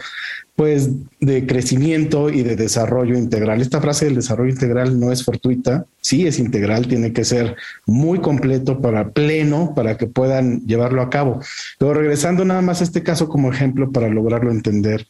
pues, 0.56 0.90
de 1.22 1.48
crecimiento 1.48 2.30
y 2.30 2.44
de 2.44 2.58
desarrollo 2.58 3.18
integral. 3.18 3.62
Esta 3.62 3.80
frase 3.80 4.06
del 4.06 4.16
desarrollo 4.16 4.52
integral 4.52 5.00
no 5.00 5.12
es 5.14 5.24
fortuita, 5.24 5.86
sí 6.02 6.28
es 6.28 6.38
integral, 6.38 6.88
tiene 6.88 7.14
que 7.14 7.24
ser 7.24 7.56
muy 7.86 8.20
completo 8.20 8.82
para 8.82 9.10
pleno, 9.12 9.74
para 9.74 9.96
que 9.96 10.08
puedan 10.08 10.66
llevarlo 10.66 11.02
a 11.02 11.10
cabo. 11.10 11.40
Pero 11.78 11.94
regresando 11.94 12.44
nada 12.44 12.62
más 12.62 12.82
a 12.82 12.84
este 12.84 13.04
caso 13.04 13.30
como 13.30 13.54
ejemplo 13.54 13.90
para 13.92 14.10
lograrlo 14.10 14.52
entender, 14.52 15.08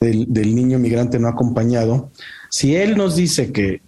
del 0.00 0.54
niño 0.54 0.78
migrante 0.78 1.18
no 1.18 1.28
acompañado, 1.28 2.10
si 2.50 2.76
él 2.76 2.96
nos 2.96 3.16
dice 3.16 3.50
que 3.52 3.80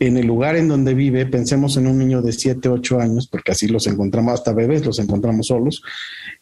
en 0.00 0.16
el 0.16 0.26
lugar 0.26 0.56
en 0.56 0.66
donde 0.66 0.94
vive, 0.94 1.26
pensemos 1.26 1.76
en 1.76 1.86
un 1.86 1.98
niño 1.98 2.22
de 2.22 2.32
7, 2.32 2.70
8 2.70 3.00
años, 3.00 3.28
porque 3.28 3.52
así 3.52 3.68
los 3.68 3.86
encontramos, 3.86 4.32
hasta 4.32 4.54
bebés 4.54 4.84
los 4.84 4.98
encontramos 4.98 5.48
solos, 5.48 5.82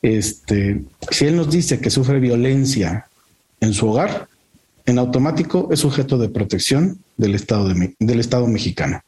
este, 0.00 0.84
si 1.10 1.26
él 1.26 1.36
nos 1.36 1.50
dice 1.50 1.80
que 1.80 1.90
sufre 1.90 2.20
violencia 2.20 3.08
en 3.60 3.74
su 3.74 3.88
hogar, 3.88 4.28
en 4.86 4.98
automático 4.98 5.68
es 5.72 5.80
sujeto 5.80 6.16
de 6.18 6.28
protección 6.28 6.98
del 7.16 7.34
Estado, 7.34 7.68
del 7.98 8.20
Estado 8.20 8.46
mexicano. 8.46 9.02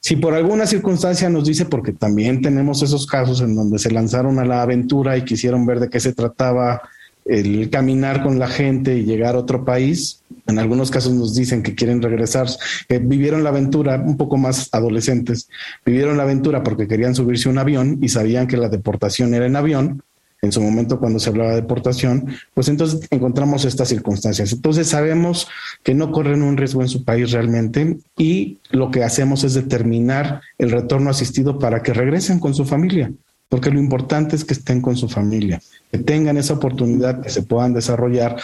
Si 0.00 0.16
por 0.16 0.34
alguna 0.34 0.66
circunstancia 0.66 1.30
nos 1.30 1.46
dice, 1.46 1.64
porque 1.64 1.92
también 1.92 2.42
tenemos 2.42 2.82
esos 2.82 3.06
casos 3.06 3.40
en 3.40 3.54
donde 3.54 3.78
se 3.78 3.92
lanzaron 3.92 4.40
a 4.40 4.44
la 4.44 4.60
aventura 4.60 5.16
y 5.16 5.24
quisieron 5.24 5.64
ver 5.64 5.78
de 5.78 5.88
qué 5.88 6.00
se 6.00 6.12
trataba 6.12 6.82
el 7.24 7.70
caminar 7.70 8.22
con 8.22 8.38
la 8.38 8.48
gente 8.48 8.96
y 8.96 9.04
llegar 9.04 9.34
a 9.34 9.38
otro 9.38 9.64
país. 9.64 10.22
En 10.46 10.58
algunos 10.58 10.90
casos 10.90 11.12
nos 11.12 11.34
dicen 11.34 11.62
que 11.62 11.74
quieren 11.74 12.02
regresar, 12.02 12.48
que 12.88 12.98
vivieron 12.98 13.44
la 13.44 13.50
aventura, 13.50 14.02
un 14.04 14.16
poco 14.16 14.36
más 14.36 14.68
adolescentes, 14.72 15.48
vivieron 15.84 16.16
la 16.16 16.24
aventura 16.24 16.62
porque 16.62 16.88
querían 16.88 17.14
subirse 17.14 17.48
a 17.48 17.52
un 17.52 17.58
avión 17.58 17.98
y 18.02 18.08
sabían 18.08 18.46
que 18.46 18.56
la 18.56 18.68
deportación 18.68 19.34
era 19.34 19.46
en 19.46 19.56
avión. 19.56 20.02
En 20.44 20.50
su 20.50 20.60
momento, 20.60 20.98
cuando 20.98 21.20
se 21.20 21.30
hablaba 21.30 21.50
de 21.50 21.60
deportación, 21.60 22.26
pues 22.52 22.68
entonces 22.68 23.06
encontramos 23.10 23.64
estas 23.64 23.88
circunstancias. 23.88 24.52
Entonces 24.52 24.88
sabemos 24.88 25.46
que 25.84 25.94
no 25.94 26.10
corren 26.10 26.42
un 26.42 26.56
riesgo 26.56 26.82
en 26.82 26.88
su 26.88 27.04
país 27.04 27.30
realmente 27.30 27.98
y 28.18 28.58
lo 28.70 28.90
que 28.90 29.04
hacemos 29.04 29.44
es 29.44 29.54
determinar 29.54 30.40
el 30.58 30.72
retorno 30.72 31.10
asistido 31.10 31.60
para 31.60 31.84
que 31.84 31.94
regresen 31.94 32.40
con 32.40 32.54
su 32.54 32.64
familia 32.64 33.12
porque 33.52 33.70
lo 33.70 33.78
importante 33.78 34.34
es 34.34 34.46
que 34.46 34.54
estén 34.54 34.80
con 34.80 34.96
su 34.96 35.10
familia, 35.10 35.60
que 35.90 35.98
tengan 35.98 36.38
esa 36.38 36.54
oportunidad, 36.54 37.20
que 37.20 37.28
se 37.28 37.42
puedan 37.42 37.74
desarrollar. 37.74 38.40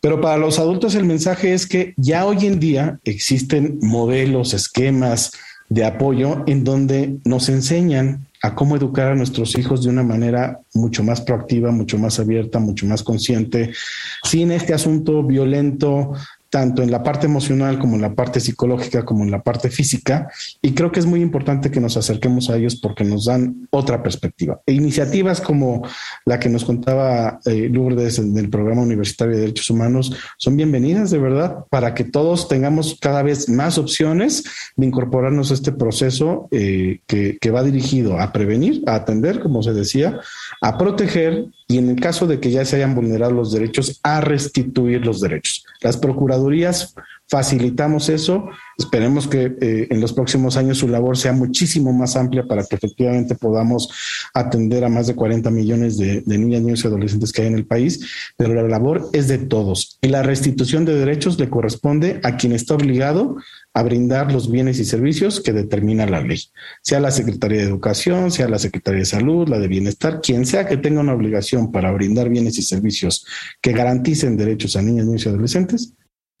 Pero 0.00 0.22
para 0.22 0.38
los 0.38 0.58
adultos 0.58 0.94
el 0.94 1.04
mensaje 1.04 1.52
es 1.52 1.66
que 1.66 1.92
ya 1.98 2.24
hoy 2.24 2.46
en 2.46 2.58
día 2.58 2.98
existen 3.04 3.78
modelos, 3.82 4.54
esquemas 4.54 5.32
de 5.68 5.84
apoyo 5.84 6.44
en 6.46 6.64
donde 6.64 7.18
nos 7.26 7.50
enseñan 7.50 8.26
a 8.40 8.54
cómo 8.54 8.74
educar 8.74 9.08
a 9.08 9.14
nuestros 9.14 9.58
hijos 9.58 9.84
de 9.84 9.90
una 9.90 10.02
manera 10.02 10.60
mucho 10.72 11.04
más 11.04 11.20
proactiva, 11.20 11.70
mucho 11.70 11.98
más 11.98 12.18
abierta, 12.18 12.58
mucho 12.58 12.86
más 12.86 13.02
consciente, 13.02 13.74
sin 14.22 14.50
este 14.50 14.72
asunto 14.72 15.24
violento 15.24 16.14
tanto 16.50 16.82
en 16.82 16.90
la 16.90 17.02
parte 17.02 17.26
emocional 17.26 17.78
como 17.78 17.96
en 17.96 18.02
la 18.02 18.14
parte 18.14 18.40
psicológica 18.40 19.04
como 19.04 19.24
en 19.24 19.30
la 19.30 19.42
parte 19.42 19.68
física 19.70 20.30
y 20.62 20.72
creo 20.72 20.90
que 20.90 21.00
es 21.00 21.06
muy 21.06 21.20
importante 21.20 21.70
que 21.70 21.80
nos 21.80 21.96
acerquemos 21.96 22.48
a 22.48 22.56
ellos 22.56 22.76
porque 22.76 23.04
nos 23.04 23.26
dan 23.26 23.68
otra 23.70 24.02
perspectiva. 24.02 24.60
E 24.66 24.72
iniciativas 24.72 25.40
como 25.40 25.86
la 26.24 26.38
que 26.38 26.48
nos 26.48 26.64
contaba 26.64 27.40
eh, 27.44 27.68
Lourdes 27.70 28.18
en 28.18 28.36
el 28.38 28.48
programa 28.48 28.82
universitario 28.82 29.34
de 29.34 29.42
derechos 29.42 29.70
humanos 29.70 30.16
son 30.38 30.56
bienvenidas 30.56 31.10
de 31.10 31.18
verdad 31.18 31.64
para 31.70 31.94
que 31.94 32.04
todos 32.04 32.48
tengamos 32.48 32.96
cada 33.00 33.22
vez 33.22 33.48
más 33.48 33.76
opciones 33.76 34.44
de 34.76 34.86
incorporarnos 34.86 35.50
a 35.50 35.54
este 35.54 35.72
proceso 35.72 36.48
eh, 36.50 37.00
que, 37.06 37.36
que 37.40 37.50
va 37.50 37.62
dirigido 37.62 38.18
a 38.18 38.32
prevenir, 38.32 38.82
a 38.86 38.94
atender, 38.94 39.40
como 39.40 39.62
se 39.62 39.74
decía, 39.74 40.20
a 40.62 40.78
proteger 40.78 41.46
y 41.68 41.76
en 41.76 41.90
el 41.90 42.00
caso 42.00 42.26
de 42.26 42.40
que 42.40 42.50
ya 42.50 42.64
se 42.64 42.76
hayan 42.76 42.94
vulnerado 42.94 43.32
los 43.32 43.52
derechos, 43.52 44.00
a 44.02 44.22
restituir 44.22 45.04
los 45.04 45.20
derechos. 45.20 45.66
Las 45.82 45.98
procuradurías 45.98 46.94
facilitamos 47.28 48.08
eso. 48.08 48.48
Esperemos 48.76 49.28
que 49.28 49.56
eh, 49.60 49.88
en 49.90 50.00
los 50.00 50.12
próximos 50.12 50.56
años 50.56 50.78
su 50.78 50.88
labor 50.88 51.16
sea 51.16 51.32
muchísimo 51.32 51.92
más 51.92 52.16
amplia 52.16 52.46
para 52.46 52.64
que 52.64 52.76
efectivamente 52.76 53.34
podamos 53.34 53.90
atender 54.34 54.84
a 54.84 54.88
más 54.88 55.06
de 55.06 55.14
40 55.14 55.50
millones 55.50 55.98
de, 55.98 56.22
de, 56.24 56.38
niñas, 56.38 56.62
niños 56.62 56.84
y 56.84 56.86
adolescentes 56.86 57.32
que 57.32 57.42
hay 57.42 57.48
en 57.48 57.56
el 57.56 57.66
país, 57.66 58.32
pero 58.36 58.54
la 58.54 58.62
labor 58.62 59.08
es 59.12 59.28
de 59.28 59.38
todos. 59.38 59.98
Y 60.00 60.08
la 60.08 60.22
restitución 60.22 60.84
de 60.84 60.94
derechos 60.94 61.38
le 61.38 61.50
corresponde 61.50 62.20
a 62.22 62.36
quien 62.36 62.52
está 62.52 62.74
obligado 62.74 63.36
a 63.74 63.82
brindar 63.82 64.32
los 64.32 64.50
bienes 64.50 64.78
y 64.80 64.84
servicios 64.84 65.40
que 65.40 65.52
determina 65.52 66.06
la 66.06 66.20
ley, 66.20 66.40
sea 66.82 66.98
la 66.98 67.10
Secretaría 67.10 67.58
de 67.58 67.68
Educación, 67.68 68.32
sea 68.32 68.48
la 68.48 68.58
Secretaría 68.58 69.00
de 69.00 69.06
Salud, 69.06 69.48
la 69.48 69.58
de 69.58 69.68
Bienestar, 69.68 70.20
quien 70.20 70.46
sea 70.46 70.66
que 70.66 70.78
tenga 70.78 71.00
una 71.00 71.14
obligación 71.14 71.70
para 71.70 71.92
brindar 71.92 72.28
bienes 72.28 72.58
y 72.58 72.62
servicios 72.62 73.24
que 73.60 73.72
garanticen 73.72 74.36
derechos 74.36 74.74
a 74.74 74.82
niñas, 74.82 75.06
niños 75.06 75.26
y 75.26 75.28
adolescentes, 75.28 75.94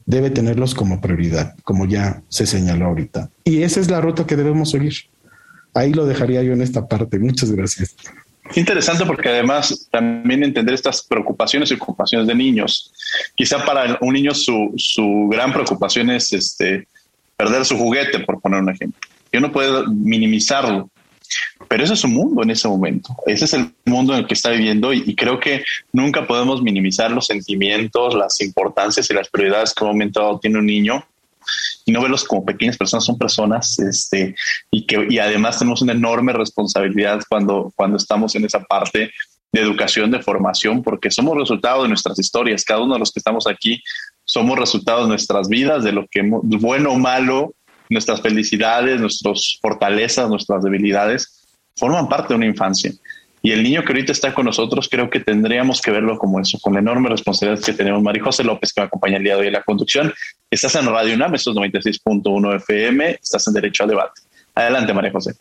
debe 0.08 0.30
tenerlos 0.30 0.74
como 0.74 1.02
prioridad, 1.02 1.54
como 1.64 1.84
ya 1.84 2.22
se 2.28 2.46
señaló 2.46 2.86
ahorita. 2.86 3.28
Y 3.44 3.62
esa 3.62 3.78
es 3.78 3.90
la 3.90 4.00
ruta 4.00 4.26
que 4.26 4.36
debemos 4.36 4.70
seguir. 4.70 4.94
Ahí 5.74 5.92
lo 5.92 6.06
dejaría 6.06 6.42
yo 6.42 6.54
en 6.54 6.62
esta 6.62 6.88
parte. 6.88 7.18
Muchas 7.18 7.52
gracias. 7.52 7.94
Interesante 8.56 9.04
porque 9.04 9.28
además 9.28 9.86
también 9.90 10.42
entender 10.42 10.74
estas 10.74 11.02
preocupaciones 11.02 11.70
y 11.70 11.74
ocupaciones 11.74 12.26
de 12.26 12.34
niños. 12.34 12.90
Quizá 13.34 13.62
para 13.66 13.98
un 14.00 14.14
niño 14.14 14.32
su, 14.32 14.72
su 14.78 15.28
gran 15.30 15.52
preocupación 15.52 16.08
es 16.08 16.32
este, 16.32 16.88
perder 17.36 17.66
su 17.66 17.76
juguete, 17.76 18.20
por 18.20 18.40
poner 18.40 18.62
un 18.62 18.70
ejemplo. 18.70 18.98
Yo 19.30 19.40
no 19.40 19.52
puedo 19.52 19.86
minimizarlo, 19.88 20.88
pero 21.68 21.84
ese 21.84 21.94
es 21.94 22.00
su 22.00 22.08
mundo 22.08 22.42
en 22.42 22.50
ese 22.50 22.68
momento. 22.68 23.14
Ese 23.26 23.44
es 23.44 23.54
el 23.54 23.72
mundo 23.84 24.12
en 24.12 24.20
el 24.20 24.26
que 24.26 24.34
está 24.34 24.50
viviendo 24.50 24.92
y, 24.92 25.14
creo 25.14 25.40
que 25.40 25.64
nunca 25.92 26.26
podemos 26.26 26.62
minimizar 26.62 27.10
los 27.10 27.26
sentimientos, 27.26 28.14
las 28.14 28.40
importancias 28.40 29.10
y 29.10 29.14
las 29.14 29.28
prioridades 29.28 29.74
que 29.74 29.84
un 29.84 29.90
momento 29.90 30.38
tiene 30.40 30.58
un 30.58 30.66
niño 30.66 31.04
y 31.84 31.92
no 31.92 32.02
verlos 32.02 32.24
como 32.24 32.44
pequeñas 32.44 32.76
personas, 32.76 33.04
son 33.04 33.18
personas, 33.18 33.78
este, 33.78 34.34
y 34.70 34.86
que 34.86 35.06
y 35.08 35.18
además 35.18 35.58
tenemos 35.58 35.80
una 35.80 35.92
enorme 35.92 36.32
responsabilidad 36.32 37.20
cuando, 37.28 37.72
cuando 37.74 37.96
estamos 37.96 38.34
en 38.34 38.44
esa 38.44 38.60
parte 38.60 39.10
de 39.50 39.60
educación, 39.60 40.10
de 40.10 40.20
formación, 40.20 40.82
porque 40.82 41.10
somos 41.10 41.36
resultado 41.36 41.82
de 41.82 41.88
nuestras 41.88 42.18
historias. 42.18 42.64
Cada 42.64 42.82
uno 42.82 42.94
de 42.94 43.00
los 43.00 43.12
que 43.12 43.20
estamos 43.20 43.46
aquí 43.46 43.82
somos 44.24 44.58
resultado 44.58 45.02
de 45.02 45.08
nuestras 45.08 45.48
vidas, 45.48 45.84
de 45.84 45.92
lo 45.92 46.06
que 46.06 46.20
bueno 46.22 46.92
o 46.92 46.98
malo, 46.98 47.54
nuestras 47.90 48.20
felicidades, 48.20 49.00
nuestras 49.00 49.58
fortalezas, 49.60 50.28
nuestras 50.28 50.62
debilidades, 50.62 51.46
forman 51.76 52.08
parte 52.08 52.28
de 52.28 52.36
una 52.36 52.46
infancia. 52.46 52.92
Y 53.40 53.52
el 53.52 53.62
niño 53.62 53.82
que 53.82 53.92
ahorita 53.92 54.12
está 54.12 54.34
con 54.34 54.46
nosotros, 54.46 54.88
creo 54.90 55.08
que 55.10 55.20
tendríamos 55.20 55.80
que 55.80 55.90
verlo 55.90 56.18
como 56.18 56.40
eso, 56.40 56.58
con 56.60 56.74
la 56.74 56.80
enorme 56.80 57.08
responsabilidad 57.08 57.64
que 57.64 57.72
tenemos. 57.72 58.02
María 58.02 58.22
José 58.22 58.42
López, 58.42 58.72
que 58.72 58.80
me 58.80 58.86
acompaña 58.86 59.16
el 59.16 59.24
día 59.24 59.34
de 59.34 59.42
hoy 59.42 59.46
en 59.46 59.52
la 59.52 59.62
conducción. 59.62 60.12
Estás 60.50 60.74
en 60.74 60.86
Radio 60.86 61.14
UNAM, 61.14 61.34
estos 61.34 61.54
96.1 61.54 62.56
FM, 62.56 63.18
estás 63.22 63.46
en 63.46 63.54
Derecho 63.54 63.84
al 63.84 63.90
Debate. 63.90 64.20
Adelante, 64.54 64.92
María 64.92 65.12
José. 65.12 65.34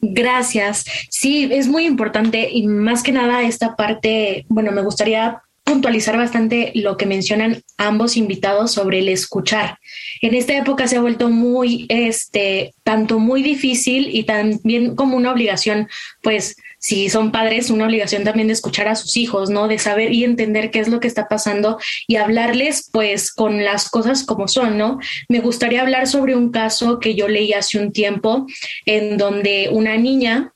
Gracias. 0.00 0.84
Sí, 1.10 1.48
es 1.52 1.68
muy 1.68 1.86
importante 1.86 2.48
y 2.50 2.66
más 2.66 3.02
que 3.02 3.12
nada 3.12 3.42
esta 3.42 3.76
parte, 3.76 4.44
bueno, 4.48 4.72
me 4.72 4.82
gustaría 4.82 5.43
puntualizar 5.64 6.16
bastante 6.16 6.72
lo 6.74 6.96
que 6.96 7.06
mencionan 7.06 7.62
ambos 7.78 8.16
invitados 8.16 8.72
sobre 8.72 8.98
el 8.98 9.08
escuchar. 9.08 9.78
En 10.20 10.34
esta 10.34 10.56
época 10.56 10.86
se 10.86 10.96
ha 10.96 11.00
vuelto 11.00 11.30
muy, 11.30 11.86
este, 11.88 12.74
tanto 12.84 13.18
muy 13.18 13.42
difícil 13.42 14.14
y 14.14 14.24
también 14.24 14.94
como 14.94 15.16
una 15.16 15.32
obligación, 15.32 15.88
pues 16.22 16.56
si 16.78 17.08
son 17.08 17.32
padres, 17.32 17.70
una 17.70 17.86
obligación 17.86 18.24
también 18.24 18.48
de 18.48 18.52
escuchar 18.52 18.88
a 18.88 18.94
sus 18.94 19.16
hijos, 19.16 19.48
¿no? 19.48 19.68
De 19.68 19.78
saber 19.78 20.12
y 20.12 20.22
entender 20.22 20.70
qué 20.70 20.80
es 20.80 20.88
lo 20.88 21.00
que 21.00 21.08
está 21.08 21.28
pasando 21.28 21.78
y 22.06 22.16
hablarles 22.16 22.90
pues 22.92 23.32
con 23.32 23.64
las 23.64 23.88
cosas 23.88 24.22
como 24.22 24.48
son, 24.48 24.76
¿no? 24.76 24.98
Me 25.30 25.40
gustaría 25.40 25.80
hablar 25.80 26.06
sobre 26.06 26.36
un 26.36 26.50
caso 26.50 27.00
que 27.00 27.14
yo 27.14 27.26
leí 27.26 27.54
hace 27.54 27.78
un 27.78 27.90
tiempo 27.90 28.46
en 28.84 29.16
donde 29.16 29.70
una 29.72 29.96
niña 29.96 30.52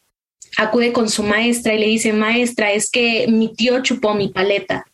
acude 0.58 0.92
con 0.92 1.08
su 1.08 1.22
maestra 1.22 1.72
y 1.72 1.78
le 1.78 1.86
dice, 1.86 2.12
maestra, 2.12 2.72
es 2.72 2.90
que 2.90 3.26
mi 3.28 3.54
tío 3.54 3.82
chupó 3.82 4.12
mi 4.12 4.28
paleta. 4.28 4.84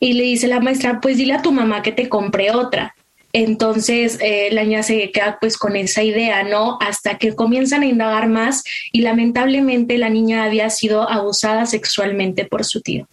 Y 0.00 0.14
le 0.14 0.24
dice 0.24 0.48
la 0.48 0.60
maestra, 0.60 1.00
pues 1.00 1.16
dile 1.16 1.34
a 1.34 1.42
tu 1.42 1.52
mamá 1.52 1.82
que 1.82 1.92
te 1.92 2.08
compre 2.08 2.50
otra. 2.50 2.94
Entonces 3.32 4.18
eh, 4.22 4.48
la 4.52 4.64
niña 4.64 4.82
se 4.82 5.10
queda 5.10 5.38
pues 5.40 5.58
con 5.58 5.76
esa 5.76 6.02
idea, 6.02 6.42
¿no? 6.44 6.78
Hasta 6.80 7.18
que 7.18 7.34
comienzan 7.34 7.82
a 7.82 7.86
indagar 7.86 8.28
más 8.28 8.64
y 8.90 9.02
lamentablemente 9.02 9.98
la 9.98 10.08
niña 10.08 10.44
había 10.44 10.70
sido 10.70 11.08
abusada 11.08 11.66
sexualmente 11.66 12.46
por 12.46 12.64
su 12.64 12.80
tío. 12.80 13.06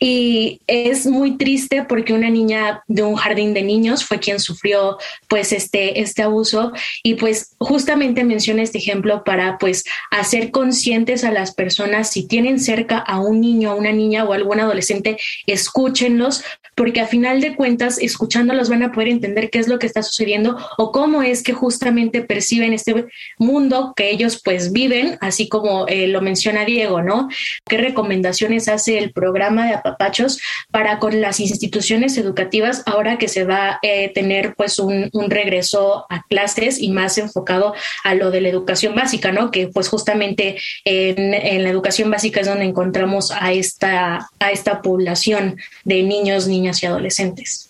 Y 0.00 0.60
es 0.66 1.06
muy 1.06 1.36
triste 1.36 1.84
porque 1.88 2.12
una 2.12 2.30
niña 2.30 2.82
de 2.86 3.02
un 3.02 3.16
jardín 3.16 3.54
de 3.54 3.62
niños 3.62 4.04
fue 4.04 4.18
quien 4.20 4.38
sufrió 4.38 4.98
pues 5.26 5.52
este, 5.52 6.00
este 6.00 6.22
abuso 6.22 6.72
y 7.02 7.14
pues 7.14 7.56
justamente 7.58 8.24
menciono 8.24 8.62
este 8.62 8.78
ejemplo 8.78 9.24
para 9.24 9.58
pues 9.58 9.84
hacer 10.10 10.50
conscientes 10.50 11.24
a 11.24 11.32
las 11.32 11.54
personas 11.54 12.10
si 12.10 12.26
tienen 12.26 12.60
cerca 12.60 12.98
a 12.98 13.18
un 13.18 13.40
niño, 13.40 13.70
a 13.70 13.74
una 13.74 13.92
niña 13.92 14.24
o 14.24 14.32
algún 14.32 14.60
adolescente, 14.60 15.18
escúchenlos 15.46 16.44
porque 16.78 17.00
a 17.00 17.06
final 17.06 17.40
de 17.40 17.56
cuentas 17.56 17.98
escuchándolos 17.98 18.68
van 18.68 18.84
a 18.84 18.92
poder 18.92 19.08
entender 19.08 19.50
qué 19.50 19.58
es 19.58 19.66
lo 19.66 19.80
que 19.80 19.86
está 19.86 20.02
sucediendo 20.02 20.56
o 20.78 20.92
cómo 20.92 21.22
es 21.22 21.42
que 21.42 21.52
justamente 21.52 22.22
perciben 22.22 22.72
este 22.72 23.06
mundo 23.36 23.94
que 23.96 24.10
ellos 24.10 24.40
pues 24.44 24.72
viven, 24.72 25.18
así 25.20 25.48
como 25.48 25.88
eh, 25.88 26.06
lo 26.06 26.20
menciona 26.20 26.64
Diego, 26.64 27.02
¿no? 27.02 27.28
¿Qué 27.68 27.78
recomendaciones 27.78 28.68
hace 28.68 28.98
el 28.98 29.12
programa 29.12 29.66
de 29.66 29.72
papachos 29.88 30.40
para 30.70 30.98
con 30.98 31.20
las 31.20 31.40
instituciones 31.40 32.16
educativas 32.18 32.82
ahora 32.86 33.18
que 33.18 33.28
se 33.28 33.44
va 33.44 33.70
a 33.70 33.78
eh, 33.82 34.10
tener 34.14 34.54
pues 34.54 34.78
un, 34.78 35.10
regreso 35.28 36.06
a 36.08 36.22
clases 36.28 36.80
y 36.80 36.90
más 36.90 37.18
enfocado 37.18 37.74
a 38.04 38.14
lo 38.14 38.30
de 38.30 38.40
la 38.40 38.48
educación 38.48 38.94
básica, 38.94 39.30
¿no? 39.30 39.50
Que 39.50 39.68
pues 39.68 39.88
justamente 39.88 40.56
en, 40.84 41.34
en 41.34 41.62
la 41.64 41.70
educación 41.70 42.10
básica 42.10 42.40
es 42.40 42.46
donde 42.46 42.64
encontramos 42.64 43.30
a 43.30 43.52
esta, 43.52 44.30
a 44.38 44.50
esta 44.50 44.80
población 44.80 45.58
de 45.84 46.02
niños, 46.02 46.46
niñas 46.46 46.82
y 46.82 46.86
adolescentes. 46.86 47.67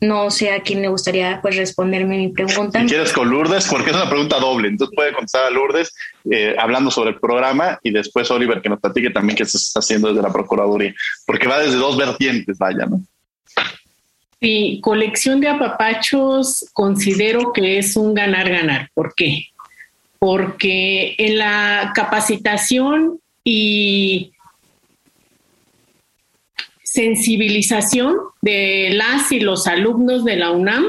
No 0.00 0.30
sé 0.30 0.52
a 0.52 0.60
quién 0.60 0.82
le 0.82 0.88
gustaría 0.88 1.40
pues 1.40 1.56
responderme 1.56 2.18
mi 2.18 2.28
pregunta. 2.28 2.80
Si 2.80 2.86
quieres 2.86 3.12
con 3.12 3.30
Lourdes, 3.30 3.66
porque 3.68 3.90
es 3.90 3.96
una 3.96 4.08
pregunta 4.08 4.38
doble. 4.38 4.68
Entonces 4.68 4.94
puede 4.94 5.12
contestar 5.12 5.44
a 5.46 5.50
Lourdes 5.50 5.94
eh, 6.30 6.54
hablando 6.58 6.90
sobre 6.90 7.10
el 7.10 7.20
programa 7.20 7.78
y 7.82 7.90
después 7.90 8.30
Oliver 8.30 8.60
que 8.60 8.68
nos 8.68 8.80
platique 8.80 9.10
también 9.10 9.36
qué 9.36 9.46
se 9.46 9.56
está 9.56 9.80
haciendo 9.80 10.08
desde 10.08 10.22
la 10.22 10.32
Procuraduría, 10.32 10.94
porque 11.26 11.48
va 11.48 11.60
desde 11.60 11.76
dos 11.76 11.96
vertientes, 11.96 12.58
vaya, 12.58 12.84
¿no? 12.86 13.00
Sí, 14.40 14.80
colección 14.82 15.40
de 15.40 15.48
apapachos 15.48 16.66
considero 16.74 17.52
que 17.54 17.78
es 17.78 17.96
un 17.96 18.12
ganar-ganar. 18.12 18.90
¿Por 18.92 19.14
qué? 19.14 19.46
Porque 20.18 21.14
en 21.16 21.38
la 21.38 21.92
capacitación 21.94 23.18
y 23.42 24.32
sensibilización 26.96 28.16
de 28.40 28.88
las 28.92 29.30
y 29.30 29.40
los 29.40 29.66
alumnos 29.66 30.24
de 30.24 30.36
la 30.36 30.50
UNAM, 30.50 30.86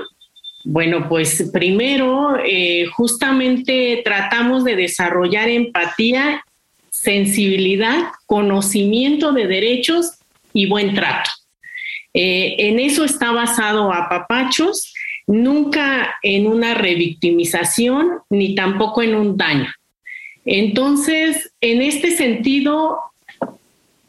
bueno, 0.64 1.10
pues 1.10 1.50
primero 1.52 2.38
eh, 2.46 2.86
justamente 2.94 4.02
tratamos 4.06 4.64
de 4.64 4.78
desarrollar 4.78 5.50
empatía, 5.50 6.46
sensibilidad, 6.90 8.12
conocimiento 8.26 9.34
de 9.34 9.48
derechos 9.48 10.12
y 10.54 10.68
buen 10.68 10.96
trato. 10.96 11.30
Eh, 12.14 12.56
en 12.58 12.80
eso 12.80 13.04
está 13.04 13.32
basado 13.34 13.92
a 13.92 14.08
Papachos, 14.08 14.94
nunca 15.28 16.16
en 16.24 16.48
una 16.48 16.74
revictimización 16.74 18.20
ni 18.30 18.56
tampoco 18.56 19.02
en 19.02 19.14
un 19.14 19.36
daño. 19.36 19.72
Entonces, 20.46 21.52
en 21.60 21.82
este 21.82 22.12
sentido, 22.12 22.98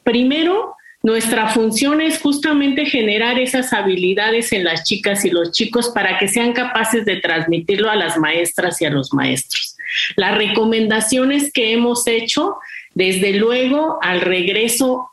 primero, 0.05 0.77
nuestra 1.03 1.49
función 1.49 2.01
es 2.01 2.21
justamente 2.21 2.85
generar 2.85 3.39
esas 3.39 3.73
habilidades 3.73 4.53
en 4.53 4.65
las 4.65 4.83
chicas 4.83 5.25
y 5.25 5.31
los 5.31 5.53
chicos 5.53 5.91
para 5.91 6.19
que 6.19 6.27
sean 6.27 6.53
capaces 6.53 7.05
de 7.05 7.17
transmitirlo 7.21 7.89
a 7.89 7.97
las 7.97 8.19
maestras 8.19 8.81
y 8.83 8.85
a 8.85 8.91
los 8.91 9.13
maestros. 9.13 9.77
Las 10.17 10.37
recomendaciones 10.37 11.53
que 11.53 11.73
hemos 11.73 12.07
hecho, 12.07 12.57
desde 12.95 13.35
luego, 13.35 13.99
al 14.03 14.21
regreso 14.21 15.09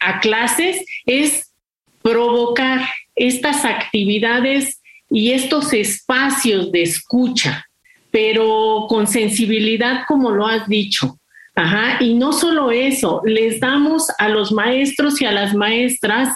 a 0.00 0.20
clases, 0.20 0.84
es 1.04 1.52
provocar 2.00 2.88
estas 3.14 3.64
actividades 3.66 4.80
y 5.10 5.32
estos 5.32 5.72
espacios 5.74 6.72
de 6.72 6.82
escucha, 6.82 7.66
pero 8.10 8.86
con 8.88 9.06
sensibilidad, 9.06 10.04
como 10.06 10.30
lo 10.30 10.46
has 10.46 10.66
dicho. 10.68 11.18
Ajá, 11.58 11.96
y 11.98 12.14
no 12.14 12.32
solo 12.32 12.70
eso, 12.70 13.20
les 13.24 13.58
damos 13.58 14.06
a 14.18 14.28
los 14.28 14.52
maestros 14.52 15.20
y 15.20 15.24
a 15.24 15.32
las 15.32 15.56
maestras 15.56 16.28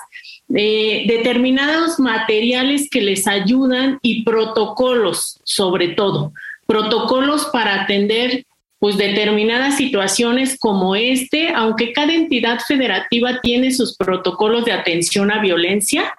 eh, 0.53 1.05
determinados 1.07 2.01
materiales 2.01 2.91
que 2.91 3.01
les 3.01 3.29
ayudan 3.29 4.01
y 4.03 4.25
protocolos, 4.25 5.39
sobre 5.45 5.91
todo, 5.91 6.33
protocolos 6.67 7.45
para 7.53 7.83
atender 7.83 8.47
pues 8.81 8.97
determinadas 8.97 9.77
situaciones 9.77 10.59
como 10.59 10.97
este, 10.97 11.51
aunque 11.55 11.93
cada 11.93 12.13
entidad 12.13 12.59
federativa 12.59 13.41
tiene 13.41 13.71
sus 13.71 13.97
protocolos 13.97 14.65
de 14.65 14.73
atención 14.73 15.31
a 15.31 15.41
violencia, 15.41 16.13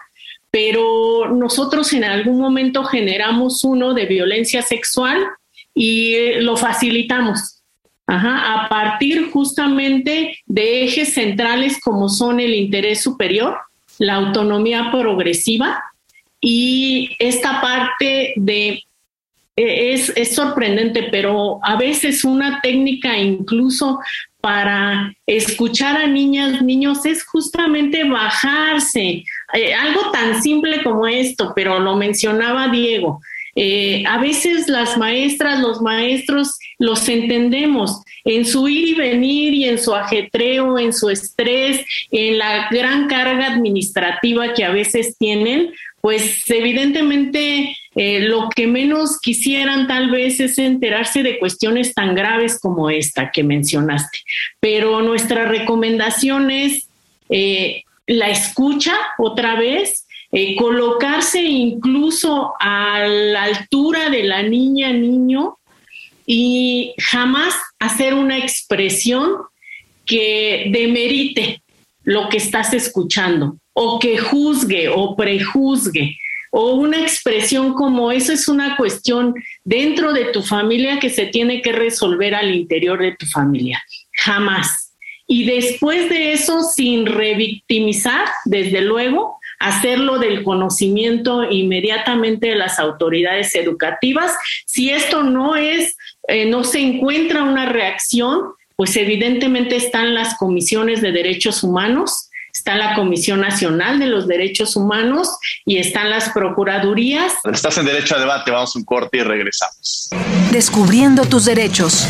pero 0.49 1.29
nosotros 1.29 1.91
en 1.91 2.05
algún 2.05 2.39
momento 2.39 2.85
generamos 2.85 3.65
uno 3.65 3.93
de 3.93 4.05
violencia 4.05 4.61
sexual 4.61 5.19
y 5.75 6.35
lo 6.35 6.55
facilitamos. 6.55 7.52
A 8.07 8.67
partir 8.69 9.31
justamente 9.31 10.37
de 10.45 10.83
ejes 10.83 11.13
centrales 11.13 11.79
como 11.79 12.09
son 12.09 12.39
el 12.39 12.53
interés 12.53 13.01
superior, 13.01 13.57
la 13.97 14.15
autonomía 14.15 14.89
progresiva 14.91 15.83
y 16.41 17.15
esta 17.19 17.61
parte 17.61 18.33
de 18.35 18.83
eh, 19.55 19.93
es, 19.93 20.11
es, 20.15 20.33
sorprendente, 20.33 21.09
pero 21.11 21.59
a 21.63 21.77
veces 21.77 22.23
una 22.23 22.59
técnica 22.61 23.17
incluso 23.17 23.99
para 24.41 25.13
escuchar 25.25 25.95
a 25.95 26.07
niñas, 26.07 26.61
niños, 26.61 27.05
es 27.05 27.23
justamente 27.23 28.03
bajarse. 28.03 29.23
Eh, 29.53 29.73
algo 29.73 30.11
tan 30.11 30.41
simple 30.41 30.83
como 30.83 31.07
esto, 31.07 31.53
pero 31.55 31.79
lo 31.79 31.95
mencionaba 31.95 32.67
Diego. 32.67 33.21
Eh, 33.55 34.03
a 34.07 34.17
veces 34.17 34.67
las 34.67 34.97
maestras, 34.97 35.59
los 35.59 35.81
maestros 35.81 36.57
los 36.79 37.07
entendemos 37.07 38.01
en 38.25 38.45
su 38.45 38.67
ir 38.67 38.89
y 38.89 38.93
venir 38.95 39.53
y 39.53 39.65
en 39.65 39.77
su 39.77 39.93
ajetreo, 39.93 40.79
en 40.79 40.93
su 40.93 41.09
estrés, 41.09 41.85
en 42.11 42.37
la 42.37 42.67
gran 42.71 43.07
carga 43.07 43.47
administrativa 43.47 44.53
que 44.53 44.63
a 44.63 44.71
veces 44.71 45.17
tienen, 45.17 45.71
pues 46.01 46.43
evidentemente 46.49 47.75
eh, 47.95 48.21
lo 48.21 48.49
que 48.49 48.65
menos 48.65 49.19
quisieran 49.19 49.87
tal 49.87 50.09
vez 50.09 50.39
es 50.39 50.57
enterarse 50.57 51.21
de 51.21 51.37
cuestiones 51.37 51.93
tan 51.93 52.15
graves 52.15 52.59
como 52.59 52.89
esta 52.89 53.31
que 53.31 53.43
mencionaste. 53.43 54.19
Pero 54.59 55.01
nuestra 55.01 55.45
recomendación 55.45 56.49
es 56.49 56.87
eh, 57.29 57.83
la 58.07 58.29
escucha 58.29 58.95
otra 59.17 59.55
vez, 59.55 60.02
eh, 60.35 60.55
colocarse 60.55 61.41
incluso 61.43 62.53
a 62.59 63.05
la 63.07 63.43
altura 63.43 64.09
de 64.09 64.23
la 64.23 64.41
niña, 64.41 64.91
niño, 64.91 65.59
y 66.25 66.95
jamás 66.97 67.53
hacer 67.79 68.15
una 68.15 68.39
expresión 68.39 69.33
que 70.05 70.71
demerite 70.71 71.61
lo 72.03 72.29
que 72.29 72.37
estás 72.37 72.73
escuchando 72.73 73.57
o 73.73 73.99
que 73.99 74.17
juzgue 74.17 74.89
o 74.89 75.15
prejuzgue 75.15 76.17
o 76.55 76.75
una 76.75 77.01
expresión 77.01 77.73
como 77.73 78.11
eso 78.11 78.33
es 78.33 78.47
una 78.47 78.75
cuestión 78.75 79.33
dentro 79.63 80.13
de 80.13 80.25
tu 80.25 80.41
familia 80.41 80.99
que 80.99 81.09
se 81.09 81.27
tiene 81.27 81.61
que 81.61 81.71
resolver 81.71 82.35
al 82.35 82.53
interior 82.53 83.01
de 83.01 83.15
tu 83.15 83.25
familia. 83.25 83.83
Jamás. 84.13 84.93
Y 85.25 85.45
después 85.45 86.09
de 86.09 86.33
eso, 86.33 86.61
sin 86.61 87.05
revictimizar, 87.07 88.27
desde 88.45 88.81
luego, 88.81 89.39
hacerlo 89.63 90.19
del 90.19 90.43
conocimiento 90.43 91.49
inmediatamente 91.49 92.47
de 92.47 92.55
las 92.55 92.79
autoridades 92.79 93.55
educativas. 93.55 94.31
Si 94.65 94.89
esto 94.89 95.23
no 95.23 95.55
es, 95.55 95.95
eh, 96.27 96.45
no 96.45 96.63
se 96.63 96.81
encuentra 96.81 97.43
una 97.43 97.67
reacción, 97.67 98.41
pues 98.75 98.97
evidentemente 98.97 99.77
están 99.77 100.13
las 100.13 100.35
comisiones 100.37 101.01
de 101.01 101.11
derechos 101.11 101.63
humanos 101.63 102.29
está 102.55 102.75
la 102.75 102.93
Comisión 102.93 103.41
Nacional 103.41 103.97
de 103.97 104.05
los 104.05 104.27
Derechos 104.27 104.75
Humanos 104.75 105.27
y 105.65 105.79
están 105.79 106.11
las 106.11 106.29
Procuradurías. 106.29 107.33
Estás 107.51 107.79
en 107.79 107.87
Derecho 107.87 108.15
a 108.15 108.19
Debate, 108.19 108.51
vamos 108.51 108.75
a 108.75 108.79
un 108.79 108.85
corte 108.85 109.17
y 109.17 109.23
regresamos. 109.23 110.09
Descubriendo 110.51 111.25
tus 111.25 111.45
derechos. 111.45 112.07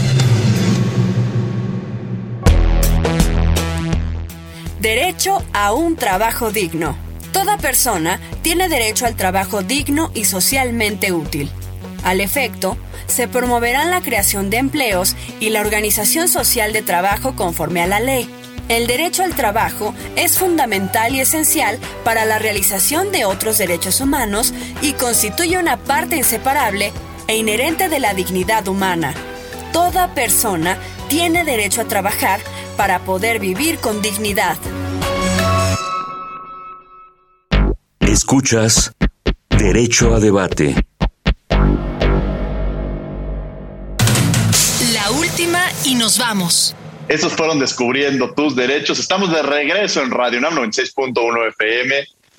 Derecho 4.82 5.42
a 5.54 5.72
un 5.72 5.96
trabajo 5.96 6.52
digno. 6.52 7.13
Toda 7.34 7.58
persona 7.58 8.20
tiene 8.42 8.70
derecho 8.70 9.06
al 9.06 9.16
trabajo 9.16 9.62
digno 9.62 10.12
y 10.14 10.26
socialmente 10.26 11.12
útil. 11.12 11.52
Al 12.04 12.22
efecto, 12.22 12.78
se 13.08 13.28
promoverá 13.28 13.84
la 13.86 14.02
creación 14.02 14.50
de 14.50 14.58
empleos 14.58 15.16
y 15.42 15.50
la 15.50 15.62
organización 15.62 16.30
social 16.30 16.72
de 16.72 16.82
trabajo 16.82 17.36
conforme 17.36 17.82
a 17.82 17.88
la 17.88 18.00
ley 18.00 18.30
el 18.70 18.88
derecho 18.88 19.24
al 19.24 19.36
trabajo 19.36 19.94
es 20.16 20.38
fundamental 20.38 21.14
y 21.14 21.20
esencial 21.20 21.78
para 22.04 22.26
la 22.26 22.40
realización 22.40 23.12
de 23.12 23.26
otros 23.26 23.58
derechos 23.58 24.00
humanos 24.00 24.54
y 24.82 24.94
constituye 24.94 25.58
una 25.58 25.78
parte 25.78 26.16
inseparable 26.16 26.94
e 27.28 27.36
inherente 27.36 27.90
de 27.90 28.00
la 28.00 28.14
dignidad 28.14 28.68
humana. 28.68 29.14
Toda 29.74 30.14
persona 30.14 30.78
tiene 31.10 31.44
derecho 31.44 31.82
a 31.82 31.86
trabajar 31.86 32.40
para 32.78 33.00
poder 33.00 33.40
vivir 33.40 33.80
con 33.80 34.02
dignidad. 34.02 34.58
Escuchas 38.24 38.96
Derecho 39.50 40.16
a 40.16 40.20
Debate. 40.22 40.74
La 44.94 45.12
última 45.12 45.60
y 45.84 45.96
nos 45.96 46.18
vamos. 46.18 46.74
Estos 47.10 47.34
fueron 47.34 47.60
Descubriendo 47.60 48.34
tus 48.34 48.56
Derechos. 48.56 48.98
Estamos 48.98 49.30
de 49.30 49.42
regreso 49.42 50.02
en 50.02 50.10
Radio 50.10 50.40
NAM 50.40 50.56
96.1 50.56 51.50
FM 51.50 51.96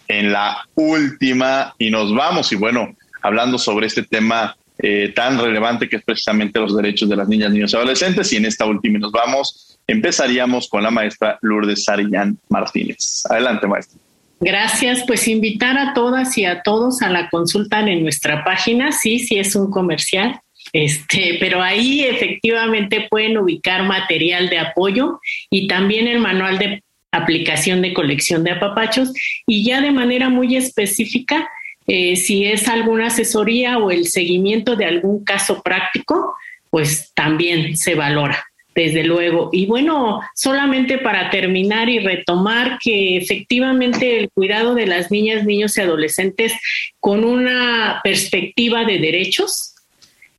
en 0.09 0.33
la 0.33 0.67
última 0.75 1.75
y 1.77 1.91
nos 1.91 2.15
vamos. 2.15 2.51
Y 2.53 2.57
bueno, 2.57 2.97
hablando 3.21 3.59
sobre 3.59 3.87
este 3.87 4.05
tema 4.05 4.57
eh, 4.79 5.13
tan 5.15 5.39
relevante 5.39 5.87
que 5.87 5.97
es 5.97 6.03
precisamente 6.03 6.59
los 6.61 6.75
derechos 6.75 7.11
de 7.11 7.17
las 7.17 7.29
niñas, 7.29 7.53
niños 7.53 7.75
y 7.75 7.77
adolescentes. 7.77 8.33
Y 8.33 8.37
en 8.37 8.47
esta 8.47 8.65
última 8.65 8.97
y 8.97 9.01
nos 9.03 9.13
vamos, 9.13 9.79
empezaríamos 9.87 10.67
con 10.67 10.83
la 10.83 10.91
maestra 10.91 11.39
Lourdes 11.43 11.85
Sarillán 11.85 12.39
Martínez. 12.49 13.23
Adelante, 13.29 13.67
maestra. 13.67 14.01
Gracias, 14.41 15.05
pues 15.07 15.27
invitar 15.29 15.79
a 15.79 15.95
todas 15.95 16.37
y 16.37 16.45
a 16.45 16.63
todos 16.63 17.03
a 17.03 17.09
la 17.09 17.29
consulta 17.31 17.81
en 17.81 18.03
nuestra 18.03 18.45
página, 18.45 18.93
sí, 18.93 19.19
sí 19.19 19.39
es 19.39 19.55
un 19.55 19.71
comercial, 19.71 20.41
este, 20.73 21.37
pero 21.41 21.63
ahí 21.63 22.03
efectivamente 22.03 23.07
pueden 23.09 23.39
ubicar 23.39 23.85
material 23.85 24.49
de 24.49 24.59
apoyo 24.59 25.21
y 25.51 25.67
también 25.69 26.09
el 26.09 26.19
manual 26.19 26.59
de 26.59 26.83
aplicación 27.13 27.81
de 27.81 27.95
colección 27.95 28.45
de 28.45 28.53
apapachos. 28.53 29.13
Y 29.47 29.65
ya 29.65 29.81
de 29.81 29.93
manera 29.93 30.29
muy 30.29 30.57
específica, 30.57 31.49
eh, 31.87 32.17
si 32.17 32.47
es 32.47 32.69
alguna 32.69 33.07
asesoría 33.07 33.79
o 33.79 33.91
el 33.91 34.07
seguimiento 34.07 34.75
de 34.77 34.87
algún 34.87 35.25
caso 35.25 35.63
práctico, 35.63 36.35
pues 36.71 37.13
también 37.15 37.77
se 37.77 37.95
valora. 37.95 38.45
Desde 38.75 39.05
luego. 39.05 39.51
Y 39.53 39.67
bueno, 39.67 40.21
solamente 40.35 40.99
para 40.99 41.31
terminar 41.31 41.89
y 41.89 42.01
retomar 42.01 42.79
que 42.83 43.17
efectivamente 43.17 44.19
el 44.19 44.31
cuidado 44.31 44.75
de 44.75 44.87
las 44.87 45.11
niñas, 45.11 45.45
niños 45.45 45.77
y 45.77 45.81
adolescentes 45.81 46.53
con 47.01 47.25
una 47.25 48.01
perspectiva 48.03 48.85
de 48.85 48.99
derechos, 48.99 49.75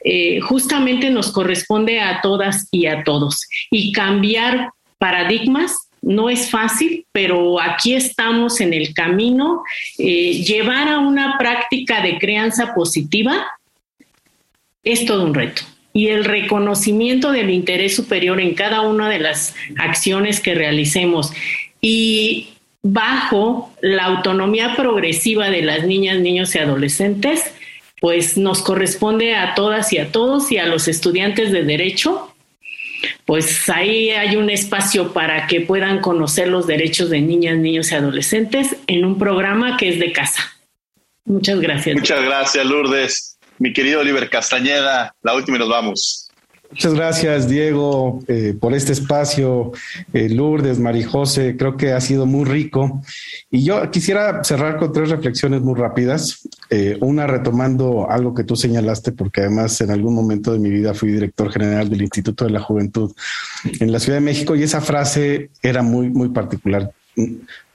eh, 0.03 0.39
justamente 0.41 1.09
nos 1.09 1.31
corresponde 1.31 1.99
a 1.99 2.21
todas 2.21 2.67
y 2.71 2.88
a 2.88 3.03
todos. 3.03 3.47
Y 3.71 3.91
cambiar 3.91 4.69
paradigmas 4.97 5.89
no 6.01 6.29
es 6.29 6.51
fácil, 6.51 7.05
pero 7.11 7.59
aquí 7.59 7.95
estamos 7.95 8.61
en 8.61 8.73
el 8.73 8.93
camino. 8.93 9.63
Eh, 9.97 10.43
llevar 10.43 10.89
a 10.89 10.99
una 10.99 11.38
práctica 11.39 12.01
de 12.01 12.19
crianza 12.19 12.75
positiva 12.75 13.47
es 14.83 15.05
todo 15.05 15.25
un 15.25 15.33
reto 15.33 15.63
y 15.95 16.09
el 16.09 16.25
reconocimiento 16.25 17.31
del 17.31 17.49
interés 17.49 17.95
superior 17.95 18.41
en 18.41 18.53
cada 18.53 18.81
una 18.81 19.09
de 19.09 19.17
las 19.17 19.55
acciones 19.77 20.41
que 20.41 20.53
realicemos 20.53 21.31
y 21.79 22.49
bajo 22.83 23.73
la 23.79 24.03
autonomía 24.03 24.75
progresiva 24.75 25.49
de 25.49 25.61
las 25.61 25.85
niñas, 25.85 26.19
niños 26.19 26.53
y 26.53 26.59
adolescentes, 26.59 27.45
pues 28.01 28.37
nos 28.37 28.61
corresponde 28.61 29.35
a 29.35 29.55
todas 29.55 29.93
y 29.93 29.97
a 29.97 30.11
todos 30.11 30.51
y 30.51 30.57
a 30.57 30.65
los 30.65 30.89
estudiantes 30.89 31.53
de 31.53 31.63
derecho, 31.63 32.35
pues 33.23 33.69
ahí 33.69 34.09
hay 34.09 34.35
un 34.35 34.49
espacio 34.49 35.13
para 35.13 35.47
que 35.47 35.61
puedan 35.61 36.01
conocer 36.01 36.49
los 36.49 36.67
derechos 36.67 37.09
de 37.09 37.21
niñas, 37.21 37.57
niños 37.57 37.89
y 37.93 37.95
adolescentes 37.95 38.75
en 38.87 39.05
un 39.05 39.17
programa 39.17 39.77
que 39.77 39.87
es 39.87 39.99
de 39.99 40.11
casa. 40.11 40.41
Muchas 41.23 41.61
gracias. 41.61 41.95
Muchas 41.95 42.21
gracias, 42.21 42.65
Lourdes. 42.65 43.34
Mi 43.58 43.74
querido 43.74 44.01
Oliver 44.01 44.30
Castañeda, 44.30 45.16
la 45.22 45.34
última 45.34 45.58
y 45.58 45.60
nos 45.60 45.70
vamos. 45.70 46.26
Muchas 46.72 46.93
gracias, 46.93 47.47
Diego, 47.47 48.20
eh, 48.28 48.53
por 48.60 48.74
este 48.74 48.91
espacio. 48.91 49.72
Eh, 50.14 50.30
Lourdes, 50.30 50.80
Marijose, 50.80 51.56
creo 51.58 51.78
que 51.78 51.93
ha 51.93 52.01
sido 52.01 52.26
muy 52.26 52.43
rico. 52.43 53.01
Y 53.49 53.64
yo 53.64 53.89
quisiera 53.91 54.43
cerrar 54.43 54.78
con 54.78 54.91
tres 54.91 55.10
reflexiones 55.10 55.62
muy 55.62 55.80
rápidas. 55.80 56.47
Eh, 56.70 56.97
una 56.99 57.28
retomando 57.28 58.10
algo 58.10 58.34
que 58.34 58.43
tú 58.43 58.56
señalaste, 58.56 59.12
porque 59.12 59.41
además 59.41 59.80
en 59.82 59.91
algún 59.91 60.16
momento 60.16 60.51
de 60.51 60.60
mi 60.60 60.70
vida 60.70 60.93
fui 60.93 61.12
director 61.12 61.51
general 61.51 61.89
del 61.89 62.01
Instituto 62.01 62.45
de 62.45 62.51
la 62.51 62.60
Juventud 62.60 63.14
en 63.80 63.91
la 63.91 63.99
Ciudad 63.99 64.18
de 64.18 64.26
México 64.26 64.56
y 64.56 64.64
esa 64.64 64.82
frase 64.82 65.51
era 65.62 65.82
muy, 65.82 66.10
muy 66.10 66.30
particular 66.30 66.91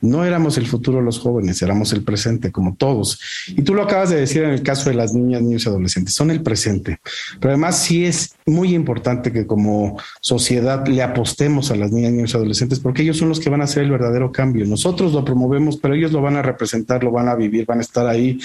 no 0.00 0.24
éramos 0.24 0.56
el 0.56 0.66
futuro 0.66 1.02
los 1.02 1.18
jóvenes, 1.18 1.60
éramos 1.62 1.92
el 1.92 2.02
presente, 2.02 2.50
como 2.50 2.74
todos. 2.74 3.20
Y 3.48 3.62
tú 3.62 3.74
lo 3.74 3.82
acabas 3.82 4.10
de 4.10 4.16
decir 4.16 4.42
en 4.42 4.50
el 4.50 4.62
caso 4.62 4.88
de 4.88 4.96
las 4.96 5.12
niñas, 5.12 5.42
niños 5.42 5.64
y 5.64 5.68
adolescentes, 5.68 6.14
son 6.14 6.30
el 6.30 6.42
presente. 6.42 7.00
Pero 7.38 7.52
además 7.52 7.78
sí 7.78 8.06
es 8.06 8.34
muy 8.46 8.74
importante 8.74 9.32
que 9.32 9.46
como 9.46 9.98
sociedad 10.20 10.86
le 10.86 11.02
apostemos 11.02 11.70
a 11.70 11.76
las 11.76 11.92
niñas, 11.92 12.12
niños 12.12 12.32
y 12.32 12.36
adolescentes, 12.36 12.80
porque 12.80 13.02
ellos 13.02 13.18
son 13.18 13.28
los 13.28 13.40
que 13.40 13.50
van 13.50 13.60
a 13.60 13.64
hacer 13.64 13.82
el 13.82 13.90
verdadero 13.90 14.32
cambio. 14.32 14.64
Nosotros 14.66 15.12
lo 15.12 15.24
promovemos, 15.24 15.76
pero 15.76 15.94
ellos 15.94 16.12
lo 16.12 16.22
van 16.22 16.36
a 16.36 16.42
representar, 16.42 17.04
lo 17.04 17.10
van 17.10 17.28
a 17.28 17.34
vivir, 17.34 17.66
van 17.66 17.78
a 17.78 17.82
estar 17.82 18.06
ahí. 18.06 18.38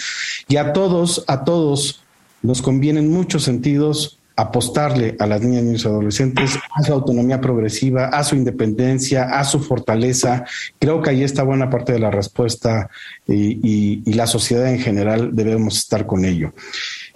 Y 0.48 0.58
a 0.58 0.74
todos, 0.74 1.24
a 1.28 1.44
todos 1.44 2.02
nos 2.42 2.62
conviene 2.62 3.00
en 3.00 3.12
muchos 3.12 3.44
sentidos 3.44 4.20
apostarle 4.36 5.16
a 5.20 5.28
las 5.28 5.42
niñas, 5.42 5.64
niños 5.64 5.86
y 5.86 5.88
adolescentes 5.88 6.60
a 6.74 6.84
su 6.84 6.94
autonomía 6.94 7.40
progresiva, 7.40 8.08
a 8.08 8.24
su 8.24 8.36
independencia, 8.36 9.24
a 9.40 9.44
su 9.46 9.60
fortaleza. 9.62 10.44
Creo 10.78 11.02
que 11.02 11.12
ahí 11.12 11.24
está 11.24 11.44
buena 11.44 11.70
parte 11.70 11.94
de 11.94 12.00
la 12.00 12.12
respuesta 12.12 12.90
y, 13.28 14.14
la 14.16 14.28
sociedad 14.28 14.68
en 14.70 14.80
general 14.80 15.36
debemos 15.36 15.78
estar 15.78 16.06
con 16.06 16.24
ello. 16.24 16.54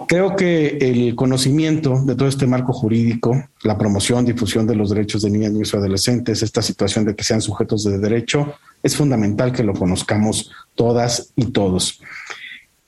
Creo 0.08 0.36
que 0.36 0.78
el 0.82 1.16
conocimiento 1.16 2.02
de 2.04 2.16
todo 2.16 2.28
este 2.28 2.46
marco 2.46 2.74
jurídico, 2.74 3.42
la 3.64 3.78
promoción, 3.78 4.26
difusión 4.26 4.68
de 4.68 4.76
los 4.76 4.90
derechos 4.90 5.22
de 5.22 5.30
niñas, 5.30 5.54
niños 5.54 5.74
y 5.74 5.78
adolescentes, 5.78 6.44
esta 6.44 6.62
situación 6.62 7.06
de 7.06 7.16
que 7.16 7.24
sean 7.24 7.42
sujetos 7.42 7.86
de 7.86 7.98
derecho, 8.00 8.54
es 8.84 8.96
fundamental 8.96 9.54
que 9.54 9.64
lo 9.64 9.74
conozcamos 9.74 10.52
todas 10.76 11.32
y 11.36 11.48
todos. 11.48 12.02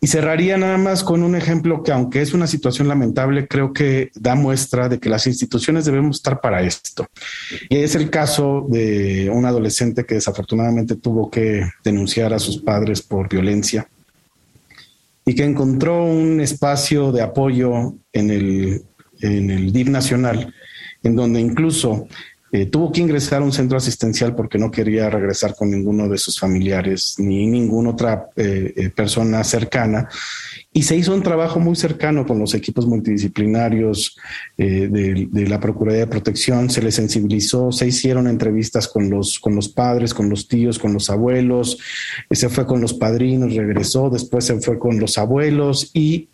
Y 0.03 0.07
cerraría 0.07 0.57
nada 0.57 0.79
más 0.79 1.03
con 1.03 1.21
un 1.21 1.35
ejemplo 1.35 1.83
que, 1.83 1.91
aunque 1.91 2.23
es 2.23 2.33
una 2.33 2.47
situación 2.47 2.87
lamentable, 2.87 3.47
creo 3.47 3.71
que 3.71 4.09
da 4.15 4.33
muestra 4.33 4.89
de 4.89 4.99
que 4.99 5.09
las 5.09 5.27
instituciones 5.27 5.85
debemos 5.85 6.17
estar 6.17 6.41
para 6.41 6.63
esto. 6.63 7.05
Y 7.69 7.77
es 7.77 7.93
el 7.93 8.09
caso 8.09 8.65
de 8.67 9.29
un 9.31 9.45
adolescente 9.45 10.03
que 10.03 10.15
desafortunadamente 10.15 10.95
tuvo 10.95 11.29
que 11.29 11.69
denunciar 11.83 12.33
a 12.33 12.39
sus 12.39 12.57
padres 12.57 13.03
por 13.03 13.29
violencia 13.29 13.87
y 15.23 15.35
que 15.35 15.43
encontró 15.43 16.03
un 16.03 16.41
espacio 16.41 17.11
de 17.11 17.21
apoyo 17.21 17.93
en 18.11 18.31
el, 18.31 18.81
en 19.19 19.51
el 19.51 19.71
DIV 19.71 19.89
nacional, 19.91 20.51
en 21.03 21.15
donde 21.15 21.39
incluso 21.39 22.07
eh, 22.53 22.65
tuvo 22.65 22.91
que 22.91 22.99
ingresar 22.99 23.41
a 23.41 23.45
un 23.45 23.53
centro 23.53 23.77
asistencial 23.77 24.35
porque 24.35 24.57
no 24.57 24.69
quería 24.69 25.09
regresar 25.09 25.55
con 25.55 25.71
ninguno 25.71 26.09
de 26.09 26.17
sus 26.17 26.37
familiares 26.37 27.15
ni 27.17 27.47
ninguna 27.47 27.91
otra 27.91 28.29
eh, 28.35 28.73
eh, 28.75 28.89
persona 28.89 29.41
cercana. 29.45 30.09
Y 30.73 30.83
se 30.83 30.97
hizo 30.97 31.13
un 31.13 31.23
trabajo 31.23 31.59
muy 31.59 31.75
cercano 31.77 32.25
con 32.25 32.39
los 32.39 32.53
equipos 32.53 32.85
multidisciplinarios 32.87 34.17
de, 34.57 35.27
la 35.47 35.59
Procuraduría 35.59 36.05
de 36.05 36.11
Protección, 36.11 36.69
se 36.69 36.81
les 36.81 36.95
sensibilizó, 36.95 37.73
se 37.73 37.87
hicieron 37.87 38.27
entrevistas 38.27 38.87
con 38.87 39.09
los, 39.09 39.37
con 39.39 39.53
los 39.53 39.67
padres, 39.67 40.13
con 40.13 40.29
los 40.29 40.47
tíos, 40.47 40.79
con 40.79 40.93
los 40.93 41.09
abuelos, 41.09 41.77
se 42.29 42.47
fue 42.47 42.65
con 42.65 42.79
los 42.79 42.93
padrinos, 42.93 43.53
regresó, 43.53 44.09
después 44.09 44.45
se 44.45 44.61
fue 44.61 44.79
con 44.79 44.97
los 44.97 45.17
abuelos 45.17 45.91
y 45.93 46.29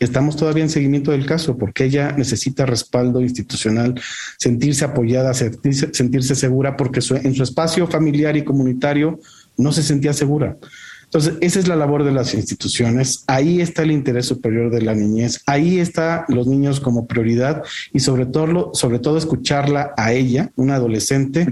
estamos 0.00 0.36
todavía 0.36 0.62
en 0.62 0.70
seguimiento 0.70 1.10
del 1.10 1.26
caso 1.26 1.56
porque 1.56 1.84
ella 1.84 2.12
necesita 2.12 2.66
respaldo 2.66 3.20
institucional, 3.20 4.00
sentirse 4.38 4.84
apoyada, 4.84 5.34
sentirse, 5.34 6.34
segura 6.34 6.76
porque 6.76 7.00
en 7.00 7.34
su 7.34 7.42
espacio 7.42 7.86
familiar 7.86 8.36
y 8.36 8.44
comunitario 8.44 9.18
no 9.56 9.72
se 9.72 9.82
sentía 9.82 10.12
segura. 10.12 10.56
Entonces, 11.04 11.34
esa 11.40 11.58
es 11.58 11.68
la 11.68 11.76
labor 11.76 12.04
de 12.04 12.12
las 12.12 12.34
instituciones. 12.34 13.24
Ahí 13.26 13.62
está 13.62 13.82
el 13.82 13.92
interés 13.92 14.26
superior 14.26 14.70
de 14.70 14.82
la 14.82 14.94
niñez. 14.94 15.40
Ahí 15.46 15.78
está 15.78 16.26
los 16.28 16.46
niños 16.46 16.80
como 16.80 17.06
prioridad 17.06 17.62
y 17.94 18.00
sobre 18.00 18.26
todo, 18.26 18.72
sobre 18.74 18.98
todo 18.98 19.16
escucharla 19.16 19.94
a 19.96 20.12
ella, 20.12 20.52
una 20.56 20.74
adolescente, 20.74 21.50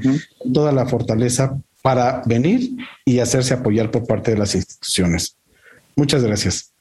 toda 0.52 0.72
la 0.72 0.84
fortaleza 0.84 1.58
para 1.80 2.22
venir 2.26 2.76
y 3.06 3.20
hacerse 3.20 3.54
apoyar 3.54 3.90
por 3.90 4.06
parte 4.06 4.32
de 4.32 4.38
las 4.38 4.54
instituciones. 4.54 5.36
Muchas 5.94 6.22
gracias. 6.22 6.75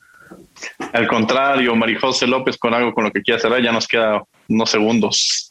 Al 0.94 1.08
contrario, 1.08 1.76
Marijose 1.76 2.28
López, 2.28 2.58
con 2.58 2.74
algo 2.74 2.94
con 2.94 3.04
lo 3.04 3.12
que 3.12 3.22
quiera 3.22 3.40
cerrar, 3.40 3.62
ya 3.62 3.72
nos 3.72 3.88
queda 3.88 4.24
unos 4.48 4.72
segundos. 4.72 5.50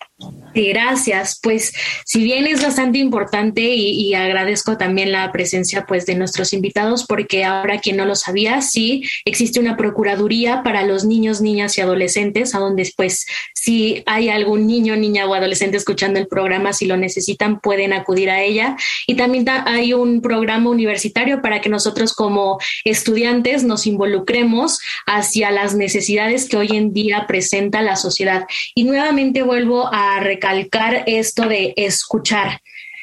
Gracias. 0.54 1.40
Pues 1.42 1.72
si 2.04 2.22
bien 2.22 2.46
es 2.46 2.62
bastante 2.62 2.98
importante 2.98 3.62
y, 3.62 4.14
agradezco 4.14 4.78
también 4.78 5.10
la 5.10 5.32
presencia 5.32 5.86
pues 5.86 6.06
de 6.06 6.14
nuestros 6.14 6.52
invitados 6.52 7.04
porque 7.04 7.44
ahora 7.44 7.80
quien 7.80 7.96
no 7.96 8.04
lo 8.04 8.14
sabía, 8.14 8.60
sí 8.60 9.02
existe 9.24 9.58
una 9.58 9.76
procuraduría 9.76 10.62
para 10.62 10.86
los 10.86 11.04
niños, 11.04 11.40
niñas 11.40 11.76
y 11.76 11.80
adolescentes 11.80 12.54
a 12.54 12.60
donde 12.60 12.88
pues 12.96 13.26
si 13.54 14.04
hay 14.06 14.28
algún 14.28 14.68
niño, 14.68 14.94
niña 14.94 15.26
o 15.26 15.34
adolescente 15.34 15.76
escuchando 15.76 16.20
el 16.20 16.28
programa, 16.28 16.72
si 16.72 16.86
lo 16.86 16.96
necesitan 16.96 17.58
pueden 17.58 17.92
acudir 17.92 18.30
a 18.30 18.40
ella 18.40 18.76
y 19.08 19.16
también 19.16 19.44
hay 19.48 19.94
un 19.94 20.20
programa 20.20 20.70
universitario 20.70 21.42
para 21.42 21.60
que 21.60 21.68
nosotros 21.68 22.12
como 22.12 22.58
estudiantes 22.84 23.64
nos 23.64 23.88
involucremos 23.88 24.78
hacia 25.06 25.50
las 25.50 25.74
necesidades 25.74 26.48
que 26.48 26.56
hoy 26.56 26.68
en 26.76 26.92
día 26.92 27.26
presenta 27.26 27.82
la 27.82 27.96
sociedad. 27.96 28.46
Y 28.76 28.83
nuevamente 28.84 29.42
vuelvo 29.42 29.92
a 29.92 30.20
recalcar 30.20 31.04
esto 31.06 31.48
de 31.48 31.74
escuchar, 31.76 32.60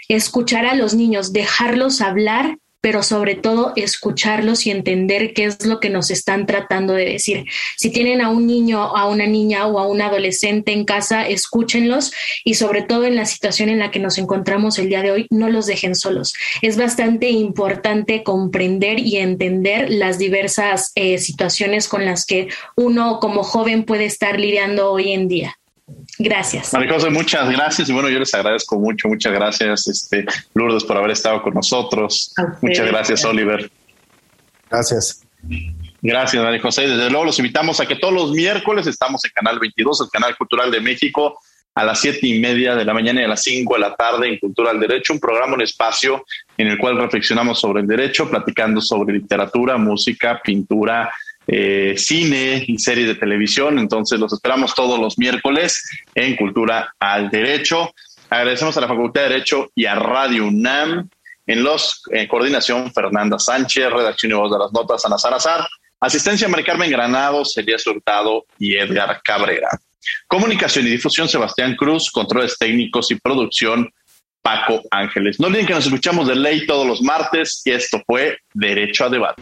escuchar 0.08 0.66
a 0.66 0.76
los 0.76 0.94
niños, 0.94 1.34
dejarlos 1.34 2.02
hablar 2.02 2.58
pero 2.82 3.04
sobre 3.04 3.36
todo 3.36 3.74
escucharlos 3.76 4.66
y 4.66 4.72
entender 4.72 5.34
qué 5.34 5.46
es 5.46 5.66
lo 5.66 5.80
que 5.80 5.90
nos 5.90 6.10
están 6.10 6.48
tratando 6.48 6.94
de 6.94 7.06
decir. 7.06 7.46
Si 7.78 7.92
tienen 7.92 8.22
a 8.22 8.30
un 8.30 8.48
niño, 8.48 8.98
a 8.98 9.08
una 9.08 9.28
niña 9.28 9.68
o 9.68 9.80
a 9.80 9.88
un 9.88 10.02
adolescente 10.02 10.74
en 10.74 10.84
casa, 10.84 11.28
escúchenlos 11.28 12.12
y 12.44 12.56
sobre 12.56 12.82
todo 12.82 13.06
en 13.06 13.16
la 13.16 13.26
situación 13.26 13.70
en 13.70 13.80
la 13.80 13.92
que 13.92 14.00
nos 14.00 14.18
encontramos 14.18 14.80
el 14.80 14.90
día 14.90 15.04
de 15.04 15.12
hoy, 15.12 15.28
no 15.30 15.48
los 15.50 15.68
dejen 15.68 15.96
solos. 15.96 16.34
Es 16.64 16.76
bastante 16.76 17.30
importante 17.30 18.24
comprender 18.24 19.00
y 19.00 19.18
entender 19.18 19.92
las 19.92 20.18
diversas 20.18 20.92
eh, 20.96 21.20
situaciones 21.20 21.88
con 21.88 22.04
las 22.04 22.26
que 22.26 22.50
uno 22.76 23.20
como 23.20 23.44
joven 23.44 23.84
puede 23.84 24.06
estar 24.06 24.40
lidiando 24.40 24.92
hoy 24.92 25.12
en 25.12 25.28
día. 25.28 25.61
Gracias. 26.24 26.74
María 26.74 26.98
muchas 27.10 27.50
gracias. 27.50 27.90
Y 27.90 27.94
bueno, 27.94 28.10
yo 28.10 28.20
les 28.20 28.34
agradezco 28.34 28.78
mucho, 28.78 29.08
muchas 29.08 29.34
gracias, 29.34 29.88
este, 29.88 30.26
Lourdes, 30.54 30.84
por 30.84 30.98
haber 30.98 31.12
estado 31.12 31.42
con 31.42 31.54
nosotros. 31.54 32.34
Muchas 32.62 32.86
gracias, 32.88 33.26
Oliver. 33.26 33.72
Gracias. 34.70 35.24
Gracias, 36.02 36.44
María 36.44 36.62
José. 36.62 36.88
Desde 36.88 37.10
luego 37.10 37.26
los 37.26 37.40
invitamos 37.40 37.80
a 37.80 37.88
que 37.88 37.96
todos 37.96 38.14
los 38.14 38.32
miércoles 38.32 38.86
estamos 38.86 39.26
en 39.26 39.32
Canal 39.32 39.60
22, 39.60 40.02
el 40.02 40.10
Canal 40.10 40.38
Cultural 40.38 40.70
de 40.70 40.80
México, 40.80 41.40
a 41.74 41.86
las 41.86 42.00
siete 42.00 42.28
y 42.28 42.40
media 42.40 42.76
de 42.76 42.86
la 42.86 42.94
mañana 42.94 43.22
y 43.22 43.24
a 43.24 43.28
las 43.28 43.42
cinco 43.42 43.76
de 43.76 43.80
la 43.80 43.96
tarde 43.96 44.28
en 44.28 44.38
Cultura 44.38 44.72
del 44.72 44.82
Derecho, 44.82 45.14
un 45.14 45.20
programa, 45.20 45.56
un 45.56 45.62
espacio 45.62 46.26
en 46.58 46.68
el 46.68 46.78
cual 46.78 46.98
reflexionamos 46.98 47.60
sobre 47.60 47.82
el 47.82 47.88
derecho, 47.88 48.30
platicando 48.30 48.82
sobre 48.82 49.14
literatura, 49.16 49.78
música, 49.78 50.40
pintura, 50.44 51.12
eh, 51.48 51.96
cine 51.98 52.64
y 52.68 52.78
series 52.78 53.08
de 53.08 53.16
televisión. 53.16 53.80
Entonces 53.80 54.20
los 54.20 54.34
esperamos 54.34 54.74
todos 54.74 55.00
los 55.00 55.18
miércoles 55.18 55.84
en 56.16 56.36
Cultura 56.36 56.94
al 57.00 57.30
Derecho. 57.30 57.94
Agradecemos 58.30 58.78
a 58.78 58.82
la 58.82 58.88
Facultad 58.88 59.24
de 59.24 59.30
Derecho 59.30 59.72
y 59.76 59.86
a 59.86 59.96
Radio 59.96 60.48
UNAM. 60.48 61.10
En 61.48 61.64
los 61.64 62.04
coordinación 62.30 62.94
Fernanda 62.94 63.38
Sánchez, 63.40 63.92
redacción 63.92 64.32
y 64.32 64.36
voz 64.36 64.52
de 64.52 64.60
las 64.60 64.72
notas 64.72 65.04
Ana 65.04 65.18
Salazar, 65.18 65.68
asistencia 66.00 66.48
María 66.48 66.66
Carmen 66.66 66.90
Granados, 66.90 67.58
Elías 67.58 67.86
Hurtado 67.86 68.46
y 68.60 68.76
Edgar 68.76 69.22
Cabrera. 69.24 69.70
Comunicación 70.28 70.88
y 70.88 70.92
difusión 70.92 71.28
Sebastián 71.28 71.76
Cruz, 71.76 72.10
controles 72.12 72.58
técnicos 72.58 73.12
y 73.12 73.16
producción 73.16 73.92
Paco 74.42 74.82
Ángeles. 74.92 75.40
No 75.40 75.48
olviden 75.48 75.68
que 75.68 75.74
nos 75.74 75.86
escuchamos 75.86 76.28
de 76.28 76.36
ley 76.36 76.66
todos 76.66 76.88
los 76.88 77.02
martes 77.02 77.62
y 77.66 77.72
esto 77.72 78.02
fue 78.06 78.38
Derecho 78.54 79.06
a 79.06 79.10
Debate. 79.10 79.42